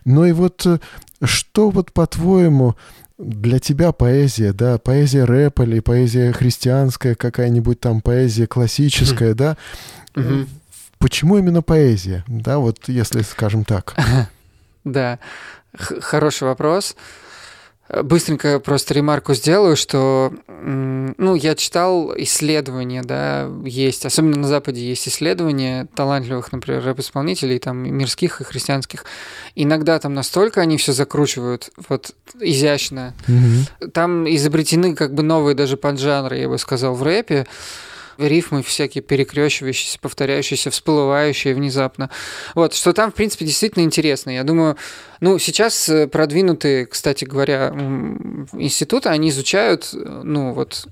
Но 0.03 0.25
и 0.25 0.33
вот 0.33 0.65
э, 0.65 0.79
что 1.23 1.69
вот 1.69 1.93
по-твоему 1.93 2.75
для 3.17 3.59
тебя 3.59 3.91
поэзия, 3.91 4.53
да, 4.53 4.77
поэзия 4.77 5.25
рэп 5.25 5.61
или 5.61 5.79
поэзия 5.79 6.31
христианская, 6.31 7.15
какая-нибудь 7.15 7.79
там 7.79 8.01
поэзия 8.01 8.47
классическая, 8.47 9.33
да, 9.33 9.57
почему 10.97 11.37
именно 11.37 11.61
поэзия, 11.61 12.23
да, 12.27 12.59
вот 12.59 12.87
если 12.87 13.21
скажем 13.21 13.63
так? 13.63 13.95
Да, 14.85 15.19
хороший 15.73 16.47
вопрос. 16.47 16.95
Быстренько 18.03 18.59
просто 18.59 18.93
ремарку 18.93 19.33
сделаю, 19.33 19.75
что 19.75 20.31
ну, 20.47 21.35
я 21.35 21.55
читал 21.55 22.13
исследования, 22.17 23.01
да, 23.01 23.49
есть, 23.65 24.05
особенно 24.05 24.41
на 24.41 24.47
Западе 24.47 24.87
есть 24.87 25.07
исследования 25.07 25.87
талантливых, 25.95 26.51
например, 26.51 26.83
рэп-исполнителей, 26.83 27.57
там, 27.57 27.77
мирских 27.77 28.41
и 28.41 28.43
христианских. 28.43 29.05
Иногда 29.55 29.97
там 29.97 30.13
настолько 30.13 30.61
они 30.61 30.77
все 30.77 30.93
закручивают, 30.93 31.71
вот, 31.87 32.11
изящно. 32.39 33.15
Mm-hmm. 33.27 33.89
Там 33.89 34.29
изобретены 34.29 34.95
как 34.95 35.15
бы 35.15 35.23
новые 35.23 35.55
даже 35.55 35.75
поджанры, 35.75 36.37
я 36.37 36.47
бы 36.47 36.59
сказал, 36.59 36.93
в 36.93 37.01
рэпе 37.01 37.47
рифмы 38.19 38.63
всякие 38.63 39.01
перекрещивающиеся, 39.01 39.99
повторяющиеся, 39.99 40.71
всплывающие 40.71 41.53
внезапно. 41.53 42.09
Вот, 42.55 42.73
что 42.73 42.93
там, 42.93 43.11
в 43.11 43.15
принципе, 43.15 43.45
действительно 43.45 43.83
интересно. 43.83 44.31
Я 44.31 44.43
думаю, 44.43 44.77
ну, 45.21 45.37
сейчас 45.39 45.89
э, 45.89 46.07
продвинутые, 46.07 46.85
кстати 46.85 47.25
говоря, 47.25 47.73
институты, 48.53 49.09
они 49.09 49.29
изучают, 49.29 49.89
э, 49.93 50.21
ну, 50.23 50.53
вот, 50.53 50.87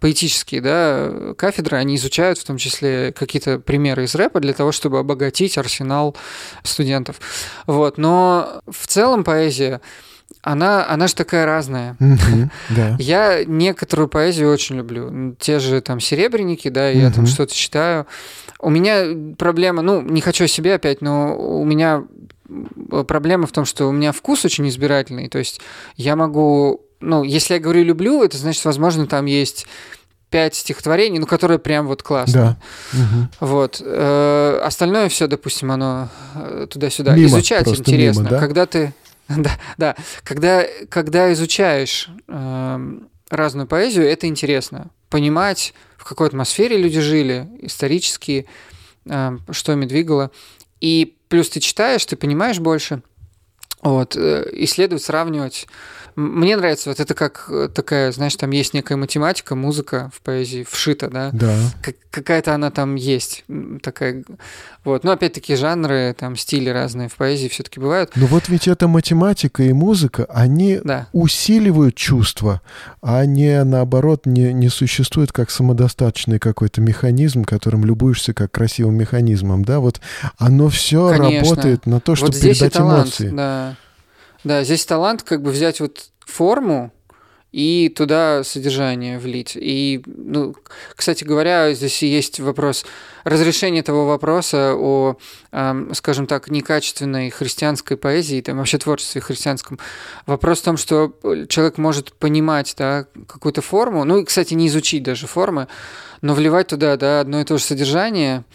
поэтические, 0.00 0.60
да, 0.60 1.34
кафедры, 1.36 1.76
они 1.76 1.96
изучают 1.96 2.38
в 2.38 2.44
том 2.44 2.56
числе 2.58 3.12
какие-то 3.12 3.58
примеры 3.58 4.04
из 4.04 4.14
рэпа 4.14 4.40
для 4.40 4.52
того, 4.52 4.72
чтобы 4.72 4.98
обогатить 4.98 5.58
арсенал 5.58 6.16
студентов. 6.62 7.20
Вот, 7.66 7.98
но 7.98 8.60
в 8.66 8.86
целом 8.86 9.24
поэзия 9.24 9.80
она, 10.52 10.88
она 10.88 11.08
же 11.08 11.14
такая 11.14 11.44
разная. 11.44 11.94
Mm-hmm, 12.00 12.48
да. 12.70 12.96
Я 12.98 13.44
некоторую 13.44 14.08
поэзию 14.08 14.50
очень 14.50 14.76
люблю. 14.76 15.34
Те 15.38 15.58
же 15.58 15.82
там 15.82 16.00
серебряники, 16.00 16.68
да, 16.68 16.88
я 16.88 17.08
mm-hmm. 17.08 17.14
там 17.14 17.26
что-то 17.26 17.54
читаю. 17.54 18.06
У 18.58 18.70
меня 18.70 19.04
проблема, 19.36 19.82
ну, 19.82 20.00
не 20.00 20.22
хочу 20.22 20.44
о 20.44 20.48
себе 20.48 20.74
опять, 20.74 21.02
но 21.02 21.36
у 21.36 21.64
меня 21.66 22.04
проблема 23.06 23.46
в 23.46 23.52
том, 23.52 23.66
что 23.66 23.88
у 23.88 23.92
меня 23.92 24.12
вкус 24.12 24.46
очень 24.46 24.66
избирательный. 24.68 25.28
То 25.28 25.38
есть 25.38 25.60
я 25.96 26.16
могу, 26.16 26.80
ну, 27.00 27.24
если 27.24 27.54
я 27.54 27.60
говорю 27.60 27.84
люблю, 27.84 28.22
это 28.22 28.38
значит, 28.38 28.64
возможно, 28.64 29.06
там 29.06 29.26
есть 29.26 29.66
пять 30.30 30.54
стихотворений, 30.54 31.18
ну, 31.18 31.26
которые 31.26 31.58
прям 31.58 31.86
вот 31.86 32.02
классно. 32.02 32.58
Да. 32.92 32.98
Угу. 32.98 33.48
Вот. 33.50 33.82
Э, 33.84 34.60
остальное 34.64 35.10
все, 35.10 35.26
допустим, 35.26 35.70
оно 35.72 36.08
э, 36.34 36.66
туда-сюда. 36.70 37.14
Мимо, 37.14 37.26
Изучать 37.26 37.68
интересно. 37.68 38.20
Мимо, 38.20 38.30
да? 38.30 38.40
Когда 38.40 38.64
ты 38.64 38.94
Да, 39.36 39.58
да. 39.76 39.96
Когда, 40.24 40.66
когда 40.88 41.32
изучаешь 41.32 42.08
э, 42.28 42.98
разную 43.30 43.66
поэзию, 43.66 44.08
это 44.08 44.26
интересно. 44.26 44.90
Понимать, 45.10 45.74
в 45.96 46.04
какой 46.04 46.28
атмосфере 46.28 46.76
люди 46.76 47.00
жили, 47.00 47.48
исторически, 47.60 48.46
э, 49.04 49.38
что 49.50 49.72
ими 49.72 49.86
двигало. 49.86 50.30
И 50.80 51.16
плюс 51.28 51.50
ты 51.50 51.60
читаешь, 51.60 52.04
ты 52.06 52.16
понимаешь 52.16 52.58
больше. 52.58 53.02
Вот, 53.82 54.16
э, 54.16 54.48
исследовать, 54.52 55.02
сравнивать. 55.02 55.66
Мне 56.18 56.56
нравится 56.56 56.88
вот 56.88 56.98
это 56.98 57.14
как 57.14 57.46
э, 57.48 57.68
такая, 57.72 58.10
знаешь, 58.10 58.34
там 58.34 58.50
есть 58.50 58.74
некая 58.74 58.96
математика, 58.96 59.54
музыка 59.54 60.10
в 60.12 60.20
поэзии 60.20 60.66
вшита, 60.68 61.08
да? 61.08 61.30
Да. 61.32 61.56
Как, 61.80 61.94
какая-то 62.10 62.54
она 62.54 62.72
там 62.72 62.96
есть, 62.96 63.44
такая. 63.82 64.24
Вот, 64.82 65.04
но 65.04 65.12
опять-таки 65.12 65.54
жанры, 65.54 66.16
там 66.18 66.34
стили 66.34 66.70
разные 66.70 67.08
в 67.08 67.14
поэзии 67.14 67.46
все-таки 67.46 67.78
бывают. 67.78 68.10
Но 68.16 68.26
вот 68.26 68.48
ведь 68.48 68.66
эта 68.66 68.88
математика 68.88 69.62
и 69.62 69.72
музыка, 69.72 70.26
они 70.28 70.80
да. 70.82 71.06
усиливают 71.12 71.94
чувства, 71.94 72.62
а 73.00 73.24
не 73.24 73.62
наоборот 73.62 74.26
не 74.26 74.52
не 74.52 74.70
существует 74.70 75.30
как 75.30 75.52
самодостаточный 75.52 76.40
какой-то 76.40 76.80
механизм, 76.80 77.44
которым 77.44 77.84
любуешься 77.84 78.34
как 78.34 78.50
красивым 78.50 78.96
механизмом, 78.96 79.64
да? 79.64 79.78
Вот 79.78 80.00
оно 80.36 80.68
все 80.68 81.12
работает 81.12 81.86
на 81.86 82.00
то, 82.00 82.16
чтобы 82.16 82.32
вот 82.32 82.40
передать 82.40 82.72
талант, 82.72 83.06
эмоции. 83.06 83.28
Да. 83.28 83.76
Да, 84.44 84.62
здесь 84.64 84.86
талант 84.86 85.22
как 85.22 85.42
бы 85.42 85.50
взять 85.50 85.80
вот 85.80 86.10
форму 86.20 86.92
и 87.50 87.88
туда 87.88 88.44
содержание 88.44 89.18
влить. 89.18 89.56
И, 89.56 90.02
ну, 90.06 90.54
кстати 90.94 91.24
говоря, 91.24 91.72
здесь 91.72 92.02
есть 92.02 92.40
вопрос 92.40 92.84
разрешения 93.24 93.82
того 93.82 94.06
вопроса 94.06 94.74
о, 94.74 95.16
э, 95.50 95.90
скажем 95.94 96.26
так, 96.26 96.50
некачественной 96.50 97.30
христианской 97.30 97.96
поэзии, 97.96 98.42
там 98.42 98.58
вообще 98.58 98.76
творчестве 98.76 99.22
христианском. 99.22 99.78
Вопрос 100.26 100.60
в 100.60 100.64
том, 100.64 100.76
что 100.76 101.14
человек 101.48 101.78
может 101.78 102.12
понимать 102.12 102.74
да, 102.76 103.06
какую-то 103.26 103.62
форму, 103.62 104.04
ну 104.04 104.18
и, 104.18 104.24
кстати, 104.24 104.52
не 104.52 104.68
изучить 104.68 105.02
даже 105.02 105.26
формы, 105.26 105.68
но 106.20 106.34
вливать 106.34 106.68
туда 106.68 106.96
да, 106.96 107.20
одно 107.20 107.40
и 107.40 107.44
то 107.44 107.56
же 107.56 107.64
содержание– 107.64 108.44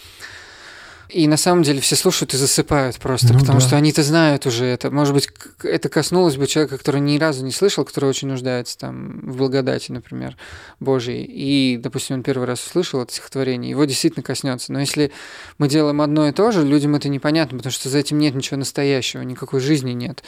и 1.09 1.27
на 1.27 1.37
самом 1.37 1.63
деле 1.63 1.79
все 1.81 1.95
слушают 1.95 2.33
и 2.33 2.37
засыпают 2.37 2.97
просто, 2.97 3.33
ну, 3.33 3.39
потому 3.39 3.59
да. 3.59 3.67
что 3.67 3.75
они-то 3.75 4.03
знают 4.03 4.45
уже 4.45 4.65
это. 4.65 4.89
Может 4.89 5.13
быть, 5.13 5.29
это 5.63 5.89
коснулось 5.89 6.37
бы 6.37 6.47
человека, 6.47 6.77
который 6.77 7.01
ни 7.01 7.17
разу 7.17 7.43
не 7.43 7.51
слышал, 7.51 7.85
который 7.85 8.09
очень 8.09 8.27
нуждается 8.27 8.77
там 8.77 9.19
в 9.21 9.37
благодати, 9.37 9.91
например, 9.91 10.37
Божьей. 10.79 11.23
И, 11.23 11.77
допустим, 11.77 12.17
он 12.17 12.23
первый 12.23 12.47
раз 12.47 12.65
услышал 12.65 13.01
это 13.01 13.13
стихотворение, 13.13 13.69
его 13.69 13.85
действительно 13.85 14.23
коснется. 14.23 14.71
Но 14.71 14.79
если 14.79 15.11
мы 15.57 15.67
делаем 15.67 16.01
одно 16.01 16.27
и 16.27 16.31
то 16.31 16.51
же, 16.51 16.63
людям 16.63 16.95
это 16.95 17.09
непонятно, 17.09 17.57
потому 17.57 17.71
что 17.71 17.89
за 17.89 17.99
этим 17.99 18.17
нет 18.17 18.33
ничего 18.33 18.57
настоящего, 18.57 19.21
никакой 19.21 19.59
жизни 19.59 19.91
нет. 19.91 20.23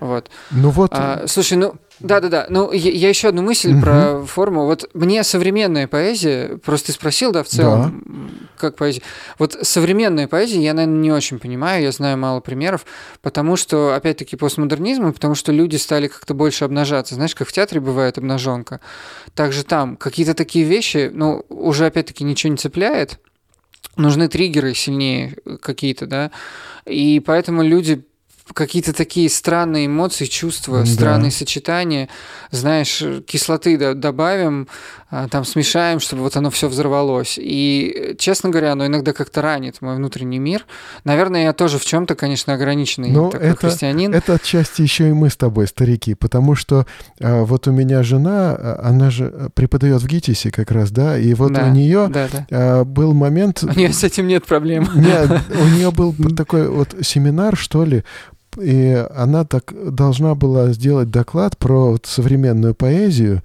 Вот. 0.00 0.30
Ну 0.50 0.70
вот. 0.70 0.90
А, 0.92 1.26
слушай, 1.28 1.56
ну 1.56 1.76
да, 2.00 2.20
да, 2.20 2.28
да. 2.28 2.46
Ну, 2.50 2.72
я, 2.72 2.90
я 2.90 3.08
еще 3.08 3.28
одну 3.28 3.42
мысль 3.42 3.72
угу. 3.72 3.80
про 3.80 4.22
форму. 4.26 4.66
Вот 4.66 4.88
мне 4.92 5.24
современная 5.24 5.86
поэзия, 5.86 6.58
просто 6.58 6.88
ты 6.88 6.92
спросил, 6.92 7.32
да, 7.32 7.42
в 7.42 7.48
целом, 7.48 8.02
да. 8.04 8.46
как 8.58 8.76
поэзия. 8.76 9.02
Вот 9.38 9.56
современная 9.62 10.28
поэзия 10.28 10.62
я, 10.62 10.74
наверное, 10.74 11.00
не 11.00 11.12
очень 11.12 11.38
понимаю, 11.38 11.82
я 11.82 11.92
знаю 11.92 12.18
мало 12.18 12.40
примеров, 12.40 12.84
потому 13.22 13.56
что, 13.56 13.94
опять-таки, 13.94 14.36
постмодернизм, 14.36 15.12
потому 15.12 15.34
что 15.34 15.52
люди 15.52 15.76
стали 15.76 16.08
как-то 16.08 16.34
больше 16.34 16.64
обнажаться. 16.64 17.14
Знаешь, 17.14 17.34
как 17.34 17.48
в 17.48 17.52
театре 17.52 17.80
бывает 17.80 18.18
обнаженка. 18.18 18.80
Также 19.34 19.64
там 19.64 19.96
какие-то 19.96 20.34
такие 20.34 20.66
вещи, 20.66 21.10
ну, 21.12 21.46
уже, 21.48 21.86
опять-таки, 21.86 22.24
ничего 22.24 22.50
не 22.50 22.58
цепляет. 22.58 23.18
Нужны 23.96 24.28
триггеры 24.28 24.74
сильнее 24.74 25.36
какие-то, 25.62 26.06
да. 26.06 26.30
И 26.84 27.20
поэтому 27.20 27.62
люди 27.62 28.04
какие-то 28.54 28.92
такие 28.92 29.28
странные 29.28 29.86
эмоции, 29.86 30.26
чувства, 30.26 30.80
да. 30.80 30.86
странные 30.86 31.30
сочетания. 31.30 32.08
Знаешь, 32.50 33.02
кислоты 33.26 33.94
добавим, 33.94 34.68
а, 35.08 35.28
там 35.28 35.44
смешаем, 35.44 36.00
чтобы 36.00 36.22
вот 36.22 36.36
оно 36.36 36.50
все 36.50 36.68
взорвалось. 36.68 37.38
И, 37.40 38.16
честно 38.18 38.50
говоря, 38.50 38.72
оно 38.72 38.86
иногда 38.86 39.12
как-то 39.12 39.40
ранит 39.40 39.80
мой 39.80 39.96
внутренний 39.96 40.40
мир. 40.40 40.66
Наверное, 41.04 41.44
я 41.44 41.52
тоже 41.52 41.78
в 41.78 41.84
чем-то, 41.84 42.16
конечно, 42.16 42.54
ограниченный 42.54 43.10
Но 43.10 43.30
такой 43.30 43.48
это, 43.48 43.68
христианин. 43.68 44.12
Это 44.12 44.34
отчасти 44.34 44.82
еще 44.82 45.08
и 45.08 45.12
мы 45.12 45.30
с 45.30 45.36
тобой, 45.36 45.68
старики, 45.68 46.14
потому 46.14 46.56
что 46.56 46.86
а, 47.20 47.44
вот 47.44 47.68
у 47.68 47.72
меня 47.72 48.02
жена, 48.02 48.56
а, 48.58 48.80
она 48.82 49.10
же 49.10 49.50
преподает 49.54 50.02
в 50.02 50.06
ГИТИСе 50.06 50.50
как 50.50 50.72
раз, 50.72 50.90
да, 50.90 51.18
и 51.18 51.34
вот 51.34 51.52
да, 51.52 51.66
у 51.66 51.70
нее 51.70 52.08
да, 52.08 52.28
да. 52.32 52.46
А, 52.50 52.84
был 52.84 53.12
момент... 53.12 53.62
У 53.62 53.78
нее 53.78 53.92
с 53.92 54.02
этим 54.02 54.26
нет 54.26 54.44
проблем. 54.44 54.88
Нет, 54.94 55.30
у 55.50 55.68
нее 55.68 55.90
был 55.92 56.14
такой 56.36 56.68
вот 56.68 56.96
семинар, 57.02 57.56
что 57.56 57.84
ли, 57.84 58.02
и 58.60 59.06
она 59.14 59.44
так 59.44 59.72
должна 59.92 60.34
была 60.34 60.72
сделать 60.72 61.10
доклад 61.10 61.56
про 61.56 61.92
вот 61.92 62.06
современную 62.06 62.74
поэзию 62.74 63.42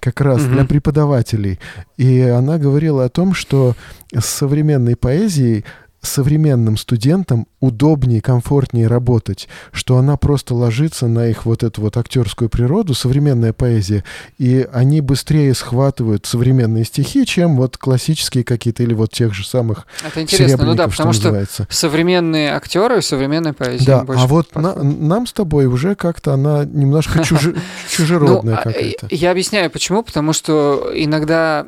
как 0.00 0.20
раз 0.20 0.42
угу. 0.42 0.52
для 0.52 0.64
преподавателей. 0.64 1.58
И 1.96 2.20
она 2.20 2.58
говорила 2.58 3.04
о 3.04 3.08
том, 3.08 3.34
что 3.34 3.74
с 4.14 4.24
современной 4.24 4.96
поэзией 4.96 5.64
современным 6.02 6.76
студентам 6.76 7.46
удобнее, 7.60 8.20
комфортнее 8.20 8.88
работать, 8.88 9.48
что 9.70 9.96
она 9.96 10.16
просто 10.16 10.54
ложится 10.54 11.06
на 11.06 11.28
их 11.28 11.46
вот 11.46 11.62
эту 11.62 11.80
вот 11.80 11.96
актерскую 11.96 12.50
природу, 12.50 12.92
современная 12.92 13.52
поэзия, 13.52 14.04
и 14.36 14.66
они 14.72 15.00
быстрее 15.00 15.54
схватывают 15.54 16.26
современные 16.26 16.84
стихи, 16.84 17.24
чем 17.24 17.56
вот 17.56 17.76
классические 17.78 18.42
какие-то 18.42 18.82
или 18.82 18.94
вот 18.94 19.12
тех 19.12 19.32
же 19.32 19.46
самых 19.46 19.86
Это 20.04 20.20
интересно, 20.20 20.64
ну 20.64 20.74
да, 20.74 20.88
потому 20.88 21.12
что, 21.12 21.26
называется. 21.26 21.68
современные 21.70 22.52
актеры, 22.52 23.00
современная 23.00 23.52
поэзия. 23.52 23.86
Да, 23.86 24.04
а 24.08 24.26
вот 24.26 24.54
на, 24.56 24.74
нам 24.82 25.26
с 25.28 25.32
тобой 25.32 25.66
уже 25.66 25.94
как-то 25.94 26.34
она 26.34 26.64
немножко 26.64 27.22
чужеродная 27.88 28.56
ну, 28.56 28.62
какая-то. 28.62 29.06
Я 29.10 29.30
объясняю, 29.30 29.70
почему, 29.70 30.02
потому 30.02 30.32
что 30.32 30.90
иногда 30.94 31.66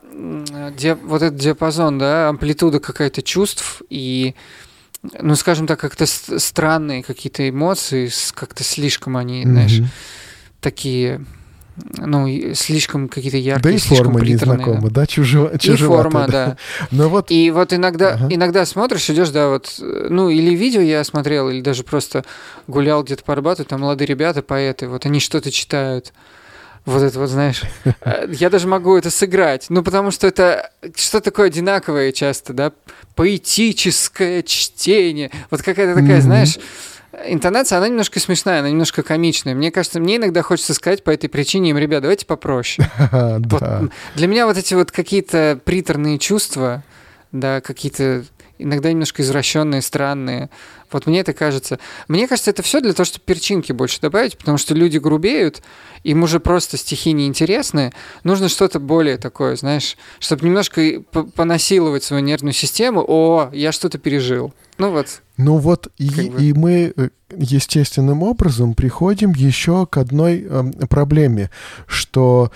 вот 1.04 1.22
этот 1.22 1.36
диапазон, 1.36 1.98
да, 1.98 2.28
амплитуда 2.30 2.80
какая-то 2.80 3.22
чувств 3.22 3.82
и 3.90 4.23
ну, 5.20 5.34
скажем 5.34 5.66
так, 5.66 5.78
как-то 5.78 6.06
странные 6.06 7.02
какие-то 7.02 7.48
эмоции, 7.48 8.10
как-то 8.32 8.64
слишком 8.64 9.16
они, 9.16 9.42
mm-hmm. 9.42 9.50
знаешь, 9.50 9.82
такие, 10.60 11.24
ну, 11.98 12.26
слишком 12.54 13.08
какие-то 13.08 13.36
яркие, 13.36 13.62
Да 13.62 13.70
и 13.70 13.78
форма 13.78 14.20
незнакома, 14.20 14.90
да, 14.90 15.06
чужого, 15.06 15.50
И 15.54 15.76
форма, 15.76 16.26
да. 16.28 16.56
Но 16.90 17.08
вот... 17.08 17.30
И 17.30 17.50
вот 17.50 17.72
иногда, 17.72 18.14
ага. 18.14 18.28
иногда 18.30 18.64
смотришь, 18.64 19.10
идешь, 19.10 19.30
да, 19.30 19.48
вот, 19.48 19.74
ну, 19.78 20.30
или 20.30 20.54
видео 20.54 20.80
я 20.80 21.04
смотрел, 21.04 21.50
или 21.50 21.60
даже 21.60 21.82
просто 21.82 22.24
гулял 22.66 23.02
где-то 23.02 23.24
по 23.24 23.34
Арбату, 23.34 23.64
там 23.64 23.80
молодые 23.80 24.06
ребята, 24.06 24.42
поэты, 24.42 24.88
вот 24.88 25.04
они 25.04 25.20
что-то 25.20 25.50
читают, 25.50 26.12
вот 26.86 27.02
это 27.02 27.18
вот, 27.18 27.28
знаешь, 27.28 27.62
э, 28.00 28.28
я 28.30 28.50
даже 28.50 28.68
могу 28.68 28.96
это 28.96 29.10
сыграть, 29.10 29.66
ну, 29.68 29.82
потому 29.82 30.10
что 30.10 30.26
это 30.26 30.70
что 30.94 31.20
такое 31.20 31.46
одинаковое 31.48 32.12
часто, 32.12 32.52
да, 32.52 32.72
поэтическое 33.14 34.42
чтение, 34.42 35.30
вот 35.50 35.62
какая-то 35.62 36.00
такая, 36.00 36.18
mm-hmm. 36.18 36.22
знаешь, 36.22 36.58
интонация, 37.26 37.78
она 37.78 37.88
немножко 37.88 38.20
смешная, 38.20 38.60
она 38.60 38.70
немножко 38.70 39.02
комичная. 39.02 39.54
Мне 39.54 39.70
кажется, 39.70 40.00
мне 40.00 40.16
иногда 40.16 40.42
хочется 40.42 40.74
сказать 40.74 41.04
по 41.04 41.10
этой 41.10 41.28
причине 41.28 41.70
им, 41.70 41.78
ребят, 41.78 42.02
давайте 42.02 42.26
попроще. 42.26 42.88
Для 44.16 44.26
меня 44.26 44.46
вот 44.46 44.56
эти 44.56 44.74
вот 44.74 44.90
какие-то 44.90 45.58
приторные 45.64 46.18
чувства, 46.18 46.82
да, 47.32 47.60
какие-то 47.60 48.24
иногда 48.58 48.90
немножко 48.90 49.22
извращенные, 49.22 49.82
странные. 49.82 50.50
Вот 50.90 51.06
мне 51.06 51.20
это 51.20 51.32
кажется. 51.32 51.78
Мне 52.08 52.28
кажется, 52.28 52.50
это 52.50 52.62
все 52.62 52.80
для 52.80 52.92
того, 52.92 53.04
чтобы 53.04 53.24
перчинки 53.24 53.72
больше 53.72 54.00
добавить, 54.00 54.38
потому 54.38 54.58
что 54.58 54.74
люди 54.74 54.98
грубеют, 54.98 55.62
им 56.04 56.22
уже 56.22 56.40
просто 56.40 56.76
стихи 56.76 57.12
неинтересны. 57.12 57.92
Нужно 58.22 58.48
что-то 58.48 58.78
более 58.78 59.16
такое, 59.16 59.56
знаешь, 59.56 59.96
чтобы 60.20 60.46
немножко 60.46 61.00
понасиловать 61.34 62.04
свою 62.04 62.22
нервную 62.22 62.52
систему. 62.52 63.04
О, 63.06 63.50
я 63.52 63.72
что-то 63.72 63.98
пережил. 63.98 64.52
Ну 64.78 64.90
вот. 64.90 65.22
Ну 65.36 65.58
вот, 65.58 65.88
и, 65.98 66.30
бы. 66.30 66.42
и 66.42 66.52
мы 66.52 66.92
э, 66.96 67.08
естественным 67.36 68.22
образом 68.22 68.74
приходим 68.74 69.32
еще 69.32 69.86
к 69.86 69.96
одной 69.96 70.46
э, 70.48 70.62
проблеме, 70.88 71.50
что 71.86 72.52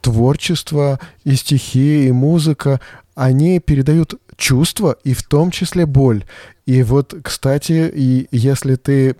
творчество 0.00 1.00
и 1.24 1.34
стихи, 1.34 2.06
и 2.06 2.12
музыка, 2.12 2.80
они 3.14 3.60
передают 3.60 4.14
чувства 4.42 4.96
и 5.04 5.14
в 5.14 5.22
том 5.22 5.52
числе 5.52 5.86
боль. 5.86 6.24
И 6.66 6.82
вот, 6.82 7.14
кстати, 7.22 7.90
и 7.94 8.26
если 8.32 8.74
ты 8.74 9.14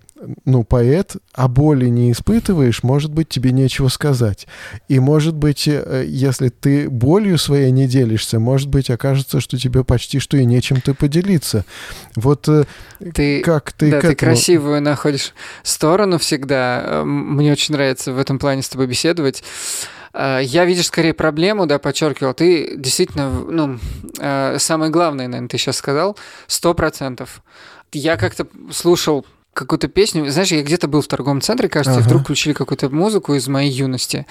ну, 0.45 0.65
поэт, 0.65 1.17
а 1.33 1.49
боли 1.49 1.87
не 1.87 2.13
испытываешь, 2.13 2.83
может 2.83 3.13
быть, 3.13 3.29
тебе 3.29 3.53
нечего 3.53 3.89
сказать. 3.89 4.47
И, 4.89 5.01
может 5.01 5.35
быть, 5.35 5.67
э, 5.67 6.05
если 6.07 6.49
ты 6.49 6.89
болью 6.89 7.39
своей 7.39 7.71
не 7.71 7.87
делишься, 7.87 8.39
может 8.39 8.69
быть, 8.69 8.91
окажется, 8.91 9.41
что 9.41 9.59
тебе 9.59 9.85
почти 9.85 10.21
что 10.21 10.37
и 10.37 10.45
нечем 10.45 10.81
ты 10.81 10.95
поделиться. 10.95 11.65
Вот 12.15 12.49
э, 12.49 12.65
ты, 13.15 13.43
как 13.43 13.73
ты 13.73 13.91
да, 13.91 13.97
к 13.97 14.05
этому... 14.05 14.15
ты 14.15 14.27
красивую 14.27 14.83
находишь 14.83 15.35
сторону 15.63 16.19
всегда. 16.19 16.83
Э, 16.85 17.03
мне 17.05 17.53
очень 17.53 17.75
нравится 17.75 18.13
в 18.13 18.19
этом 18.19 18.39
плане 18.39 18.63
с 18.63 18.69
тобой 18.69 18.87
беседовать. 18.87 19.43
Я, 20.15 20.67
видишь, 20.67 20.89
скорее 20.89 21.15
проблему, 21.15 21.65
да, 21.65 21.79
подчеркивал. 21.79 22.35
Ты 22.35 22.77
действительно, 22.77 23.31
ну, 23.31 23.79
самое 24.59 24.91
главное, 24.91 25.27
наверное, 25.27 25.49
ты 25.49 25.57
сейчас 25.57 25.79
сказал, 25.79 26.19
сто 26.47 26.75
процентов. 26.75 27.43
Я 27.93 28.19
как-то 28.19 28.47
слушал 28.71 29.25
какую-то 29.53 29.89
песню. 29.89 30.31
Знаешь, 30.31 30.53
я 30.53 30.63
где-то 30.63 30.89
был 30.89 31.03
в 31.03 31.09
торговом 31.09 31.41
центре, 31.41 31.69
кажется, 31.69 31.99
ага. 31.99 32.01
и 32.01 32.05
вдруг 32.05 32.23
включили 32.23 32.53
какую-то 32.53 32.89
музыку 32.91 33.35
из 33.35 33.49
моей 33.49 33.71
юности. 33.71 34.27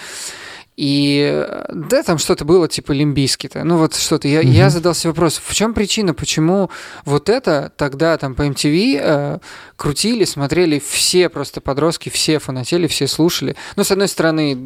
И 0.77 1.47
да, 1.69 2.01
там 2.01 2.17
что-то 2.17 2.45
было 2.45 2.67
типа 2.67 2.93
лимбийский-то. 2.93 3.63
Ну 3.63 3.77
вот 3.77 3.93
что-то. 3.93 4.27
Я, 4.27 4.39
угу. 4.39 4.47
я 4.47 4.69
задался 4.69 5.09
вопрос, 5.09 5.39
в 5.43 5.53
чем 5.53 5.73
причина, 5.73 6.13
почему 6.13 6.71
вот 7.03 7.29
это 7.29 7.71
тогда 7.75 8.17
там 8.17 8.35
по 8.35 8.47
MTV 8.47 8.99
э, 8.99 9.39
крутили, 9.75 10.23
смотрели 10.23 10.79
все 10.83 11.27
просто 11.29 11.59
подростки, 11.61 12.09
все 12.09 12.39
фанатели, 12.39 12.87
все 12.87 13.07
слушали. 13.07 13.55
Ну, 13.75 13.83
с 13.83 13.91
одной 13.91 14.07
стороны, 14.07 14.57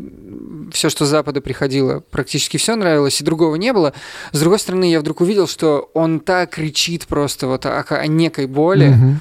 все, 0.72 0.90
что 0.90 1.06
с 1.06 1.10
Запада 1.10 1.42
приходило, 1.42 2.02
практически 2.12 2.58
все 2.58 2.76
нравилось, 2.76 3.20
и 3.20 3.24
другого 3.24 3.56
не 3.56 3.74
было. 3.74 3.94
С 4.32 4.40
другой 4.40 4.60
стороны, 4.60 4.90
я 4.90 5.00
вдруг 5.00 5.22
увидел, 5.22 5.48
что 5.48 5.90
он 5.94 6.20
так 6.20 6.52
кричит 6.52 7.08
просто 7.08 7.48
вот 7.48 7.66
о, 7.66 7.82
о 7.82 8.08
некой 8.08 8.46
боли. 8.46 8.90
Угу. 8.90 9.20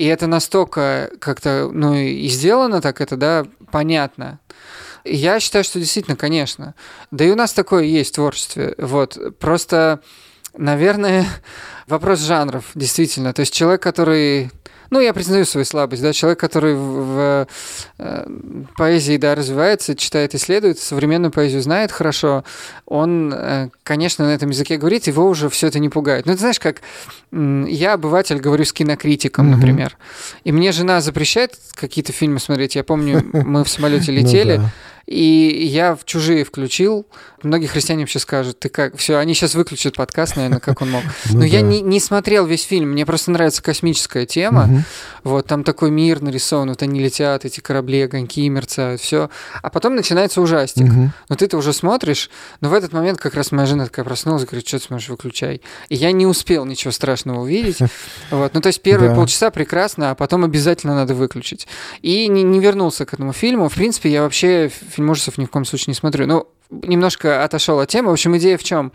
И 0.00 0.06
это 0.06 0.26
настолько 0.26 1.10
как-то, 1.18 1.68
ну, 1.70 1.92
и 1.94 2.26
сделано 2.28 2.80
так, 2.80 3.02
это, 3.02 3.18
да, 3.18 3.46
понятно. 3.70 4.40
Я 5.04 5.38
считаю, 5.40 5.62
что 5.62 5.78
действительно, 5.78 6.16
конечно. 6.16 6.74
Да 7.10 7.22
и 7.26 7.30
у 7.30 7.34
нас 7.34 7.52
такое 7.52 7.84
есть 7.84 8.12
в 8.12 8.14
творчестве. 8.14 8.74
Вот. 8.78 9.18
Просто, 9.38 10.00
наверное, 10.56 11.26
вопрос 11.86 12.20
жанров, 12.20 12.70
действительно. 12.74 13.34
То 13.34 13.40
есть 13.40 13.52
человек, 13.52 13.82
который 13.82 14.50
ну, 14.90 15.00
я 15.00 15.12
признаю 15.14 15.44
свою 15.44 15.64
слабость, 15.64 16.02
да, 16.02 16.12
человек, 16.12 16.40
который 16.40 16.74
в, 16.74 16.78
в 16.78 17.46
э, 17.98 18.26
поэзии, 18.76 19.16
да, 19.16 19.34
развивается, 19.34 19.94
читает, 19.94 20.34
исследует, 20.34 20.78
современную 20.78 21.30
поэзию 21.30 21.62
знает 21.62 21.92
хорошо, 21.92 22.44
он, 22.86 23.32
э, 23.32 23.68
конечно, 23.84 24.26
на 24.26 24.30
этом 24.30 24.50
языке 24.50 24.76
говорит, 24.76 25.06
его 25.06 25.26
уже 25.28 25.48
все 25.48 25.68
это 25.68 25.78
не 25.78 25.88
пугает. 25.88 26.26
Ну, 26.26 26.32
ты 26.32 26.38
знаешь, 26.40 26.58
как 26.58 26.82
э, 27.30 27.64
я, 27.68 27.94
обыватель, 27.94 28.38
говорю 28.40 28.64
с 28.64 28.72
кинокритиком, 28.72 29.46
mm-hmm. 29.46 29.56
например, 29.56 29.96
и 30.44 30.52
мне 30.52 30.72
жена 30.72 31.00
запрещает 31.00 31.58
какие-то 31.74 32.12
фильмы 32.12 32.40
смотреть. 32.40 32.74
Я 32.74 32.84
помню, 32.84 33.24
мы 33.32 33.64
в 33.64 33.68
самолете 33.68 34.10
ну 34.12 34.18
летели, 34.18 34.60
и 35.06 35.66
я 35.66 35.94
в 35.96 36.04
чужие 36.04 36.44
включил. 36.44 37.06
Многие 37.42 37.66
христиане 37.66 38.02
вообще 38.02 38.18
скажут, 38.18 38.58
ты 38.58 38.68
как? 38.68 38.96
Все, 38.96 39.16
они 39.16 39.34
сейчас 39.34 39.54
выключат 39.54 39.96
подкаст, 39.96 40.36
наверное, 40.36 40.60
как 40.60 40.82
он 40.82 40.90
мог. 40.90 41.02
Ну 41.30 41.40
Но 41.40 41.44
я 41.44 41.60
не, 41.62 42.00
смотрел 42.00 42.46
весь 42.46 42.64
фильм. 42.64 42.90
Мне 42.90 43.06
просто 43.06 43.30
нравится 43.30 43.62
космическая 43.62 44.26
тема. 44.26 44.84
Вот 45.24 45.46
там 45.46 45.64
такой 45.64 45.90
мир 45.90 46.20
нарисован, 46.20 46.70
вот 46.70 46.82
они 46.82 47.00
летят, 47.00 47.44
эти 47.44 47.60
корабли, 47.60 48.02
огоньки 48.02 48.48
мерцают, 48.48 49.00
все. 49.00 49.30
А 49.62 49.70
потом 49.70 49.94
начинается 49.94 50.40
ужастик. 50.40 50.90
Но 51.28 51.36
ты-то 51.36 51.56
уже 51.56 51.72
смотришь, 51.72 52.30
но 52.60 52.68
в 52.68 52.74
этот 52.74 52.92
момент 52.92 53.18
как 53.18 53.34
раз 53.34 53.52
моя 53.52 53.66
жена 53.66 53.84
такая 53.84 54.04
проснулась, 54.04 54.44
говорит, 54.44 54.66
что 54.66 54.78
ты 54.78 54.84
смотришь, 54.84 55.08
выключай. 55.08 55.60
И 55.88 55.96
я 55.96 56.12
не 56.12 56.26
успел 56.26 56.64
ничего 56.64 56.92
страшного 56.92 57.40
увидеть. 57.40 57.78
Вот. 58.30 58.54
Ну, 58.54 58.60
то 58.60 58.68
есть 58.68 58.80
первые 58.80 59.14
полчаса 59.14 59.50
прекрасно, 59.50 60.10
а 60.10 60.14
потом 60.14 60.44
обязательно 60.44 60.94
надо 60.94 61.14
выключить. 61.14 61.66
И 62.00 62.28
не 62.28 62.60
вернулся 62.60 63.04
к 63.04 63.14
этому 63.14 63.32
фильму. 63.32 63.68
В 63.68 63.74
принципе, 63.74 64.10
я 64.10 64.22
вообще 64.22 64.70
фильм 64.90 65.10
ужасов 65.10 65.38
ни 65.38 65.44
в 65.44 65.50
коем 65.50 65.64
случае 65.64 65.92
не 65.92 65.94
смотрю. 65.94 66.26
Ну, 66.26 66.48
немножко 66.70 67.44
отошел 67.44 67.80
от 67.80 67.88
темы. 67.88 68.10
В 68.10 68.12
общем, 68.12 68.36
идея 68.36 68.58
в 68.58 68.64
чем? 68.64 68.92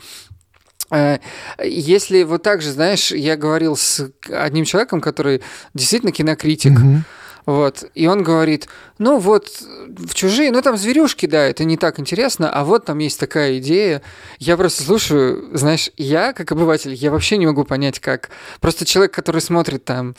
Э, 0.92 1.18
если 1.64 2.24
вот 2.24 2.44
так 2.44 2.62
же, 2.62 2.72
знаешь, 2.72 3.12
я 3.12 3.38
говорил 3.38 3.76
с 3.76 4.10
одним 4.30 4.66
человеком, 4.66 5.02
который 5.02 5.42
действительно 5.74 6.12
кинокритик, 6.12 6.74
mm-hmm. 6.74 7.00
Вот. 7.46 7.86
И 7.94 8.08
он 8.08 8.24
говорит, 8.24 8.68
ну 8.98 9.20
вот 9.20 9.62
в 9.88 10.16
чужие, 10.16 10.52
ну 10.52 10.62
там 10.62 10.78
зверюшки, 10.78 11.28
да, 11.28 11.44
это 11.46 11.64
не 11.64 11.78
так 11.78 12.00
интересно, 12.00 12.50
а 12.50 12.64
вот 12.64 12.86
там 12.86 12.98
есть 12.98 13.20
такая 13.20 13.60
идея. 13.60 14.02
Я 14.40 14.58
просто 14.58 14.84
слушаю, 14.84 15.50
знаешь, 15.54 15.92
я 15.96 16.34
как 16.34 16.52
обыватель, 16.52 16.94
я 16.94 17.12
вообще 17.12 17.38
не 17.38 17.46
могу 17.46 17.64
понять, 17.64 18.00
как. 18.00 18.30
Просто 18.62 18.86
человек, 18.86 19.14
который 19.14 19.42
смотрит 19.42 19.86
там 19.86 20.16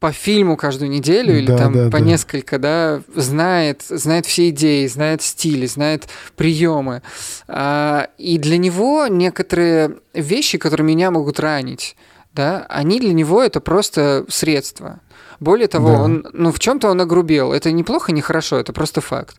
по 0.00 0.12
фильму 0.12 0.56
каждую 0.56 0.90
неделю 0.90 1.38
или 1.38 1.46
Да, 1.46 1.56
там 1.56 1.72
да, 1.72 1.84
по 1.90 1.98
да. 1.98 2.00
несколько, 2.00 2.58
да, 2.58 3.02
знает, 3.14 3.82
знает 3.88 4.26
все 4.26 4.50
идеи, 4.50 4.86
знает 4.86 5.22
стили, 5.22 5.66
знает 5.66 6.08
приемы. 6.36 7.02
А, 7.46 8.08
и 8.18 8.38
для 8.38 8.58
него 8.58 9.06
некоторые 9.06 9.96
вещи, 10.14 10.58
которые 10.58 10.86
меня 10.86 11.10
могут 11.10 11.40
ранить, 11.40 11.96
да, 12.32 12.66
они 12.68 13.00
для 13.00 13.12
него 13.12 13.42
это 13.42 13.60
просто 13.60 14.24
средства. 14.28 15.00
Более 15.40 15.68
того, 15.68 15.88
Да. 15.90 16.02
он, 16.02 16.26
ну, 16.32 16.50
в 16.50 16.58
чем-то 16.58 16.88
он 16.90 17.00
огрубел. 17.00 17.52
Это 17.52 17.70
неплохо, 17.70 18.12
не 18.12 18.20
хорошо, 18.20 18.56
это 18.58 18.72
просто 18.72 19.00
факт. 19.00 19.36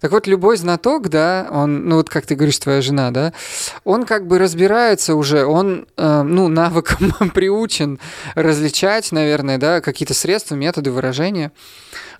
Так 0.00 0.12
вот, 0.12 0.26
любой 0.26 0.56
знаток, 0.56 1.08
да, 1.08 1.48
он, 1.50 1.88
ну, 1.88 1.96
вот 1.96 2.10
как 2.10 2.26
ты 2.26 2.34
говоришь, 2.34 2.58
твоя 2.58 2.82
жена, 2.82 3.10
да, 3.10 3.32
он 3.84 4.04
как 4.04 4.26
бы 4.26 4.38
разбирается 4.38 5.14
уже, 5.14 5.44
он, 5.46 5.86
э, 5.96 6.22
ну, 6.22 6.48
навыком 6.48 7.12
приучен 7.34 7.98
различать, 8.34 9.10
наверное, 9.12 9.58
да, 9.58 9.80
какие-то 9.80 10.14
средства, 10.14 10.54
методы 10.54 10.90
выражения. 10.90 11.50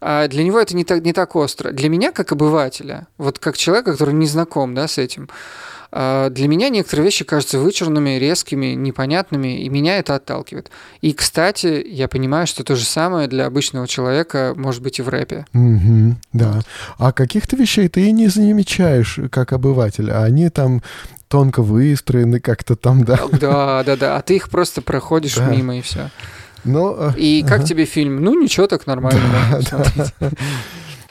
А 0.00 0.28
для 0.28 0.44
него 0.44 0.58
это 0.60 0.76
не 0.76 0.84
так, 0.84 1.04
не 1.04 1.12
так 1.12 1.36
остро. 1.36 1.70
Для 1.72 1.88
меня, 1.88 2.12
как 2.12 2.32
обывателя, 2.32 3.08
вот 3.18 3.38
как 3.38 3.56
человека, 3.56 3.92
который 3.92 4.14
не 4.14 4.26
знаком, 4.26 4.74
да, 4.74 4.86
с 4.88 4.96
этим, 4.96 5.28
для 5.90 6.48
меня 6.48 6.68
некоторые 6.68 7.04
вещи 7.06 7.24
кажутся 7.24 7.58
вычурными, 7.58 8.18
резкими, 8.18 8.74
непонятными, 8.74 9.62
и 9.62 9.68
меня 9.68 9.98
это 9.98 10.14
отталкивает. 10.16 10.70
И, 11.00 11.12
кстати, 11.12 11.82
я 11.88 12.08
понимаю, 12.08 12.46
что 12.46 12.62
то 12.64 12.76
же 12.76 12.84
самое 12.84 13.26
для 13.28 13.46
обычного 13.46 13.88
человека 13.88 14.52
может 14.56 14.82
быть 14.82 14.98
и 14.98 15.02
в 15.02 15.08
рэпе. 15.08 15.46
Мгм, 15.52 16.18
да. 16.32 16.60
А 16.98 17.12
каких-то 17.12 17.56
вещей 17.56 17.88
ты 17.88 18.02
и 18.08 18.12
не 18.12 18.28
замечаешь, 18.28 19.18
как 19.30 19.52
обыватель, 19.52 20.10
а 20.10 20.24
они 20.24 20.50
там 20.50 20.82
тонко 21.28 21.62
выстроены 21.62 22.40
как-то 22.40 22.76
там, 22.76 23.04
да. 23.04 23.18
Да, 23.40 23.82
да, 23.84 23.96
да. 23.96 24.16
А 24.16 24.22
ты 24.22 24.36
их 24.36 24.50
просто 24.50 24.82
проходишь 24.82 25.36
Да. 25.36 25.46
мимо 25.46 25.78
и 25.78 25.80
все. 25.80 26.10
Но, 26.64 27.12
э, 27.16 27.18
И 27.18 27.44
как 27.48 27.64
тебе 27.64 27.84
фильм? 27.86 28.22
Ну, 28.22 28.38
ничего, 28.38 28.66
так 28.66 28.86
нормально. 28.86 29.20
да, 29.50 29.62
смотреть. 29.62 30.14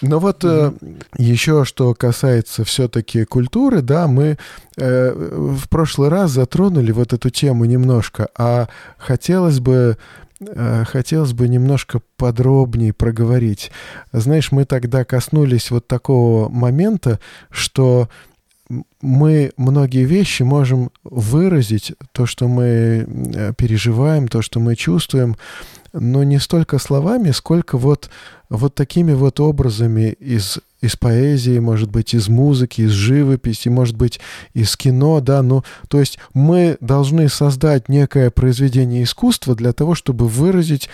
Но 0.02 0.20
вот 0.20 0.43
э, 0.43 0.74
еще 1.18 1.66
что 1.66 1.93
касается 1.93 2.64
все-таки 2.64 3.26
культуры, 3.26 3.82
да, 3.82 4.08
мы 4.08 4.38
э, 4.78 5.12
в 5.14 5.68
прошлый 5.70 6.10
раз 6.10 6.32
затронули 6.32 6.91
вот 6.91 7.14
эту 7.14 7.30
тему 7.30 7.66
немножко, 7.66 8.28
а 8.38 8.68
хотелось 8.98 9.60
бы 9.60 9.98
э, 10.39 10.84
хотелось 10.86 11.34
бы 11.34 11.48
немножко 11.48 12.02
подробнее 12.16 12.93
проговорить. 12.93 13.72
Знаешь, 14.12 14.52
мы 14.52 14.66
тогда 14.66 15.04
коснулись 15.04 15.72
вот 15.72 15.88
такого 15.88 16.50
момента, 16.50 17.20
что 17.50 18.08
мы 19.02 19.52
многие 19.58 20.04
вещи 20.04 20.43
можем 20.43 20.91
выразить, 21.04 21.93
то, 22.12 22.26
что 22.26 22.48
мы 22.48 22.64
э, 22.66 23.54
переживаем, 23.58 24.28
то, 24.28 24.41
что 24.41 24.60
мы 24.60 24.76
чувствуем, 24.76 25.38
но 25.93 26.24
не 26.24 26.39
столько 26.39 26.78
словами, 26.80 27.32
сколько 27.32 27.78
вот, 27.78 28.10
вот 28.50 28.76
такими 28.76 29.14
вот 29.14 29.39
образами 29.39 30.16
из, 30.20 30.60
из 30.82 30.95
поэзии, 30.95 31.60
может 31.60 31.89
быть, 31.89 32.14
из 32.14 32.30
музыки, 32.30 32.82
из 32.82 32.91
живописи, 32.91 33.70
может 33.70 33.95
быть, 33.95 34.20
из 34.54 34.76
кино, 34.78 35.20
да, 35.20 35.41
ну, 35.41 35.64
то 35.89 36.00
есть 36.00 36.20
мы 36.34 36.78
должны 36.80 37.30
создать 37.30 37.89
некое 37.89 38.32
произведение 38.32 39.04
искусства 39.04 39.56
для 39.56 39.74
того, 39.74 39.95
чтобы 39.95 40.28
выразить 40.28 40.89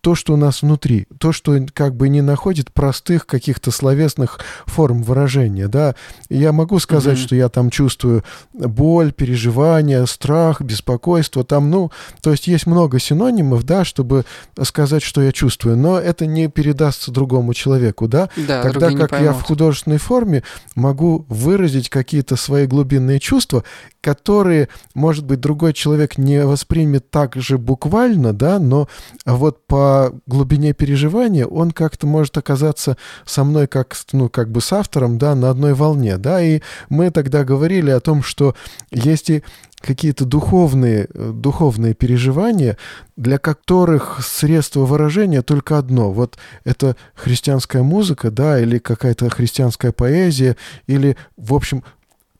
то, 0.00 0.14
что 0.14 0.34
у 0.34 0.36
нас 0.36 0.62
внутри, 0.62 1.06
то, 1.18 1.32
что 1.32 1.58
как 1.74 1.94
бы 1.94 2.08
не 2.08 2.22
находит 2.22 2.72
простых 2.72 3.26
каких-то 3.26 3.70
словесных 3.70 4.40
форм 4.66 5.02
выражения, 5.02 5.68
да. 5.68 5.94
Я 6.28 6.52
могу 6.52 6.78
сказать, 6.78 7.18
Мгм. 7.18 7.24
что 7.26 7.36
я 7.36 7.48
там 7.48 7.70
чувствую 7.70 8.24
боль, 8.52 9.12
переживания, 9.12 10.04
страх, 10.06 10.62
беспокойство, 10.62 11.44
там, 11.44 11.70
ну, 11.70 11.90
то 12.22 12.30
есть 12.30 12.46
есть 12.46 12.66
много 12.66 12.98
синонимов, 12.98 13.64
да, 13.64 13.84
чтобы 13.84 14.24
сказать, 14.62 15.02
что 15.02 15.20
я 15.22 15.32
чувствую, 15.32 15.76
но 15.76 15.98
это 15.98 16.26
не 16.26 16.48
передастся 16.48 17.10
другому 17.10 17.52
человеку, 17.54 18.08
да. 18.08 18.30
Да, 18.36 18.62
Тогда 18.62 18.90
как 18.92 19.20
я 19.20 19.32
в 19.32 19.42
художественной 19.42 19.98
форме 19.98 20.42
могу 20.74 21.26
выразить 21.28 21.90
какие-то 21.90 22.36
свои 22.36 22.66
глубинные 22.66 23.20
чувства, 23.20 23.64
которые, 24.00 24.68
может 24.94 25.26
быть, 25.26 25.40
другой 25.40 25.74
человек 25.74 26.16
не 26.16 26.44
воспримет 26.46 27.10
так 27.10 27.36
же 27.36 27.58
буквально, 27.58 28.32
да, 28.32 28.58
но 28.58 28.88
вот 29.26 29.66
по 29.66 29.89
глубине 30.26 30.72
переживания 30.72 31.46
он 31.46 31.70
как-то 31.70 32.06
может 32.06 32.36
оказаться 32.38 32.96
со 33.24 33.44
мной 33.44 33.66
как, 33.66 33.96
ну, 34.12 34.28
как 34.28 34.50
бы 34.50 34.60
с 34.60 34.72
автором, 34.72 35.18
да, 35.18 35.34
на 35.34 35.50
одной 35.50 35.74
волне, 35.74 36.16
да, 36.18 36.42
и 36.42 36.60
мы 36.88 37.10
тогда 37.10 37.44
говорили 37.44 37.90
о 37.90 38.00
том, 38.00 38.22
что 38.22 38.54
есть 38.90 39.30
и 39.30 39.42
какие-то 39.80 40.24
духовные, 40.24 41.08
духовные 41.14 41.94
переживания, 41.94 42.76
для 43.16 43.38
которых 43.38 44.20
средство 44.22 44.80
выражения 44.80 45.42
только 45.42 45.78
одно. 45.78 46.12
Вот 46.12 46.38
это 46.64 46.96
христианская 47.14 47.82
музыка, 47.82 48.30
да, 48.30 48.60
или 48.60 48.78
какая-то 48.78 49.30
христианская 49.30 49.92
поэзия, 49.92 50.56
или, 50.86 51.16
в 51.36 51.54
общем, 51.54 51.82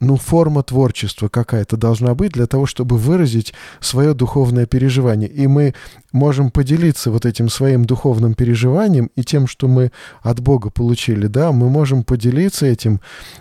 ну, 0.00 0.16
форма 0.16 0.62
творчества 0.62 1.28
какая-то 1.28 1.76
должна 1.76 2.14
быть 2.14 2.32
для 2.32 2.46
того, 2.46 2.64
чтобы 2.64 2.96
выразить 2.96 3.52
свое 3.80 4.14
духовное 4.14 4.64
переживание. 4.66 5.28
И 5.28 5.46
мы 5.46 5.74
можем 6.12 6.50
поделиться 6.50 7.10
вот 7.10 7.26
этим 7.26 7.50
своим 7.50 7.84
духовным 7.84 8.34
переживанием 8.34 9.10
и 9.14 9.22
тем, 9.22 9.46
что 9.46 9.68
мы 9.68 9.92
от 10.22 10.40
Бога 10.40 10.70
получили, 10.70 11.26
да, 11.26 11.52
мы 11.52 11.68
можем 11.68 12.02
поделиться 12.02 12.66
этим 12.66 13.00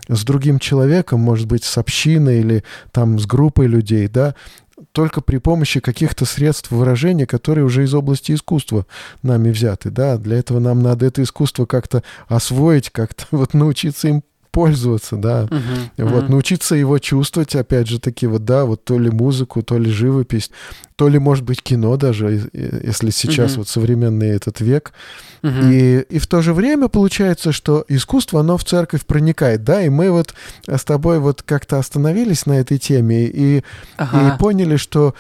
с 0.10 0.24
другим 0.26 0.60
человеком, 0.60 1.22
может 1.22 1.48
быть, 1.48 1.64
с 1.64 1.78
общиной 1.78 2.40
или 2.42 2.64
там 2.92 3.20
с 3.20 3.26
группой 3.26 3.68
людей, 3.68 4.08
да, 4.08 4.36
только 4.92 5.22
при 5.22 5.38
помощи 5.38 5.80
каких-то 5.80 6.26
средств 6.26 6.72
выражения, 6.72 7.26
которые 7.26 7.66
уже 7.66 7.84
из 7.84 7.94
области 7.94 8.34
искусства 8.34 8.86
нами 9.24 9.52
взяты, 9.52 9.90
да, 9.90 10.18
для 10.18 10.38
этого 10.38 10.60
нам 10.60 10.82
надо 10.82 11.06
это 11.06 11.24
искусство 11.24 11.66
как-то 11.66 12.04
освоить, 12.28 12.90
как-то 12.90 13.26
вот 13.32 13.54
научиться 13.54 14.10
им 14.10 14.24
пользоваться, 14.52 15.16
да, 15.16 15.48
Мгм, 15.50 15.92
вот, 15.98 16.24
мгм. 16.24 16.32
научиться 16.32 16.76
его 16.76 17.00
чувствовать, 17.00 17.56
опять 17.56 17.88
же 17.88 18.00
таки, 18.00 18.28
вот, 18.28 18.46
да, 18.46 18.66
вот 18.66 18.84
то 18.84 18.98
ли 18.98 19.10
музыку, 19.10 19.62
то 19.62 19.78
ли 19.78 19.90
живопись, 19.92 20.52
то 20.96 21.08
ли, 21.08 21.20
может 21.20 21.44
быть, 21.46 21.62
кино 21.62 21.96
даже, 21.98 22.50
если 22.54 23.12
сейчас 23.12 23.52
Мгм. 23.52 23.60
вот 23.60 23.68
современный 23.68 24.30
этот 24.30 24.60
век. 24.60 24.94
Мгм. 25.42 25.70
И, 25.72 26.00
и 26.10 26.20
в 26.20 26.28
то 26.28 26.42
же 26.42 26.54
время 26.54 26.90
получается, 26.90 27.52
что 27.52 27.86
искусство, 27.88 28.42
оно 28.42 28.58
в 28.58 28.64
церковь 28.66 29.06
проникает, 29.06 29.64
да, 29.64 29.82
и 29.82 29.90
мы 29.90 30.12
вот 30.12 30.34
с 30.68 30.84
тобой 30.84 31.20
вот 31.20 31.42
как-то 31.44 31.78
остановились 31.80 32.46
на 32.46 32.60
этой 32.60 32.78
теме 32.78 33.26
и, 33.26 33.64
Ага. 33.98 34.36
и 34.36 34.38
поняли, 34.38 34.76
что 34.78 35.14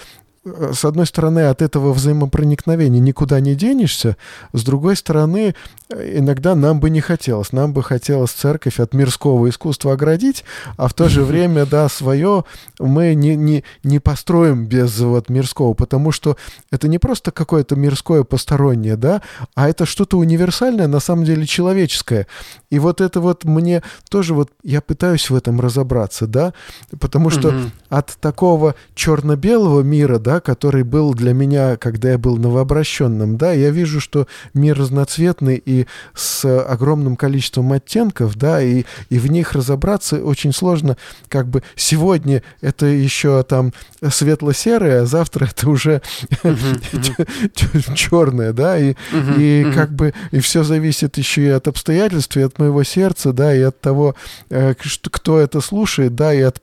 с 0.74 0.86
одной 0.86 1.06
стороны, 1.06 1.48
от 1.48 1.62
этого 1.62 1.94
взаимопроникновения 1.94 3.00
никуда 3.00 3.40
не 3.40 3.56
денешься, 3.56 4.18
с 4.54 4.64
другой 4.64 4.96
стороны, 4.96 5.56
э, 5.90 6.18
иногда 6.18 6.56
нам 6.56 6.80
бы 6.80 6.90
не 6.90 7.02
хотелось. 7.02 7.52
Нам 7.52 7.74
бы 7.74 7.84
хотелось 7.84 8.32
церковь 8.32 8.80
от 8.80 8.94
мирского 8.94 9.50
искусства 9.50 9.94
оградить, 9.94 10.44
а 10.78 10.88
в 10.88 10.94
то 10.94 11.10
же 11.10 11.24
время, 11.26 11.66
да, 11.66 11.90
свое 11.90 12.46
мы 12.80 13.14
не, 13.14 13.36
не, 13.36 13.64
не 13.84 14.00
построим 14.00 14.66
без 14.66 15.00
вот 15.00 15.30
мирского, 15.30 15.74
потому 15.74 16.12
что 16.12 16.38
это 16.72 16.88
не 16.88 17.00
просто 17.00 17.32
какое-то 17.32 17.76
мирское 17.76 18.24
постороннее, 18.24 18.96
да, 18.96 19.22
а 19.56 19.70
это 19.70 19.86
что-то 19.86 20.18
универсальное, 20.18 20.88
на 20.88 21.00
самом 21.00 21.26
деле 21.26 21.46
человеческое. 21.46 22.28
И 22.70 22.80
вот 22.80 23.02
это 23.02 23.20
вот 23.22 23.44
мне 23.46 23.84
тоже 24.10 24.34
вот, 24.34 24.52
я 24.64 24.82
пытаюсь 24.82 25.30
в 25.30 25.36
этом 25.36 25.60
разобраться, 25.60 26.28
да, 26.28 26.54
потому 27.00 27.30
что 27.30 27.52
Мгм. 27.52 27.72
от 27.90 28.18
такого 28.20 28.76
черно-белого 28.96 29.82
мира, 29.82 30.20
да, 30.20 30.39
который 30.40 30.84
был 30.84 31.14
для 31.14 31.34
меня, 31.34 31.78
когда 31.78 32.12
я 32.12 32.18
был 32.18 32.38
новообращенным, 32.38 33.38
да, 33.38 33.52
я 33.52 33.70
вижу, 33.70 34.00
что 34.00 34.28
мир 34.54 34.78
разноцветный 34.78 35.62
и 35.64 35.88
с 36.14 36.46
огромным 36.64 37.16
количеством 37.16 37.72
оттенков, 37.72 38.36
да, 38.36 38.62
и, 38.62 38.86
и 39.10 39.20
в 39.20 39.28
них 39.28 39.54
разобраться 39.54 40.24
очень 40.24 40.54
сложно, 40.54 40.98
как 41.28 41.48
бы 41.48 41.64
сегодня 41.76 42.44
это 42.62 42.86
еще 42.86 43.44
там 43.44 43.74
светло-серое, 44.08 45.04
а 45.04 45.06
завтра 45.06 45.46
это 45.46 45.70
уже 45.70 46.02
черное, 47.96 48.54
да, 48.54 48.78
и, 48.78 48.96
и 49.38 49.66
как 49.74 49.92
бы 49.92 50.14
и 50.32 50.40
все 50.40 50.64
зависит 50.64 51.18
еще 51.18 51.46
и 51.46 51.50
от 51.50 51.68
обстоятельств, 51.68 52.36
и 52.38 52.42
от 52.42 52.60
моего 52.60 52.84
сердца, 52.84 53.34
да, 53.34 53.54
и 53.56 53.62
от 53.62 53.80
того, 53.80 54.16
э, 54.50 54.74
кто 55.12 55.40
это 55.40 55.62
слушает, 55.62 56.16
да, 56.16 56.34
и 56.34 56.42
от 56.42 56.62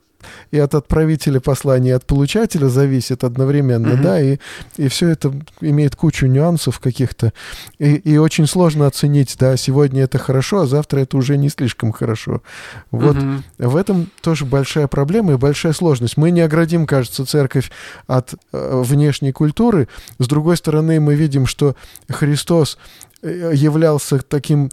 и 0.50 0.58
от 0.58 0.74
отправителя 0.74 1.40
послания, 1.40 1.90
и 1.90 1.92
от 1.92 2.04
получателя 2.06 2.68
зависит 2.68 3.24
одновременно, 3.24 3.94
Мгм. 3.94 4.02
да, 4.02 4.20
и, 4.20 4.38
и 4.76 4.88
все 4.88 5.08
это 5.08 5.32
имеет 5.60 5.96
кучу 5.96 6.26
нюансов 6.26 6.78
каких-то, 6.80 7.32
и, 7.78 7.94
и 7.94 8.16
очень 8.18 8.46
сложно 8.46 8.86
оценить, 8.86 9.36
да, 9.38 9.56
сегодня 9.56 10.02
это 10.04 10.18
хорошо, 10.18 10.60
а 10.60 10.66
завтра 10.66 11.00
это 11.00 11.16
уже 11.16 11.36
не 11.36 11.48
слишком 11.48 11.92
хорошо. 11.92 12.42
Вот 12.90 13.16
Мгм. 13.16 13.44
в 13.58 13.76
этом 13.76 14.10
тоже 14.20 14.44
большая 14.44 14.86
проблема 14.86 15.32
и 15.32 15.36
большая 15.36 15.72
сложность. 15.72 16.16
Мы 16.16 16.30
не 16.30 16.40
оградим, 16.40 16.86
кажется, 16.86 17.24
церковь 17.26 17.70
от 18.06 18.34
э, 18.52 18.82
внешней 18.84 19.32
культуры. 19.32 19.88
С 20.18 20.26
другой 20.26 20.56
стороны, 20.56 21.00
мы 21.00 21.14
видим, 21.14 21.46
что 21.46 21.76
Христос 22.08 22.78
э, 23.22 23.52
являлся 23.54 24.18
таким 24.18 24.70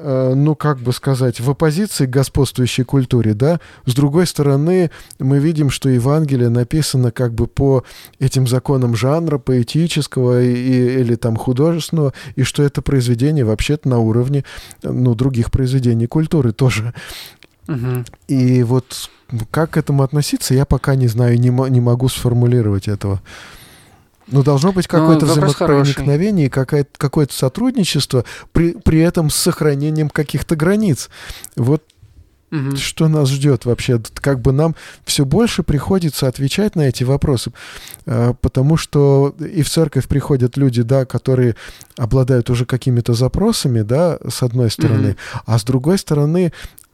ну, 0.00 0.54
как 0.56 0.78
бы 0.78 0.92
сказать, 0.92 1.40
в 1.40 1.48
оппозиции 1.50 2.06
к 2.06 2.10
господствующей 2.10 2.84
культуре, 2.84 3.34
да. 3.34 3.60
С 3.86 3.94
другой 3.94 4.26
стороны, 4.26 4.90
мы 5.18 5.38
видим, 5.38 5.70
что 5.70 5.88
Евангелие 5.88 6.48
написано 6.48 7.10
как 7.10 7.32
бы 7.32 7.46
по 7.46 7.84
этим 8.18 8.46
законам 8.46 8.96
жанра, 8.96 9.38
поэтического 9.38 10.42
и, 10.42 11.00
или 11.00 11.14
там 11.14 11.36
художественного, 11.36 12.12
и 12.34 12.42
что 12.42 12.62
это 12.62 12.82
произведение 12.82 13.44
вообще-то 13.44 13.88
на 13.88 13.98
уровне, 13.98 14.44
ну, 14.82 15.14
других 15.14 15.50
произведений 15.50 16.06
культуры 16.06 16.52
тоже. 16.52 16.92
Угу. 17.68 18.04
И 18.28 18.62
вот 18.62 19.10
как 19.50 19.70
к 19.70 19.76
этому 19.76 20.02
относиться, 20.02 20.54
я 20.54 20.64
пока 20.64 20.96
не 20.96 21.08
знаю, 21.08 21.38
не, 21.38 21.48
не 21.48 21.80
могу 21.80 22.08
сформулировать 22.08 22.88
этого. 22.88 23.22
Но 24.26 24.42
должно 24.42 24.72
быть 24.72 24.86
ну, 24.90 24.98
какое-то 24.98 25.26
ну, 25.26 25.32
взаимопроникновение, 25.32 26.48
какое-то 26.50 27.32
сотрудничество, 27.32 28.24
при, 28.52 28.72
при 28.72 29.00
этом 29.00 29.30
с 29.30 29.34
сохранением 29.34 30.08
каких-то 30.08 30.56
границ. 30.56 31.10
Вот 31.56 31.82
угу. 32.54 32.76
что 32.76 33.08
нас 33.08 33.28
ждет 33.28 33.64
вообще. 33.64 34.00
Как 34.14 34.40
бы 34.40 34.52
нам 34.52 34.74
все 35.04 35.24
больше 35.24 35.62
приходится 35.62 36.28
отвечать 36.28 36.76
на 36.76 36.82
эти 36.82 37.04
вопросы, 37.04 37.52
а, 38.06 38.34
потому 38.34 38.76
что 38.76 39.34
и 39.38 39.62
в 39.62 39.70
церковь 39.70 40.08
приходят 40.08 40.56
люди, 40.56 40.82
да, 40.82 41.04
которые 41.04 41.56
обладают 41.96 42.50
уже 42.50 42.66
какими-то 42.66 43.14
запросами, 43.14 43.82
да, 43.82 44.18
с 44.28 44.42
одной 44.42 44.70
стороны, 44.70 45.10
угу. 45.10 45.40
а 45.46 45.58
с 45.58 45.64
другой 45.64 45.98
стороны, 45.98 46.52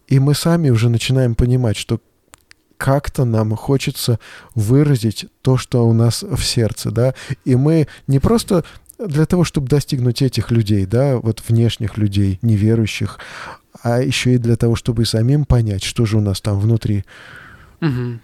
и 0.09 0.19
мы 0.19 0.35
сами 0.35 0.71
уже 0.71 0.89
начинаем 0.89 1.35
понимать, 1.35 1.77
что 1.77 2.01
как-то 2.81 3.27
нам 3.27 3.55
хочется 3.57 4.19
выразить 4.55 5.27
то, 5.43 5.59
что 5.59 5.87
у 5.87 5.93
нас 5.93 6.23
в 6.23 6.43
сердце, 6.43 6.91
да, 6.91 7.15
и 7.45 7.55
мы 7.55 7.89
не 8.07 8.21
просто 8.21 8.65
для 8.99 9.27
того, 9.27 9.45
чтобы 9.45 9.69
достигнуть 9.69 10.23
этих 10.23 10.51
людей, 10.51 10.87
да, 10.87 11.19
вот 11.19 11.43
внешних 11.47 11.99
людей, 11.99 12.39
неверующих, 12.41 13.19
а 13.83 14.01
еще 14.01 14.35
и 14.35 14.39
для 14.39 14.57
того, 14.57 14.77
чтобы 14.77 15.05
самим 15.05 15.45
понять, 15.45 15.85
что 15.85 16.07
же 16.07 16.17
у 16.17 16.21
нас 16.23 16.41
там 16.41 16.59
внутри. 16.59 17.05
Угу. 17.83 18.19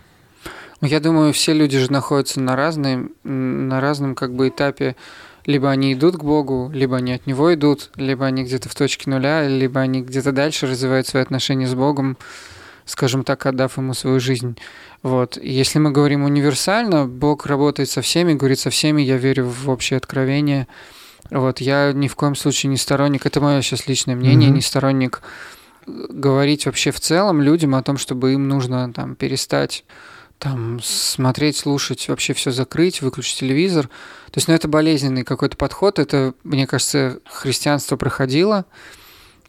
Я 0.80 1.00
думаю, 1.00 1.34
все 1.34 1.52
люди 1.52 1.78
же 1.78 1.92
находятся 1.92 2.40
на, 2.40 2.57
разной, 2.57 3.11
на 3.24 3.80
разном 3.82 4.14
как 4.14 4.34
бы 4.34 4.48
этапе. 4.48 4.96
Либо 5.44 5.70
они 5.70 5.92
идут 5.92 6.16
к 6.16 6.24
Богу, 6.24 6.70
либо 6.74 6.96
они 6.96 7.12
от 7.12 7.26
Него 7.26 7.54
идут, 7.54 7.90
либо 7.94 8.26
они 8.26 8.42
где-то 8.42 8.68
в 8.68 8.74
точке 8.74 9.09
нуля, 9.09 9.46
либо 9.46 9.80
они 9.80 10.02
где-то 10.02 10.32
дальше 10.32 10.66
развивают 10.66 11.07
свои 11.07 11.22
отношения 11.22 11.68
с 11.68 11.74
Богом 11.74 12.16
скажем 12.87 13.24
так, 13.24 13.45
отдав 13.45 13.76
ему 13.76 13.93
свою 13.93 14.20
жизнь. 14.20 14.57
Вот. 15.03 15.37
Если 15.37 15.78
мы 15.78 15.91
говорим 15.91 16.24
универсально, 16.24 17.07
Бог 17.07 17.45
работает 17.47 17.91
со 17.91 18.01
всеми, 18.01 18.32
говорит 18.32 18.59
со 18.59 18.70
всеми, 18.70 19.03
я 19.03 19.18
верю 19.18 19.47
в 19.47 19.68
общее 19.68 19.99
откровение. 19.99 20.66
Вот. 21.30 21.61
Я 21.61 21.93
ни 21.93 22.09
в 22.09 22.16
коем 22.16 22.34
случае 22.34 22.70
не 22.70 22.76
сторонник, 22.76 23.26
это 23.26 23.41
мое 23.41 23.61
сейчас 23.61 23.87
личное 23.87 24.16
мнение, 24.16 24.49
mm-hmm. 24.49 24.55
не 24.55 24.62
сторонник 24.62 25.20
говорить 25.87 26.66
вообще 26.66 26.91
в 26.91 27.01
целом 27.01 27.43
людям 27.43 27.74
о 27.74 27.82
том, 27.82 27.97
чтобы 27.99 28.32
им 28.32 28.49
нужно 28.49 28.93
там 28.93 29.14
перестать 29.14 29.84
там 30.39 30.80
смотреть, 30.82 31.57
слушать, 31.57 32.09
вообще 32.09 32.34
все 32.34 32.51
закрыть, 32.51 33.01
выключить 33.01 33.39
телевизор. 33.41 33.89
То 34.26 34.37
есть, 34.39 34.49
ну, 34.49 34.55
это 34.55 34.68
болезненный 34.68 35.24
какой-то 35.24 35.57
подход. 35.57 35.99
Это, 35.99 36.34
мне 36.45 36.66
кажется, 36.66 37.20
христианство 37.24 37.97
проходило. 37.97 38.66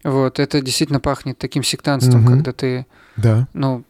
Вот, 0.03 0.39
это 0.39 0.61
действительно 0.61 1.01
пахнет 1.01 1.37
таким 1.37 1.63
сектантством, 1.63 2.23
угу. 2.23 2.33
когда 2.33 2.53
ты 2.53 2.85
да. 3.17 3.47
Ну, 3.53 3.83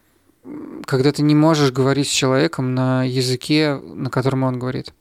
когда 0.85 1.11
ты 1.11 1.21
не 1.21 1.35
можешь 1.35 1.71
говорить 1.71 2.07
с 2.07 2.11
человеком 2.11 2.73
на 2.73 3.03
языке, 3.03 3.75
на 3.75 4.09
котором 4.09 4.43
он 4.43 4.57
говорит. 4.57 4.93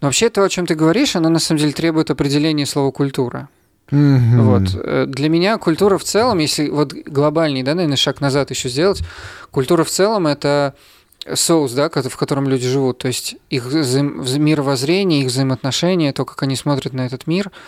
Но 0.00 0.08
вообще 0.08 0.30
то, 0.30 0.42
о 0.42 0.48
чем 0.48 0.66
ты 0.66 0.74
говоришь, 0.74 1.16
оно 1.16 1.28
на 1.28 1.38
самом 1.38 1.60
деле 1.60 1.72
требует 1.72 2.10
определения 2.10 2.66
слова 2.66 2.90
культура. 2.90 3.48
Mm-hmm. 3.90 4.40
Вот. 4.40 4.62
Э, 4.74 5.06
для 5.06 5.28
меня 5.28 5.58
культура 5.58 5.98
в 5.98 6.04
целом, 6.04 6.38
если 6.38 6.68
вот 6.68 6.92
глобальный, 6.92 7.62
да, 7.62 7.74
наверное, 7.74 7.96
шаг 7.96 8.20
назад 8.20 8.50
еще 8.50 8.68
сделать, 8.68 9.02
культура 9.50 9.84
в 9.84 9.90
целом 9.90 10.26
это 10.26 10.74
соус, 11.34 11.72
да, 11.72 11.88
в 11.88 12.16
котором 12.16 12.48
люди 12.48 12.66
живут, 12.66 12.98
то 12.98 13.08
есть 13.08 13.36
их 13.50 13.66
мировоззрение, 13.66 15.20
их 15.20 15.28
взаимоотношения, 15.28 16.12
то, 16.12 16.24
как 16.24 16.42
они 16.42 16.56
смотрят 16.56 16.92
на 16.92 17.06
этот 17.06 17.26
мир– 17.26 17.50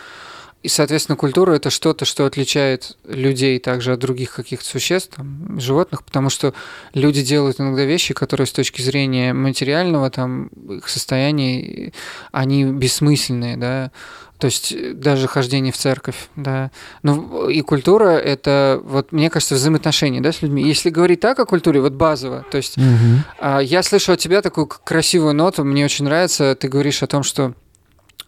и, 0.64 0.68
соответственно, 0.68 1.16
культура 1.16 1.52
это 1.52 1.68
что-то, 1.68 2.06
что 2.06 2.24
отличает 2.24 2.96
людей 3.06 3.58
также 3.58 3.92
от 3.92 3.98
других 3.98 4.34
каких-то 4.34 4.64
существ, 4.64 5.14
там, 5.14 5.60
животных, 5.60 6.02
потому 6.02 6.30
что 6.30 6.54
люди 6.94 7.22
делают 7.22 7.60
иногда 7.60 7.84
вещи, 7.84 8.14
которые 8.14 8.46
с 8.46 8.52
точки 8.52 8.80
зрения 8.80 9.34
материального 9.34 10.08
там, 10.08 10.46
их 10.46 10.88
состояния, 10.88 11.92
они 12.32 12.64
бессмысленные, 12.64 13.58
да, 13.58 13.90
то 14.38 14.46
есть 14.46 14.98
даже 14.98 15.28
хождение 15.28 15.70
в 15.70 15.76
церковь, 15.76 16.28
да. 16.34 16.70
Ну 17.02 17.50
и 17.50 17.60
культура 17.60 18.12
это, 18.12 18.80
вот 18.82 19.12
мне 19.12 19.28
кажется, 19.28 19.56
взаимоотношения, 19.56 20.22
да, 20.22 20.32
с 20.32 20.40
людьми. 20.40 20.66
Если 20.66 20.88
говорить 20.88 21.20
так 21.20 21.38
о 21.40 21.44
культуре, 21.44 21.82
вот 21.82 21.92
базово, 21.92 22.42
то 22.50 22.56
есть 22.56 22.78
угу. 22.78 23.60
я 23.60 23.82
слышу 23.82 24.12
от 24.12 24.18
тебя 24.18 24.40
такую 24.40 24.66
красивую 24.66 25.34
ноту, 25.34 25.62
мне 25.62 25.84
очень 25.84 26.06
нравится, 26.06 26.54
ты 26.54 26.68
говоришь 26.68 27.02
о 27.02 27.06
том, 27.06 27.22
что 27.22 27.52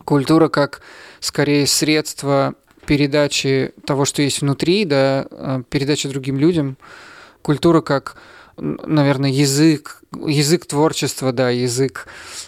культура 0.07 0.49
как 0.49 0.81
скорее 1.21 1.67
средство 1.67 2.55
передачи 2.87 3.73
того, 3.85 4.07
что 4.07 4.23
есть 4.23 4.41
внутри, 4.41 4.87
да, 4.87 5.27
а, 5.31 5.63
передачи 5.69 6.09
другим 6.09 6.39
людям. 6.39 6.79
Культура 7.43 7.83
как, 7.83 8.17
наверное, 8.57 9.31
язык, 9.31 10.03
язык 10.27 10.67
творчества, 10.67 11.33
да, 11.33 11.51
язык 11.51 12.07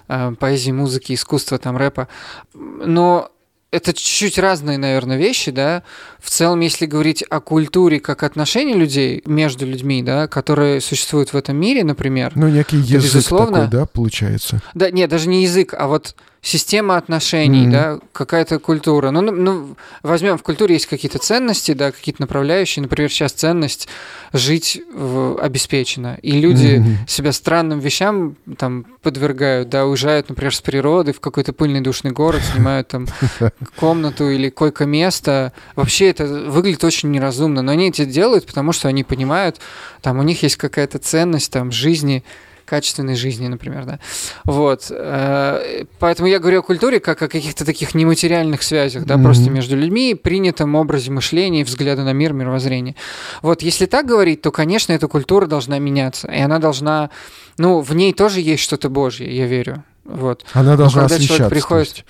э, 0.09 0.33
поэзии, 0.39 0.73
музыки, 0.73 1.13
искусства, 1.13 1.59
там, 1.59 1.77
рэпа. 1.77 2.09
Но 2.55 3.31
это 3.71 3.93
чуть-чуть 3.93 4.39
разные, 4.39 4.79
наверное, 4.79 5.19
вещи, 5.19 5.51
да. 5.51 5.83
В 6.19 6.31
целом, 6.31 6.61
если 6.61 6.87
говорить 6.87 7.23
о 7.29 7.41
культуре 7.41 8.01
как 8.01 8.23
отношении 8.23 8.75
людей 8.75 9.23
между 9.27 9.67
людьми, 9.67 10.03
да, 10.03 10.27
которые 10.27 10.81
существуют 10.81 11.33
в 11.33 11.37
этом 11.37 11.57
мире, 11.57 11.85
например. 11.85 12.33
Ну, 12.35 12.49
некий 12.49 12.79
язык 12.79 13.03
безусловно, 13.03 13.67
такой, 13.67 13.69
да, 13.69 13.87
получается. 13.87 14.63
Да, 14.75 14.91
нет, 14.91 15.11
даже 15.11 15.29
не 15.29 15.43
язык, 15.43 15.75
а 15.79 15.87
вот 15.87 16.17
система 16.43 16.97
отношений, 16.97 17.67
mm-hmm. 17.67 17.71
да, 17.71 17.99
какая-то 18.13 18.59
культура. 18.59 19.11
Ну, 19.11 19.21
ну, 19.21 19.33
ну, 19.33 19.77
возьмем 20.03 20.39
в 20.39 20.43
культуре 20.43 20.75
есть 20.75 20.87
какие-то 20.87 21.19
ценности, 21.19 21.73
да, 21.73 21.91
какие-то 21.91 22.23
направляющие. 22.23 22.83
Например, 22.83 23.11
сейчас 23.11 23.33
ценность 23.33 23.89
жить 24.33 24.81
в, 24.93 25.39
обеспеченно. 25.41 26.19
И 26.23 26.33
люди 26.33 26.79
mm-hmm. 26.79 27.09
себя 27.09 27.33
странным 27.33 27.81
вещам 27.81 28.37
там 28.57 28.87
подвергают, 29.03 29.69
да, 29.69 29.87
уезжают, 29.87 30.29
например, 30.29 30.55
с 30.55 30.61
природы 30.61 31.13
в 31.13 31.21
какой-то 31.21 31.53
пыльный 31.53 31.81
душный 31.81 32.13
город, 32.13 32.43
снимают 32.53 32.89
там 32.89 33.07
комнату 33.77 34.29
или 34.29 34.49
койко-место. 34.49 35.53
Вообще 35.75 36.11
это 36.11 36.27
выглядит 36.27 36.85
очень 36.85 37.11
неразумно, 37.11 37.63
но 37.63 37.73
они 37.73 37.91
это 37.91 38.05
делают, 38.05 38.47
потому 38.47 38.73
что 38.73 38.89
они 38.89 39.03
понимают, 39.03 39.59
там 40.01 40.19
у 40.19 40.23
них 40.23 40.43
есть 40.43 40.57
какая-то 40.57 40.99
ценность 40.99 41.53
там 41.53 41.73
жизни, 41.73 42.23
качественной 42.69 43.17
жизни, 43.17 43.49
например, 43.49 43.85
да. 43.85 43.99
Вот. 44.45 44.87
Э, 44.91 45.85
поэтому 45.99 46.29
я 46.29 46.39
говорю 46.39 46.61
о 46.61 46.63
культуре 46.63 47.01
как 47.01 47.23
о 47.23 47.29
каких-то 47.29 47.65
таких 47.65 47.95
нематериальных 47.95 48.63
связях, 48.63 49.05
да, 49.05 49.15
mm-hmm. 49.15 49.23
просто 49.23 49.51
между 49.51 49.77
людьми, 49.77 50.15
принятом 50.15 50.75
образе 50.75 51.11
мышления, 51.11 51.65
взгляда 51.65 52.03
на 52.03 52.13
мир, 52.13 52.33
мировоззрения. 52.33 52.95
Вот, 53.43 53.63
если 53.63 53.87
так 53.87 54.07
говорить, 54.07 54.43
то, 54.43 54.51
конечно, 54.51 54.93
эта 54.93 55.09
культура 55.09 55.47
должна 55.47 55.79
меняться, 55.79 56.29
и 56.29 56.41
она 56.41 56.59
должна, 56.59 57.11
ну, 57.57 57.81
в 57.81 57.95
ней 57.95 58.13
тоже 58.13 58.41
есть 58.41 58.63
что-то 58.63 58.89
Божье, 58.89 59.35
я 59.35 59.47
верю. 59.47 59.85
Вот. 60.05 60.45
Она 60.53 60.77
должна 60.77 61.03
Но 61.03 61.09
когда 61.09 61.25
человек 61.25 61.49
приходит... 61.49 62.05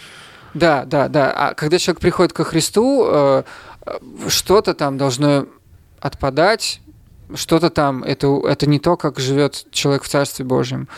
Да, 0.55 0.85
да, 0.87 1.09
да. 1.09 1.31
А 1.31 1.55
когда 1.55 1.79
человек 1.79 2.01
приходит 2.01 2.33
ко 2.33 2.43
Христу, 2.43 3.05
э, 3.07 3.43
э, 3.87 3.99
что-то 4.29 4.75
там 4.75 4.97
должно 4.97 5.47
отпадать, 6.01 6.81
что-то 7.35 7.71
там, 7.71 8.03
это, 8.05 8.41
это 8.47 8.69
не 8.69 8.79
то, 8.79 8.97
как 8.97 9.19
живет 9.19 9.67
человек 9.71 10.03
в 10.03 10.09
Царстве 10.09 10.45
Божьем 10.45 10.89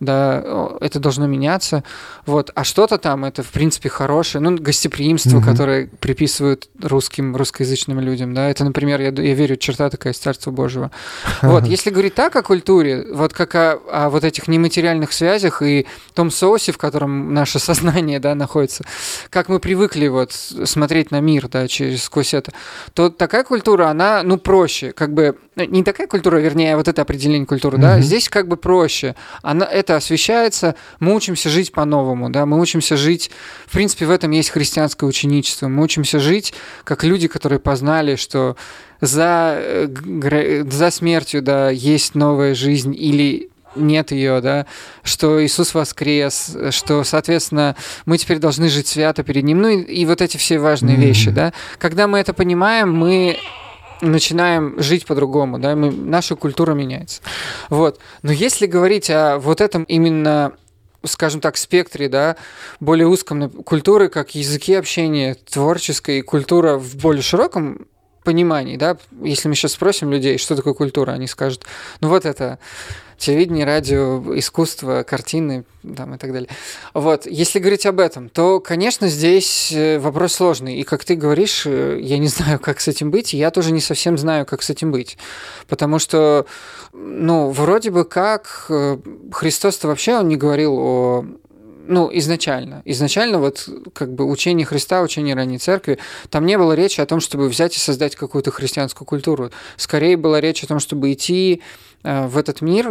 да, 0.00 0.42
это 0.80 1.00
должно 1.00 1.26
меняться, 1.26 1.82
вот, 2.26 2.50
а 2.54 2.64
что-то 2.64 2.98
там, 2.98 3.24
это, 3.24 3.42
в 3.42 3.48
принципе, 3.48 3.88
хорошее, 3.88 4.42
ну, 4.42 4.56
гостеприимство, 4.56 5.38
угу. 5.38 5.46
которое 5.46 5.86
приписывают 5.86 6.68
русским, 6.82 7.34
русскоязычным 7.34 8.00
людям, 8.00 8.34
да, 8.34 8.50
это, 8.50 8.64
например, 8.64 9.00
я, 9.00 9.08
я 9.08 9.34
верю, 9.34 9.56
черта 9.56 9.88
такая 9.88 10.12
из 10.12 10.18
Царства 10.18 10.50
Божьего. 10.50 10.90
Вот, 11.42 11.66
если 11.66 11.90
говорить 11.90 12.14
так 12.14 12.36
о 12.36 12.42
культуре, 12.42 13.06
вот 13.12 13.32
как 13.32 13.54
о, 13.54 13.78
о 13.90 14.10
вот 14.10 14.24
этих 14.24 14.48
нематериальных 14.48 15.12
связях 15.12 15.62
и 15.62 15.86
том 16.14 16.30
соусе, 16.30 16.72
в 16.72 16.78
котором 16.78 17.32
наше 17.32 17.58
сознание, 17.58 18.20
да, 18.20 18.34
находится, 18.34 18.84
как 19.30 19.48
мы 19.48 19.60
привыкли 19.60 20.08
вот 20.08 20.32
смотреть 20.32 21.10
на 21.10 21.20
мир, 21.20 21.48
да, 21.48 21.68
через 21.68 22.04
сквозь 22.04 22.34
это, 22.34 22.52
то 22.92 23.08
такая 23.08 23.44
культура, 23.44 23.88
она, 23.88 24.22
ну, 24.22 24.36
проще, 24.36 24.92
как 24.92 25.14
бы, 25.14 25.36
не 25.56 25.82
такая 25.82 26.06
культура, 26.06 26.36
вернее, 26.36 26.74
а 26.74 26.76
вот 26.76 26.88
это 26.88 27.02
определение 27.02 27.46
культуры, 27.46 27.78
да, 27.78 28.00
здесь 28.00 28.28
как 28.28 28.46
бы 28.46 28.56
проще, 28.56 29.14
она, 29.42 29.64
это 29.64 29.86
это 29.86 29.96
освещается, 29.96 30.74
мы 30.98 31.14
учимся 31.14 31.48
жить 31.48 31.70
по-новому, 31.70 32.28
да, 32.28 32.44
мы 32.44 32.60
учимся 32.60 32.96
жить, 32.96 33.30
в 33.66 33.72
принципе, 33.72 34.06
в 34.06 34.10
этом 34.10 34.32
есть 34.32 34.50
христианское 34.50 35.06
ученичество, 35.06 35.68
мы 35.68 35.84
учимся 35.84 36.18
жить 36.18 36.54
как 36.82 37.04
люди, 37.04 37.28
которые 37.28 37.60
познали, 37.60 38.16
что 38.16 38.56
за, 39.00 39.54
э, 39.58 40.64
за 40.68 40.90
смертью, 40.90 41.40
да, 41.40 41.70
есть 41.70 42.16
новая 42.16 42.54
жизнь 42.56 42.96
или 42.98 43.48
нет 43.76 44.10
ее, 44.10 44.40
да, 44.40 44.66
что 45.04 45.44
Иисус 45.44 45.72
воскрес, 45.72 46.56
что, 46.70 47.04
соответственно, 47.04 47.76
мы 48.06 48.18
теперь 48.18 48.38
должны 48.38 48.68
жить 48.68 48.88
свято 48.88 49.22
перед 49.22 49.44
Ним, 49.44 49.62
ну 49.62 49.68
и, 49.68 49.82
и 49.82 50.06
вот 50.06 50.20
эти 50.20 50.36
все 50.36 50.58
важные 50.58 50.96
mm-hmm. 50.96 51.00
вещи, 51.00 51.30
да. 51.30 51.52
Когда 51.78 52.08
мы 52.08 52.18
это 52.18 52.32
понимаем, 52.32 52.92
мы 52.92 53.38
начинаем 54.00 54.80
жить 54.80 55.06
по-другому, 55.06 55.58
да, 55.58 55.74
мы, 55.74 55.90
наша 55.90 56.36
культура 56.36 56.72
меняется. 56.72 57.22
Вот. 57.70 57.98
Но 58.22 58.32
если 58.32 58.66
говорить 58.66 59.10
о 59.10 59.38
вот 59.38 59.60
этом 59.60 59.84
именно 59.84 60.52
скажем 61.04 61.40
так, 61.40 61.56
спектре, 61.56 62.08
да, 62.08 62.36
более 62.80 63.06
узком 63.06 63.48
культуры, 63.50 64.08
как 64.08 64.34
языки 64.34 64.74
общения, 64.74 65.34
творческой 65.34 66.22
культура 66.22 66.78
в 66.78 66.96
более 66.96 67.22
широком 67.22 67.86
понимании, 68.24 68.76
да, 68.76 68.96
если 69.22 69.48
мы 69.48 69.54
сейчас 69.54 69.72
спросим 69.72 70.10
людей, 70.10 70.36
что 70.38 70.56
такое 70.56 70.74
культура, 70.74 71.12
они 71.12 71.28
скажут, 71.28 71.64
ну 72.00 72.08
вот 72.08 72.24
это 72.24 72.58
телевидение, 73.18 73.64
радио, 73.64 74.22
искусство, 74.38 75.02
картины 75.02 75.64
там, 75.96 76.14
и 76.14 76.18
так 76.18 76.32
далее. 76.32 76.48
Вот, 76.94 77.26
если 77.26 77.58
говорить 77.58 77.86
об 77.86 78.00
этом, 78.00 78.28
то, 78.28 78.60
конечно, 78.60 79.08
здесь 79.08 79.72
э, 79.72 79.98
вопрос 79.98 80.34
сложный. 80.34 80.76
И 80.76 80.84
как 80.84 81.04
ты 81.04 81.14
говоришь, 81.14 81.64
э, 81.66 81.98
я 82.00 82.18
не 82.18 82.28
знаю, 82.28 82.58
как 82.58 82.80
с 82.80 82.88
этим 82.88 83.10
быть, 83.10 83.32
я 83.32 83.50
тоже 83.50 83.72
не 83.72 83.80
совсем 83.80 84.18
знаю, 84.18 84.46
как 84.46 84.62
с 84.62 84.70
этим 84.70 84.90
быть. 84.90 85.16
Потому 85.68 85.98
что, 85.98 86.46
ну, 86.92 87.50
вроде 87.50 87.90
бы 87.90 88.04
как 88.04 88.66
э, 88.68 88.98
Христос-то 89.32 89.88
вообще, 89.88 90.16
он 90.16 90.28
не 90.28 90.36
говорил 90.36 90.76
о 90.78 91.26
ну, 91.86 92.10
изначально. 92.12 92.82
Изначально 92.84 93.38
вот 93.38 93.68
как 93.92 94.12
бы 94.12 94.24
учение 94.24 94.66
Христа, 94.66 95.02
учение 95.02 95.34
ранней 95.34 95.58
церкви, 95.58 95.98
там 96.30 96.46
не 96.46 96.58
было 96.58 96.72
речи 96.72 97.00
о 97.00 97.06
том, 97.06 97.20
чтобы 97.20 97.48
взять 97.48 97.76
и 97.76 97.78
создать 97.78 98.16
какую-то 98.16 98.50
христианскую 98.50 99.06
культуру. 99.06 99.50
Скорее 99.76 100.16
была 100.16 100.40
речь 100.40 100.62
о 100.64 100.66
том, 100.66 100.80
чтобы 100.80 101.12
идти 101.12 101.62
Э, 102.06 102.26
в 102.26 102.38
этот 102.38 102.60
мир 102.60 102.88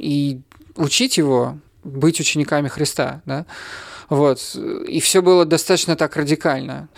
и 0.00 0.40
учить 0.76 1.18
его 1.18 1.58
быть 1.82 2.18
учениками 2.18 2.68
Христа, 2.68 3.20
да, 3.26 3.44
вот, 4.08 4.56
и 4.88 5.00
все 5.00 5.20
было 5.20 5.44
достаточно 5.44 5.96
так 5.96 6.16
радикально. 6.16 6.88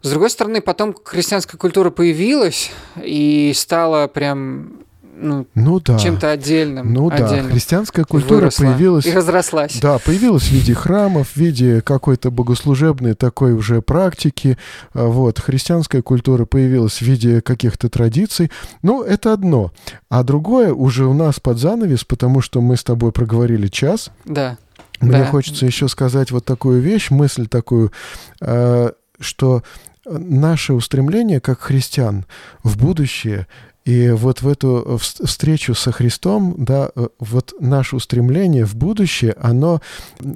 С 0.00 0.08
другой 0.08 0.30
стороны, 0.30 0.62
потом 0.62 0.96
христианская 1.04 1.58
культура 1.58 1.90
появилась 1.90 2.70
и 3.02 3.52
стала 3.54 4.08
прям 4.08 4.80
ну, 5.20 5.46
ну 5.54 5.80
да. 5.80 5.98
чем-то 5.98 6.30
отдельным. 6.30 6.92
Ну 6.92 7.10
отдельным. 7.10 7.46
да, 7.46 7.52
христианская 7.52 8.04
культура 8.04 8.40
выросла, 8.40 8.64
появилась... 8.64 9.06
И 9.06 9.12
разрослась. 9.12 9.78
Да, 9.80 9.98
появилась 9.98 10.44
в 10.44 10.52
виде 10.52 10.74
храмов, 10.74 11.30
в 11.30 11.36
виде 11.36 11.82
какой-то 11.82 12.30
богослужебной 12.30 13.14
такой 13.14 13.52
уже 13.52 13.82
практики. 13.82 14.56
А, 14.94 15.06
вот, 15.06 15.38
христианская 15.38 16.02
культура 16.02 16.46
появилась 16.46 16.98
в 16.98 17.02
виде 17.02 17.40
каких-то 17.40 17.88
традиций. 17.88 18.50
Ну, 18.82 19.02
это 19.02 19.32
одно. 19.32 19.72
А 20.08 20.22
другое 20.22 20.72
уже 20.72 21.04
у 21.06 21.12
нас 21.12 21.38
под 21.38 21.58
занавес, 21.58 22.04
потому 22.04 22.40
что 22.40 22.60
мы 22.60 22.76
с 22.76 22.84
тобой 22.84 23.12
проговорили 23.12 23.68
час. 23.68 24.10
Да. 24.24 24.56
Мне 25.00 25.12
да. 25.12 25.26
хочется 25.26 25.66
еще 25.66 25.88
сказать 25.88 26.30
вот 26.30 26.44
такую 26.44 26.80
вещь, 26.80 27.10
мысль 27.10 27.46
такую, 27.46 27.92
а, 28.40 28.92
что 29.18 29.62
наше 30.06 30.72
устремление 30.72 31.40
как 31.40 31.60
христиан 31.60 32.24
в 32.62 32.78
будущее 32.78 33.46
и 33.84 34.10
вот 34.10 34.42
в 34.42 34.48
эту 34.48 34.84
э, 34.84 34.98
встречу 34.98 35.74
со 35.74 35.90
Христом, 35.90 36.54
да, 36.58 36.90
э, 36.94 37.08
вот 37.18 37.54
наше 37.60 37.96
устремление 37.96 38.66
в 38.66 38.76
будущее, 38.76 39.34
оно, 39.40 39.80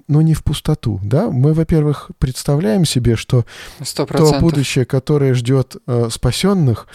ну, 0.09 0.23
не 0.23 0.35
в 0.35 0.43
пустоту, 0.43 0.99
да. 1.03 1.31
Мы, 1.31 1.53
во-первых, 1.53 2.11
представляем 2.19 2.85
себе, 2.85 3.17
что 3.17 3.45
100%. 3.81 4.07
то 4.07 4.41
будущее, 4.41 4.87
которое 4.87 5.35
ждет 5.35 5.77
э, 5.87 6.09
спасенных, 6.11 6.89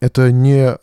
это 0.00 0.30
не 0.30 0.76
э, 0.76 0.78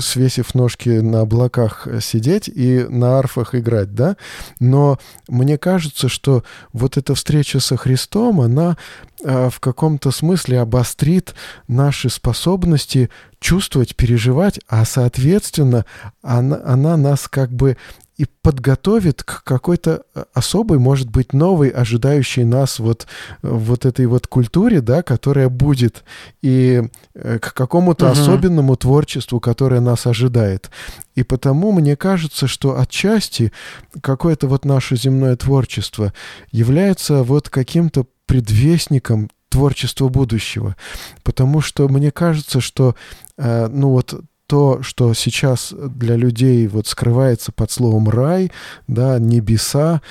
свесив 0.00 0.54
ножки 0.54 0.88
на 0.88 1.20
облаках 1.20 1.86
сидеть 2.00 2.48
и 2.48 2.84
на 2.88 3.18
арфах 3.18 3.54
играть, 3.54 3.94
да, 3.94 4.16
но 4.60 4.98
мне 5.28 5.58
кажется, 5.58 6.08
что 6.08 6.44
вот 6.72 6.96
эта 6.96 7.14
встреча 7.14 7.60
со 7.60 7.76
Христом, 7.76 8.40
она 8.40 8.76
э, 9.22 9.48
в 9.50 9.60
каком-то 9.60 10.10
смысле 10.10 10.60
обострит 10.60 11.34
наши 11.68 12.10
способности 12.10 13.10
чувствовать, 13.40 13.96
переживать, 13.96 14.60
а 14.68 14.84
соответственно 14.84 15.84
она, 16.22 16.60
она 16.64 16.96
нас 16.96 17.28
как 17.28 17.52
бы 17.52 17.76
и 18.16 18.24
подготовит 18.42 19.22
к 19.22 19.44
какой-то 19.44 20.04
э, 20.14 20.24
особой, 20.32 20.78
может 20.78 21.10
быть, 21.10 21.32
новой, 21.32 21.68
ожидающей 21.68 22.44
нас 22.44 22.78
вот, 22.78 23.06
вот 23.42 23.84
этой 23.84 24.06
вот 24.06 24.26
культуре, 24.26 24.80
да, 24.80 25.02
которая 25.02 25.50
будет, 25.50 26.02
и 26.40 26.82
э, 27.14 27.38
к 27.38 27.52
какому-то 27.52 28.06
угу. 28.06 28.12
особенному 28.12 28.76
творчеству, 28.76 29.38
которое 29.38 29.80
нас 29.80 30.06
ожидает. 30.06 30.70
И 31.14 31.22
потому 31.22 31.72
мне 31.72 31.94
кажется, 31.96 32.46
что 32.46 32.78
отчасти 32.78 33.52
какое-то 34.00 34.48
вот 34.48 34.64
наше 34.64 34.96
земное 34.96 35.36
творчество 35.36 36.14
является 36.52 37.22
вот 37.22 37.50
каким-то 37.50 38.06
предвестником 38.24 39.30
творчества 39.50 40.08
будущего. 40.08 40.76
Потому 41.22 41.60
что 41.60 41.88
мне 41.88 42.10
кажется, 42.10 42.60
что, 42.60 42.94
э, 43.36 43.68
ну 43.68 43.90
вот 43.90 44.14
то, 44.46 44.82
что 44.82 45.12
сейчас 45.14 45.74
для 45.76 46.16
людей 46.16 46.66
вот 46.68 46.86
скрывается 46.86 47.52
под 47.52 47.70
словом 47.70 48.08
рай, 48.08 48.52
да, 48.86 49.18
небеса, 49.18 50.02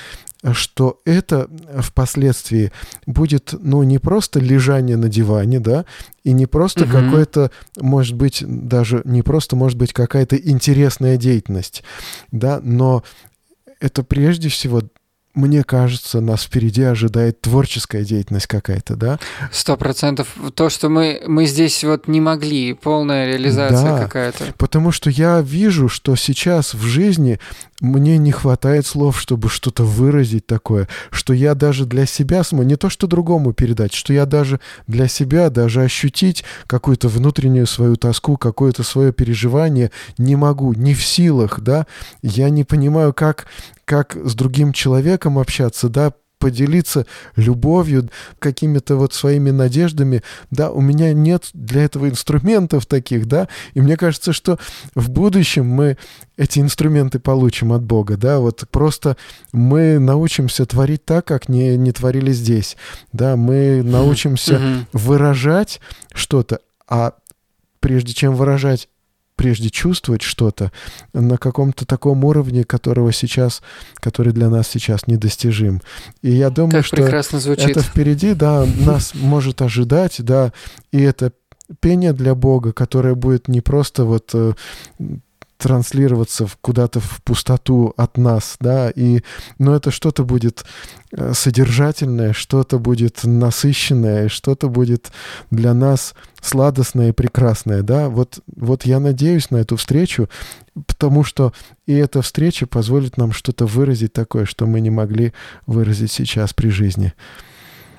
что 0.52 1.00
это 1.04 1.48
впоследствии 1.80 2.72
будет, 3.06 3.54
ну, 3.58 3.82
не 3.82 3.98
просто 3.98 4.38
лежание 4.38 4.96
на 4.96 5.08
диване, 5.08 5.60
да, 5.60 5.86
и 6.24 6.32
не 6.32 6.46
просто 6.46 6.84
угу. 6.84 6.92
какое-то, 6.92 7.50
может 7.80 8.14
быть, 8.14 8.44
даже 8.46 9.02
не 9.04 9.22
просто, 9.22 9.56
может 9.56 9.78
быть, 9.78 9.92
какая-то 9.92 10.36
интересная 10.36 11.16
деятельность, 11.16 11.82
да, 12.30 12.60
но 12.62 13.02
это 13.80 14.02
прежде 14.02 14.48
всего 14.48 14.82
мне 15.36 15.62
кажется, 15.64 16.20
нас 16.20 16.44
впереди 16.44 16.82
ожидает 16.82 17.42
творческая 17.42 18.04
деятельность 18.04 18.46
какая-то, 18.46 18.96
да? 18.96 19.18
Сто 19.52 19.76
процентов. 19.76 20.34
То, 20.54 20.70
что 20.70 20.88
мы, 20.88 21.22
мы 21.26 21.46
здесь 21.46 21.84
вот 21.84 22.08
не 22.08 22.20
могли, 22.20 22.72
полная 22.72 23.26
реализация 23.28 23.92
да, 23.92 23.98
какая-то. 23.98 24.44
Потому 24.56 24.90
что 24.92 25.10
я 25.10 25.42
вижу, 25.42 25.88
что 25.88 26.16
сейчас 26.16 26.72
в 26.72 26.82
жизни 26.82 27.38
мне 27.80 28.18
не 28.18 28.32
хватает 28.32 28.86
слов, 28.86 29.20
чтобы 29.20 29.48
что-то 29.48 29.84
выразить 29.84 30.46
такое, 30.46 30.88
что 31.10 31.32
я 31.32 31.54
даже 31.54 31.84
для 31.84 32.06
себя 32.06 32.42
не 32.52 32.76
то 32.76 32.88
что 32.88 33.06
другому 33.06 33.52
передать, 33.52 33.92
что 33.92 34.12
я 34.12 34.26
даже 34.26 34.60
для 34.86 35.08
себя, 35.08 35.50
даже 35.50 35.82
ощутить 35.82 36.44
какую-то 36.66 37.08
внутреннюю 37.08 37.66
свою 37.66 37.96
тоску, 37.96 38.36
какое-то 38.36 38.82
свое 38.82 39.12
переживание 39.12 39.90
не 40.18 40.36
могу, 40.36 40.72
не 40.72 40.94
в 40.94 41.04
силах, 41.04 41.60
да, 41.60 41.86
я 42.22 42.50
не 42.50 42.64
понимаю, 42.64 43.12
как, 43.12 43.46
как 43.84 44.16
с 44.16 44.34
другим 44.34 44.72
человеком 44.72 45.38
общаться, 45.38 45.88
да, 45.88 46.12
поделиться 46.38 47.06
любовью, 47.36 48.10
какими-то 48.38 48.96
вот 48.96 49.14
своими 49.14 49.50
надеждами, 49.50 50.22
да, 50.50 50.70
у 50.70 50.80
меня 50.80 51.12
нет 51.12 51.50
для 51.54 51.84
этого 51.84 52.08
инструментов 52.08 52.86
таких, 52.86 53.26
да, 53.26 53.48
и 53.74 53.80
мне 53.80 53.96
кажется, 53.96 54.32
что 54.32 54.58
в 54.94 55.10
будущем 55.10 55.66
мы 55.66 55.96
эти 56.36 56.60
инструменты 56.60 57.18
получим 57.18 57.72
от 57.72 57.82
Бога, 57.82 58.16
да, 58.16 58.38
вот 58.40 58.64
просто 58.70 59.16
мы 59.52 59.98
научимся 59.98 60.66
творить 60.66 61.04
так, 61.04 61.24
как 61.24 61.48
не, 61.48 61.76
не 61.76 61.92
творили 61.92 62.32
здесь, 62.32 62.76
да, 63.12 63.36
мы 63.36 63.82
научимся 63.82 64.86
выражать 64.92 65.80
что-то, 66.12 66.60
а 66.88 67.14
прежде 67.80 68.12
чем 68.12 68.34
выражать 68.34 68.88
прежде 69.36 69.70
чувствовать 69.70 70.22
что-то 70.22 70.72
на 71.12 71.36
каком-то 71.36 71.86
таком 71.86 72.24
уровне, 72.24 72.64
которого 72.64 73.12
сейчас, 73.12 73.62
который 73.96 74.32
для 74.32 74.48
нас 74.48 74.68
сейчас 74.68 75.06
недостижим. 75.06 75.82
И 76.22 76.32
я 76.32 76.50
думаю, 76.50 76.72
как 76.72 76.86
что 76.86 76.96
это 77.70 77.82
впереди, 77.82 78.34
да, 78.34 78.66
нас 78.80 79.12
может 79.14 79.62
ожидать, 79.62 80.16
да, 80.18 80.52
и 80.90 81.00
это 81.00 81.32
пение 81.80 82.12
для 82.12 82.34
Бога, 82.34 82.72
которое 82.72 83.14
будет 83.14 83.48
не 83.48 83.60
просто 83.60 84.04
вот 84.04 84.30
э, 84.34 84.52
транслироваться 85.58 86.46
куда-то 86.60 87.00
в 87.00 87.22
пустоту 87.22 87.94
от 87.96 88.16
нас, 88.18 88.56
да, 88.60 88.90
и, 88.90 89.22
но 89.58 89.74
это 89.74 89.90
что-то 89.90 90.24
будет 90.24 90.64
э, 91.12 91.32
содержательное, 91.34 92.32
что-то 92.32 92.78
будет 92.78 93.20
насыщенное, 93.24 94.28
что-то 94.28 94.68
будет 94.68 95.10
для 95.50 95.74
нас 95.74 96.14
сладостное 96.42 97.10
и 97.10 97.12
прекрасное, 97.12 97.82
да, 97.82 98.08
вот, 98.08 98.40
вот 98.54 98.84
я 98.84 99.00
надеюсь 99.00 99.50
на 99.50 99.56
эту 99.58 99.76
встречу, 99.76 100.28
потому 100.86 101.24
что 101.24 101.52
и 101.86 101.94
эта 101.94 102.22
встреча 102.22 102.66
позволит 102.66 103.16
нам 103.16 103.32
что-то 103.32 103.66
выразить 103.66 104.12
такое, 104.12 104.44
что 104.44 104.66
мы 104.66 104.80
не 104.80 104.90
могли 104.90 105.32
выразить 105.66 106.12
сейчас 106.12 106.52
при 106.52 106.68
жизни. 106.68 107.14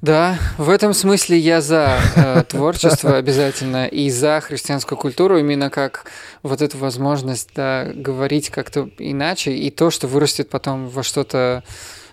Да, 0.02 0.38
в 0.58 0.70
этом 0.70 0.94
смысле 0.94 1.40
я 1.40 1.60
за 1.60 2.00
э, 2.16 2.44
творчество 2.48 3.16
обязательно 3.18 3.88
и 3.88 4.10
за 4.10 4.42
христианскую 4.42 4.98
культуру, 4.98 5.38
именно 5.38 5.70
как 5.70 6.06
вот 6.44 6.62
эту 6.62 6.78
возможность 6.78 7.50
да, 7.56 7.88
говорить 7.94 8.50
как-то 8.50 8.90
иначе, 9.00 9.54
и 9.54 9.72
то, 9.72 9.90
что 9.90 10.08
вырастет 10.08 10.50
потом 10.50 10.88
во 10.88 11.04
что-то 11.04 11.64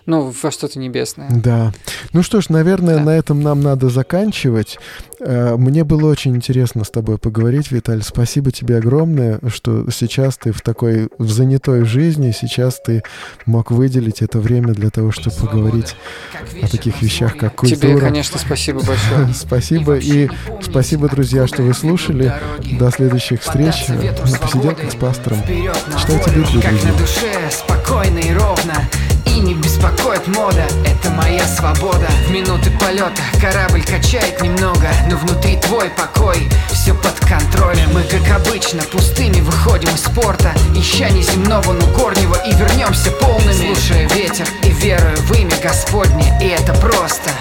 ну, 0.05 0.33
во 0.41 0.51
что-то 0.51 0.77
небесное. 0.79 1.29
Да. 1.31 1.73
Ну 2.13 2.21
что 2.23 2.41
ж, 2.41 2.49
наверное, 2.49 2.97
Да. 2.97 3.01
на 3.03 3.09
этом 3.11 3.41
нам 3.41 3.61
надо 3.61 3.89
заканчивать. 3.89 4.77
Э, 5.19 5.55
Мне 5.57 5.83
было 5.83 6.09
очень 6.11 6.35
интересно 6.35 6.83
с 6.83 6.89
тобой 6.89 7.17
поговорить, 7.17 7.71
Виталий. 7.71 8.03
Спасибо 8.03 8.51
тебе 8.51 8.77
огромное, 8.77 9.39
что 9.47 9.89
сейчас 9.89 10.37
ты 10.37 10.51
в 10.51 10.61
такой 10.61 11.09
в 11.17 11.29
занятой 11.31 11.85
жизни, 11.85 12.31
сейчас 12.31 12.79
ты 12.85 13.01
мог 13.45 13.71
выделить 13.71 14.21
это 14.21 14.39
время 14.39 14.73
для 14.73 14.89
того, 14.89 15.11
чтобы 15.11 15.35
поговорить 15.37 15.95
о 16.61 16.67
таких 16.67 17.01
вещах, 17.01 17.37
как 17.37 17.55
культура. 17.55 17.79
Тебе, 17.79 17.99
конечно, 17.99 18.37
спасибо 18.39 18.79
большое. 18.83 19.27
Спасибо 19.33 19.97
и 19.97 20.29
спасибо, 20.61 21.09
друзья, 21.09 21.47
что 21.47 21.63
вы 21.63 21.73
слушали. 21.73 22.31
До 22.79 22.91
следующих 22.91 23.41
встреч 23.41 23.85
э, 23.87 24.11
на 24.11 24.37
посиделках 24.37 24.91
с 24.91 24.95
пастором. 24.95 25.41
Читайте 25.41 26.29
Библию, 26.31 26.61
как 26.61 26.71
друзья. 26.71 26.91
на 26.91 26.97
душе, 26.97 27.49
спокойно 27.51 28.19
и 28.19 28.33
ровно 28.33 28.73
беспокоит 29.75 30.27
мода, 30.27 30.65
это 30.85 31.09
моя 31.11 31.45
свобода. 31.45 32.07
В 32.27 32.31
минуты 32.31 32.71
полета 32.79 33.21
корабль 33.41 33.83
качает 33.83 34.41
немного 34.41 34.87
Но 35.09 35.17
внутри 35.17 35.57
твой 35.57 35.89
покой, 35.89 36.47
все 36.71 36.93
под 36.93 37.19
контролем. 37.21 37.93
Мы 37.93 38.03
как 38.03 38.29
обычно 38.35 38.81
пустыми 38.83 39.41
выходим 39.41 39.89
из 39.89 40.01
спорта. 40.01 40.53
Ища 40.75 41.09
неземного, 41.09 41.73
но 41.73 41.85
горнего 41.87 42.35
и 42.45 42.53
вернемся 42.53 43.11
полными. 43.11 43.73
Слушая 43.73 44.07
ветер 44.09 44.47
и 44.63 44.69
веруя 44.69 45.15
в 45.15 45.31
имя 45.33 45.57
Господне 45.61 46.37
И 46.41 46.47
это 46.47 46.73
просто, 46.75 47.31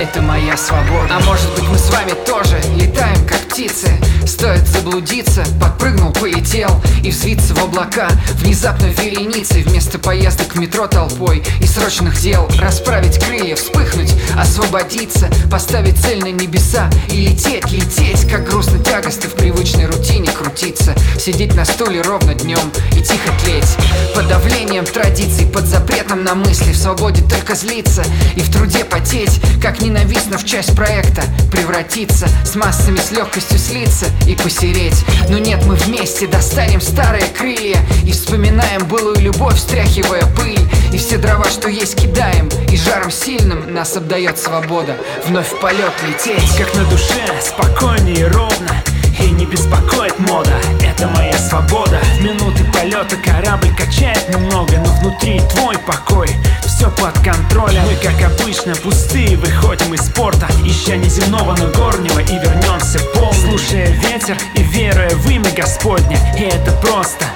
это 0.00 0.22
моя 0.22 0.56
свобода. 0.56 1.08
А 1.10 1.20
может 1.20 1.50
быть 1.54 1.68
мы 1.68 1.78
с 1.78 1.90
вами 1.90 2.12
тоже 2.26 2.60
летаем 2.76 3.26
как 3.26 3.38
птицы. 3.48 3.90
Стоит 4.26 4.66
заблудиться, 4.66 5.44
подпрыгнул, 5.60 6.12
полетел 6.12 6.80
И 7.02 7.10
взвиться 7.10 7.54
в 7.54 7.62
облака. 7.62 8.08
Внезапно 8.34 8.86
вереницей 8.86 9.62
Вместо 9.62 9.98
поездок 9.98 10.54
в 10.54 10.58
метро 10.58 10.86
толпой. 10.86 11.42
И 11.60 11.66
срочных 11.82 12.20
дел. 12.20 12.48
Расправить 12.60 13.18
крылья, 13.18 13.56
вспыхнуть, 13.56 14.14
освободиться 14.38 15.28
Поставить 15.50 15.98
цель 15.98 16.20
на 16.20 16.30
небеса 16.30 16.88
И 17.08 17.16
лететь, 17.16 17.68
лететь 17.72 18.28
Как 18.30 18.48
грустно 18.48 18.78
тягостно 18.78 19.28
в 19.28 19.34
привычной 19.34 19.86
рутине 19.86 20.30
крутиться. 20.30 20.94
Сидеть 21.18 21.56
на 21.56 21.64
стуле 21.64 22.00
ровно 22.02 22.34
днем 22.34 22.70
И 22.92 23.02
тихо 23.02 23.32
тлеть. 23.42 23.76
Под 24.14 24.28
давлением 24.28 24.84
традиций 24.84 25.46
Под 25.46 25.66
запретом 25.66 26.22
на 26.22 26.36
мысли 26.36 26.72
В 26.72 26.76
свободе 26.76 27.22
только 27.28 27.56
злиться 27.56 28.04
И 28.36 28.40
в 28.40 28.52
труде 28.52 28.84
потеть 28.84 29.40
Как 29.60 29.80
ненавистно 29.80 30.38
в 30.38 30.44
часть 30.44 30.76
проекта 30.76 31.22
Превратиться 31.50 32.28
С 32.44 32.54
массами 32.54 32.98
с 32.98 33.10
легкостью 33.10 33.58
слиться 33.58 34.06
И 34.28 34.36
посереть. 34.36 35.04
Но 35.28 35.38
нет, 35.38 35.64
мы 35.66 35.74
вместе 35.74 36.28
достанем 36.28 36.80
старые 36.80 37.24
крылья 37.36 37.78
И 38.04 38.12
вспоминаем 38.12 38.86
былую 38.86 39.18
любовь, 39.18 39.56
встряхивая 39.56 40.24
пыль. 40.36 40.60
И 40.92 40.98
все 40.98 41.16
дрова, 41.16 41.48
что 41.48 41.71
есть, 41.72 42.00
кидаем. 42.00 42.48
И 42.70 42.76
жаром 42.76 43.10
сильным 43.10 43.72
нас 43.72 43.96
обдает 43.96 44.38
свобода. 44.38 44.96
Вновь 45.26 45.48
в 45.48 45.60
полет 45.60 45.92
лететь. 46.06 46.56
Как 46.56 46.74
на 46.74 46.84
душе, 46.84 47.22
спокойно 47.40 48.08
и 48.08 48.22
ровно 48.24 48.82
И 49.20 49.30
не 49.30 49.46
беспокоит 49.46 50.18
мода, 50.18 50.52
это 50.82 51.08
моя 51.08 51.36
свобода. 51.38 51.98
Минуты 52.20 52.64
полета 52.72 53.16
корабль 53.16 53.74
качает 53.76 54.28
немного 54.28 54.78
Но 54.78 54.92
внутри 55.00 55.40
твой 55.54 55.76
покой, 55.78 56.28
все 56.66 56.90
под 56.90 57.14
контролем. 57.20 57.82
Мы 57.82 57.96
как 57.96 58.32
обычно 58.32 58.74
пустые 58.76 59.36
выходим 59.36 59.94
из 59.94 60.06
спорта. 60.06 60.46
Ища 60.64 60.96
неземного, 60.96 61.56
но 61.56 61.66
горнего 61.68 62.20
и 62.20 62.34
вернемся 62.38 62.98
полными 63.14 63.32
Слушая 63.52 63.88
ветер 63.88 64.36
и 64.54 64.62
веруя 64.62 65.10
в 65.10 65.28
имя 65.28 65.50
Господня. 65.50 66.18
И 66.38 66.42
это 66.42 66.72
просто, 66.80 67.26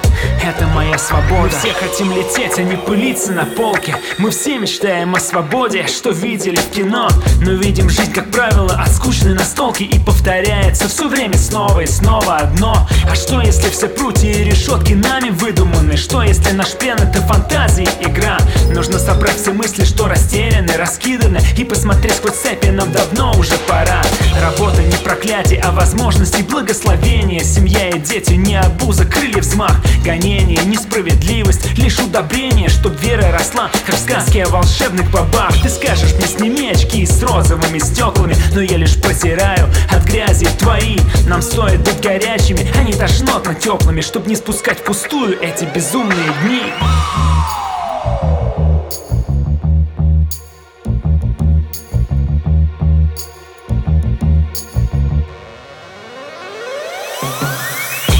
это 0.43 0.65
моя 0.67 0.97
свобода. 0.97 1.43
Мы 1.43 1.49
все 1.49 1.73
хотим 1.73 2.11
лететь, 2.11 2.57
а 2.57 2.63
не 2.63 2.75
пылиться 2.75 3.31
на 3.31 3.45
полке. 3.45 3.95
Мы 4.17 4.31
все 4.31 4.57
мечтаем 4.57 5.15
о 5.15 5.19
свободе, 5.19 5.85
что 5.87 6.09
видели 6.09 6.55
в 6.55 6.69
кино. 6.71 7.09
Но 7.41 7.51
видим 7.51 7.89
жизнь, 7.89 8.13
как 8.13 8.31
правило, 8.31 8.73
от 8.73 8.91
скучной 8.91 9.33
настолки. 9.33 9.83
И 9.83 9.99
повторяется 9.99 10.87
все 10.87 11.07
время 11.07 11.37
снова 11.37 11.66
и 11.81 11.85
снова 11.85 12.37
одно. 12.37 12.87
А 13.09 13.15
что 13.15 13.41
если 13.41 13.69
все 13.69 13.87
прутья 13.87 14.31
и 14.31 14.43
решетки 14.43 14.93
нами 14.93 15.29
выдуманы? 15.29 15.97
Что 15.97 16.23
если 16.23 16.51
наш 16.51 16.71
плен 16.73 16.97
это 16.97 17.21
фантазии 17.21 17.87
игра? 18.01 18.37
Нужно 18.73 18.99
собрать 18.99 19.39
все 19.39 19.51
мысли, 19.51 19.83
что 19.83 20.07
растеряны, 20.07 20.73
раскиданы 20.77 21.39
И 21.57 21.63
посмотреть 21.63 22.15
сквозь 22.15 22.35
цепи 22.35 22.67
нам 22.67 22.91
давно 22.91 23.33
уже 23.37 23.57
пора. 23.67 24.01
Работа 24.41 24.81
не 24.81 24.95
проклятие, 24.97 25.61
а 25.61 25.71
возможность 25.71 26.39
и 26.39 26.43
благословение 26.43 27.43
Семья 27.43 27.89
и 27.89 27.99
дети 27.99 28.33
не 28.33 28.55
обуза, 28.55 29.05
крылья 29.05 29.41
взмах. 29.41 29.75
Гонение, 30.03 30.59
несправедливость, 30.65 31.77
лишь 31.77 31.99
удобрение 31.99 32.69
Чтоб 32.69 32.99
вера 33.01 33.31
росла, 33.31 33.69
как 33.85 33.95
в 33.95 33.99
сказке 33.99 34.43
о 34.43 34.49
волшебных 34.49 35.09
бабах 35.11 35.53
Ты 35.61 35.69
скажешь 35.69 36.13
мне, 36.13 36.27
сними 36.27 36.71
очки 36.71 37.05
с 37.05 37.21
розовыми 37.23 37.79
стеклами 37.79 38.35
Но 38.53 38.61
я 38.61 38.77
лишь 38.77 38.95
протираю 38.95 39.67
от 39.91 40.03
грязи 40.03 40.47
твои. 40.59 40.97
Нам 41.27 41.41
стоит 41.57 41.81
быть 41.81 41.99
горячими, 42.01 42.71
а 42.77 42.83
не 42.83 42.93
тошнотно 42.93 43.55
теплыми 43.55 44.01
Чтоб 44.01 44.27
не 44.27 44.35
спускать 44.35 44.77
впустую 44.77 45.41
эти 45.41 45.65
безумные 45.65 46.29
дни. 46.43 46.61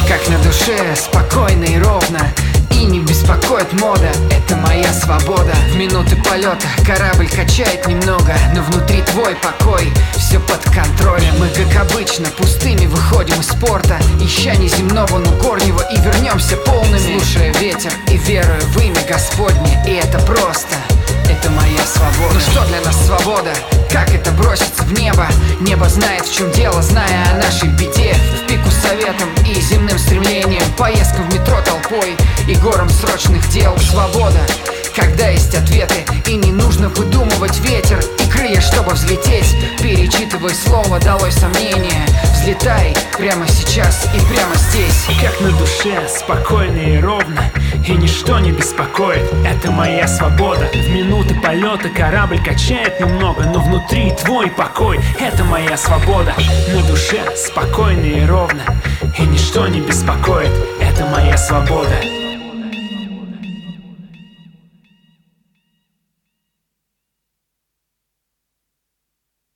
Как 0.08 0.28
на 0.30 0.40
душе, 0.40 0.96
спокойно 0.96 1.66
и 1.66 1.78
ровно 1.78 2.34
И 2.72 2.86
не 2.86 3.02
беспокоит 3.28 3.74
мода, 3.82 4.10
это 4.32 4.56
моя 4.56 4.92
свобода. 4.94 5.54
В 5.72 5.76
минуты 5.76 6.16
полета 6.16 6.68
корабль 6.86 7.28
качает 7.30 7.88
немного 7.88 8.34
Но 8.54 8.62
внутри 8.62 9.02
твой 9.02 9.36
покой, 9.36 9.92
все 10.16 10.40
под 10.40 10.64
контролем. 10.64 11.38
Мы 11.40 11.50
как 11.50 11.92
обычно 11.92 12.30
пустыми 12.30 12.86
выходим 12.86 13.40
из 13.40 13.48
спорта 13.48 14.00
Ища 14.22 14.56
неземного, 14.56 15.18
но 15.18 15.32
горнего 15.42 15.82
и 15.92 15.98
вернемся 16.00 16.58
полными. 16.58 17.20
Слушая 17.20 17.54
ветер 17.54 17.92
и 18.10 18.18
веруя 18.18 18.60
в 18.60 18.78
имя 18.80 19.02
Господне. 19.08 19.84
И 19.86 19.92
это 19.92 20.20
просто, 20.20 20.76
это 21.30 21.50
моя 21.52 21.86
свобода. 21.86 22.34
Ну 22.34 22.40
что 22.40 22.66
для 22.68 22.82
нас 22.82 23.06
свобода? 23.06 23.52
Как 23.98 24.14
это 24.14 24.32
броситься 24.32 24.84
в 24.84 24.94
небо? 24.94 25.28
Небо 25.60 25.90
знает 25.90 26.24
в 26.24 26.32
чем 26.32 26.52
дело, 26.52 26.84
зная 26.84 27.26
о 27.32 27.38
нашей 27.38 27.68
беде. 27.70 28.14
В 28.14 28.48
пику 28.48 28.70
советом 28.70 29.28
и 29.44 29.60
земным 29.60 29.98
стремлением 29.98 30.62
Поездкам 30.78 31.28
в 31.28 31.34
метро 31.34 31.60
толпой 31.62 32.16
и 32.48 32.54
гором 32.58 32.90
срочных 32.90 33.50
дел. 33.50 33.76
Свобода, 33.80 34.40
когда 34.98 35.28
есть 35.28 35.54
ответы 35.56 36.06
И 36.28 36.36
не 36.36 36.52
нужно 36.52 36.90
выдумывать 36.90 37.60
ветер 37.60 38.00
и 38.20 38.30
крылья, 38.30 38.60
чтобы 38.60 38.94
взлететь. 38.94 39.56
Перечитывай 39.82 40.54
слово, 40.54 41.00
долой 41.00 41.32
сомнения. 41.32 42.06
Взлетай 42.34 42.96
прямо 43.18 43.48
сейчас 43.48 44.06
и 44.06 44.20
прямо 44.34 44.56
здесь. 44.56 45.08
Как 45.22 45.40
на 45.40 45.52
душе, 45.52 46.08
спокойно 46.10 46.78
и 46.78 47.00
ровно 47.00 47.52
И 47.88 47.92
ничто 47.92 48.40
не 48.40 48.52
беспокоит, 48.52 49.24
это 49.46 49.72
моя 49.72 50.08
свобода. 50.08 50.68
В 50.74 50.90
минуты 50.90 51.36
полета 51.36 51.90
корабль 51.90 52.44
качает 52.44 53.00
немного 53.00 53.44
Но 53.44 53.62
внутри 53.62 54.12
твой 54.12 54.50
покой, 54.50 55.00
это 55.20 55.44
моя 55.44 55.78
свобода. 55.78 56.34
На 56.74 56.82
душе, 56.84 57.22
спокойно 57.36 58.06
и 58.06 58.26
ровно 58.26 58.64
И 59.18 59.22
ничто 59.24 59.68
не 59.68 59.82
беспокоит, 59.82 60.52
это 60.82 61.06
моя 61.06 61.38
свобода 61.38 61.96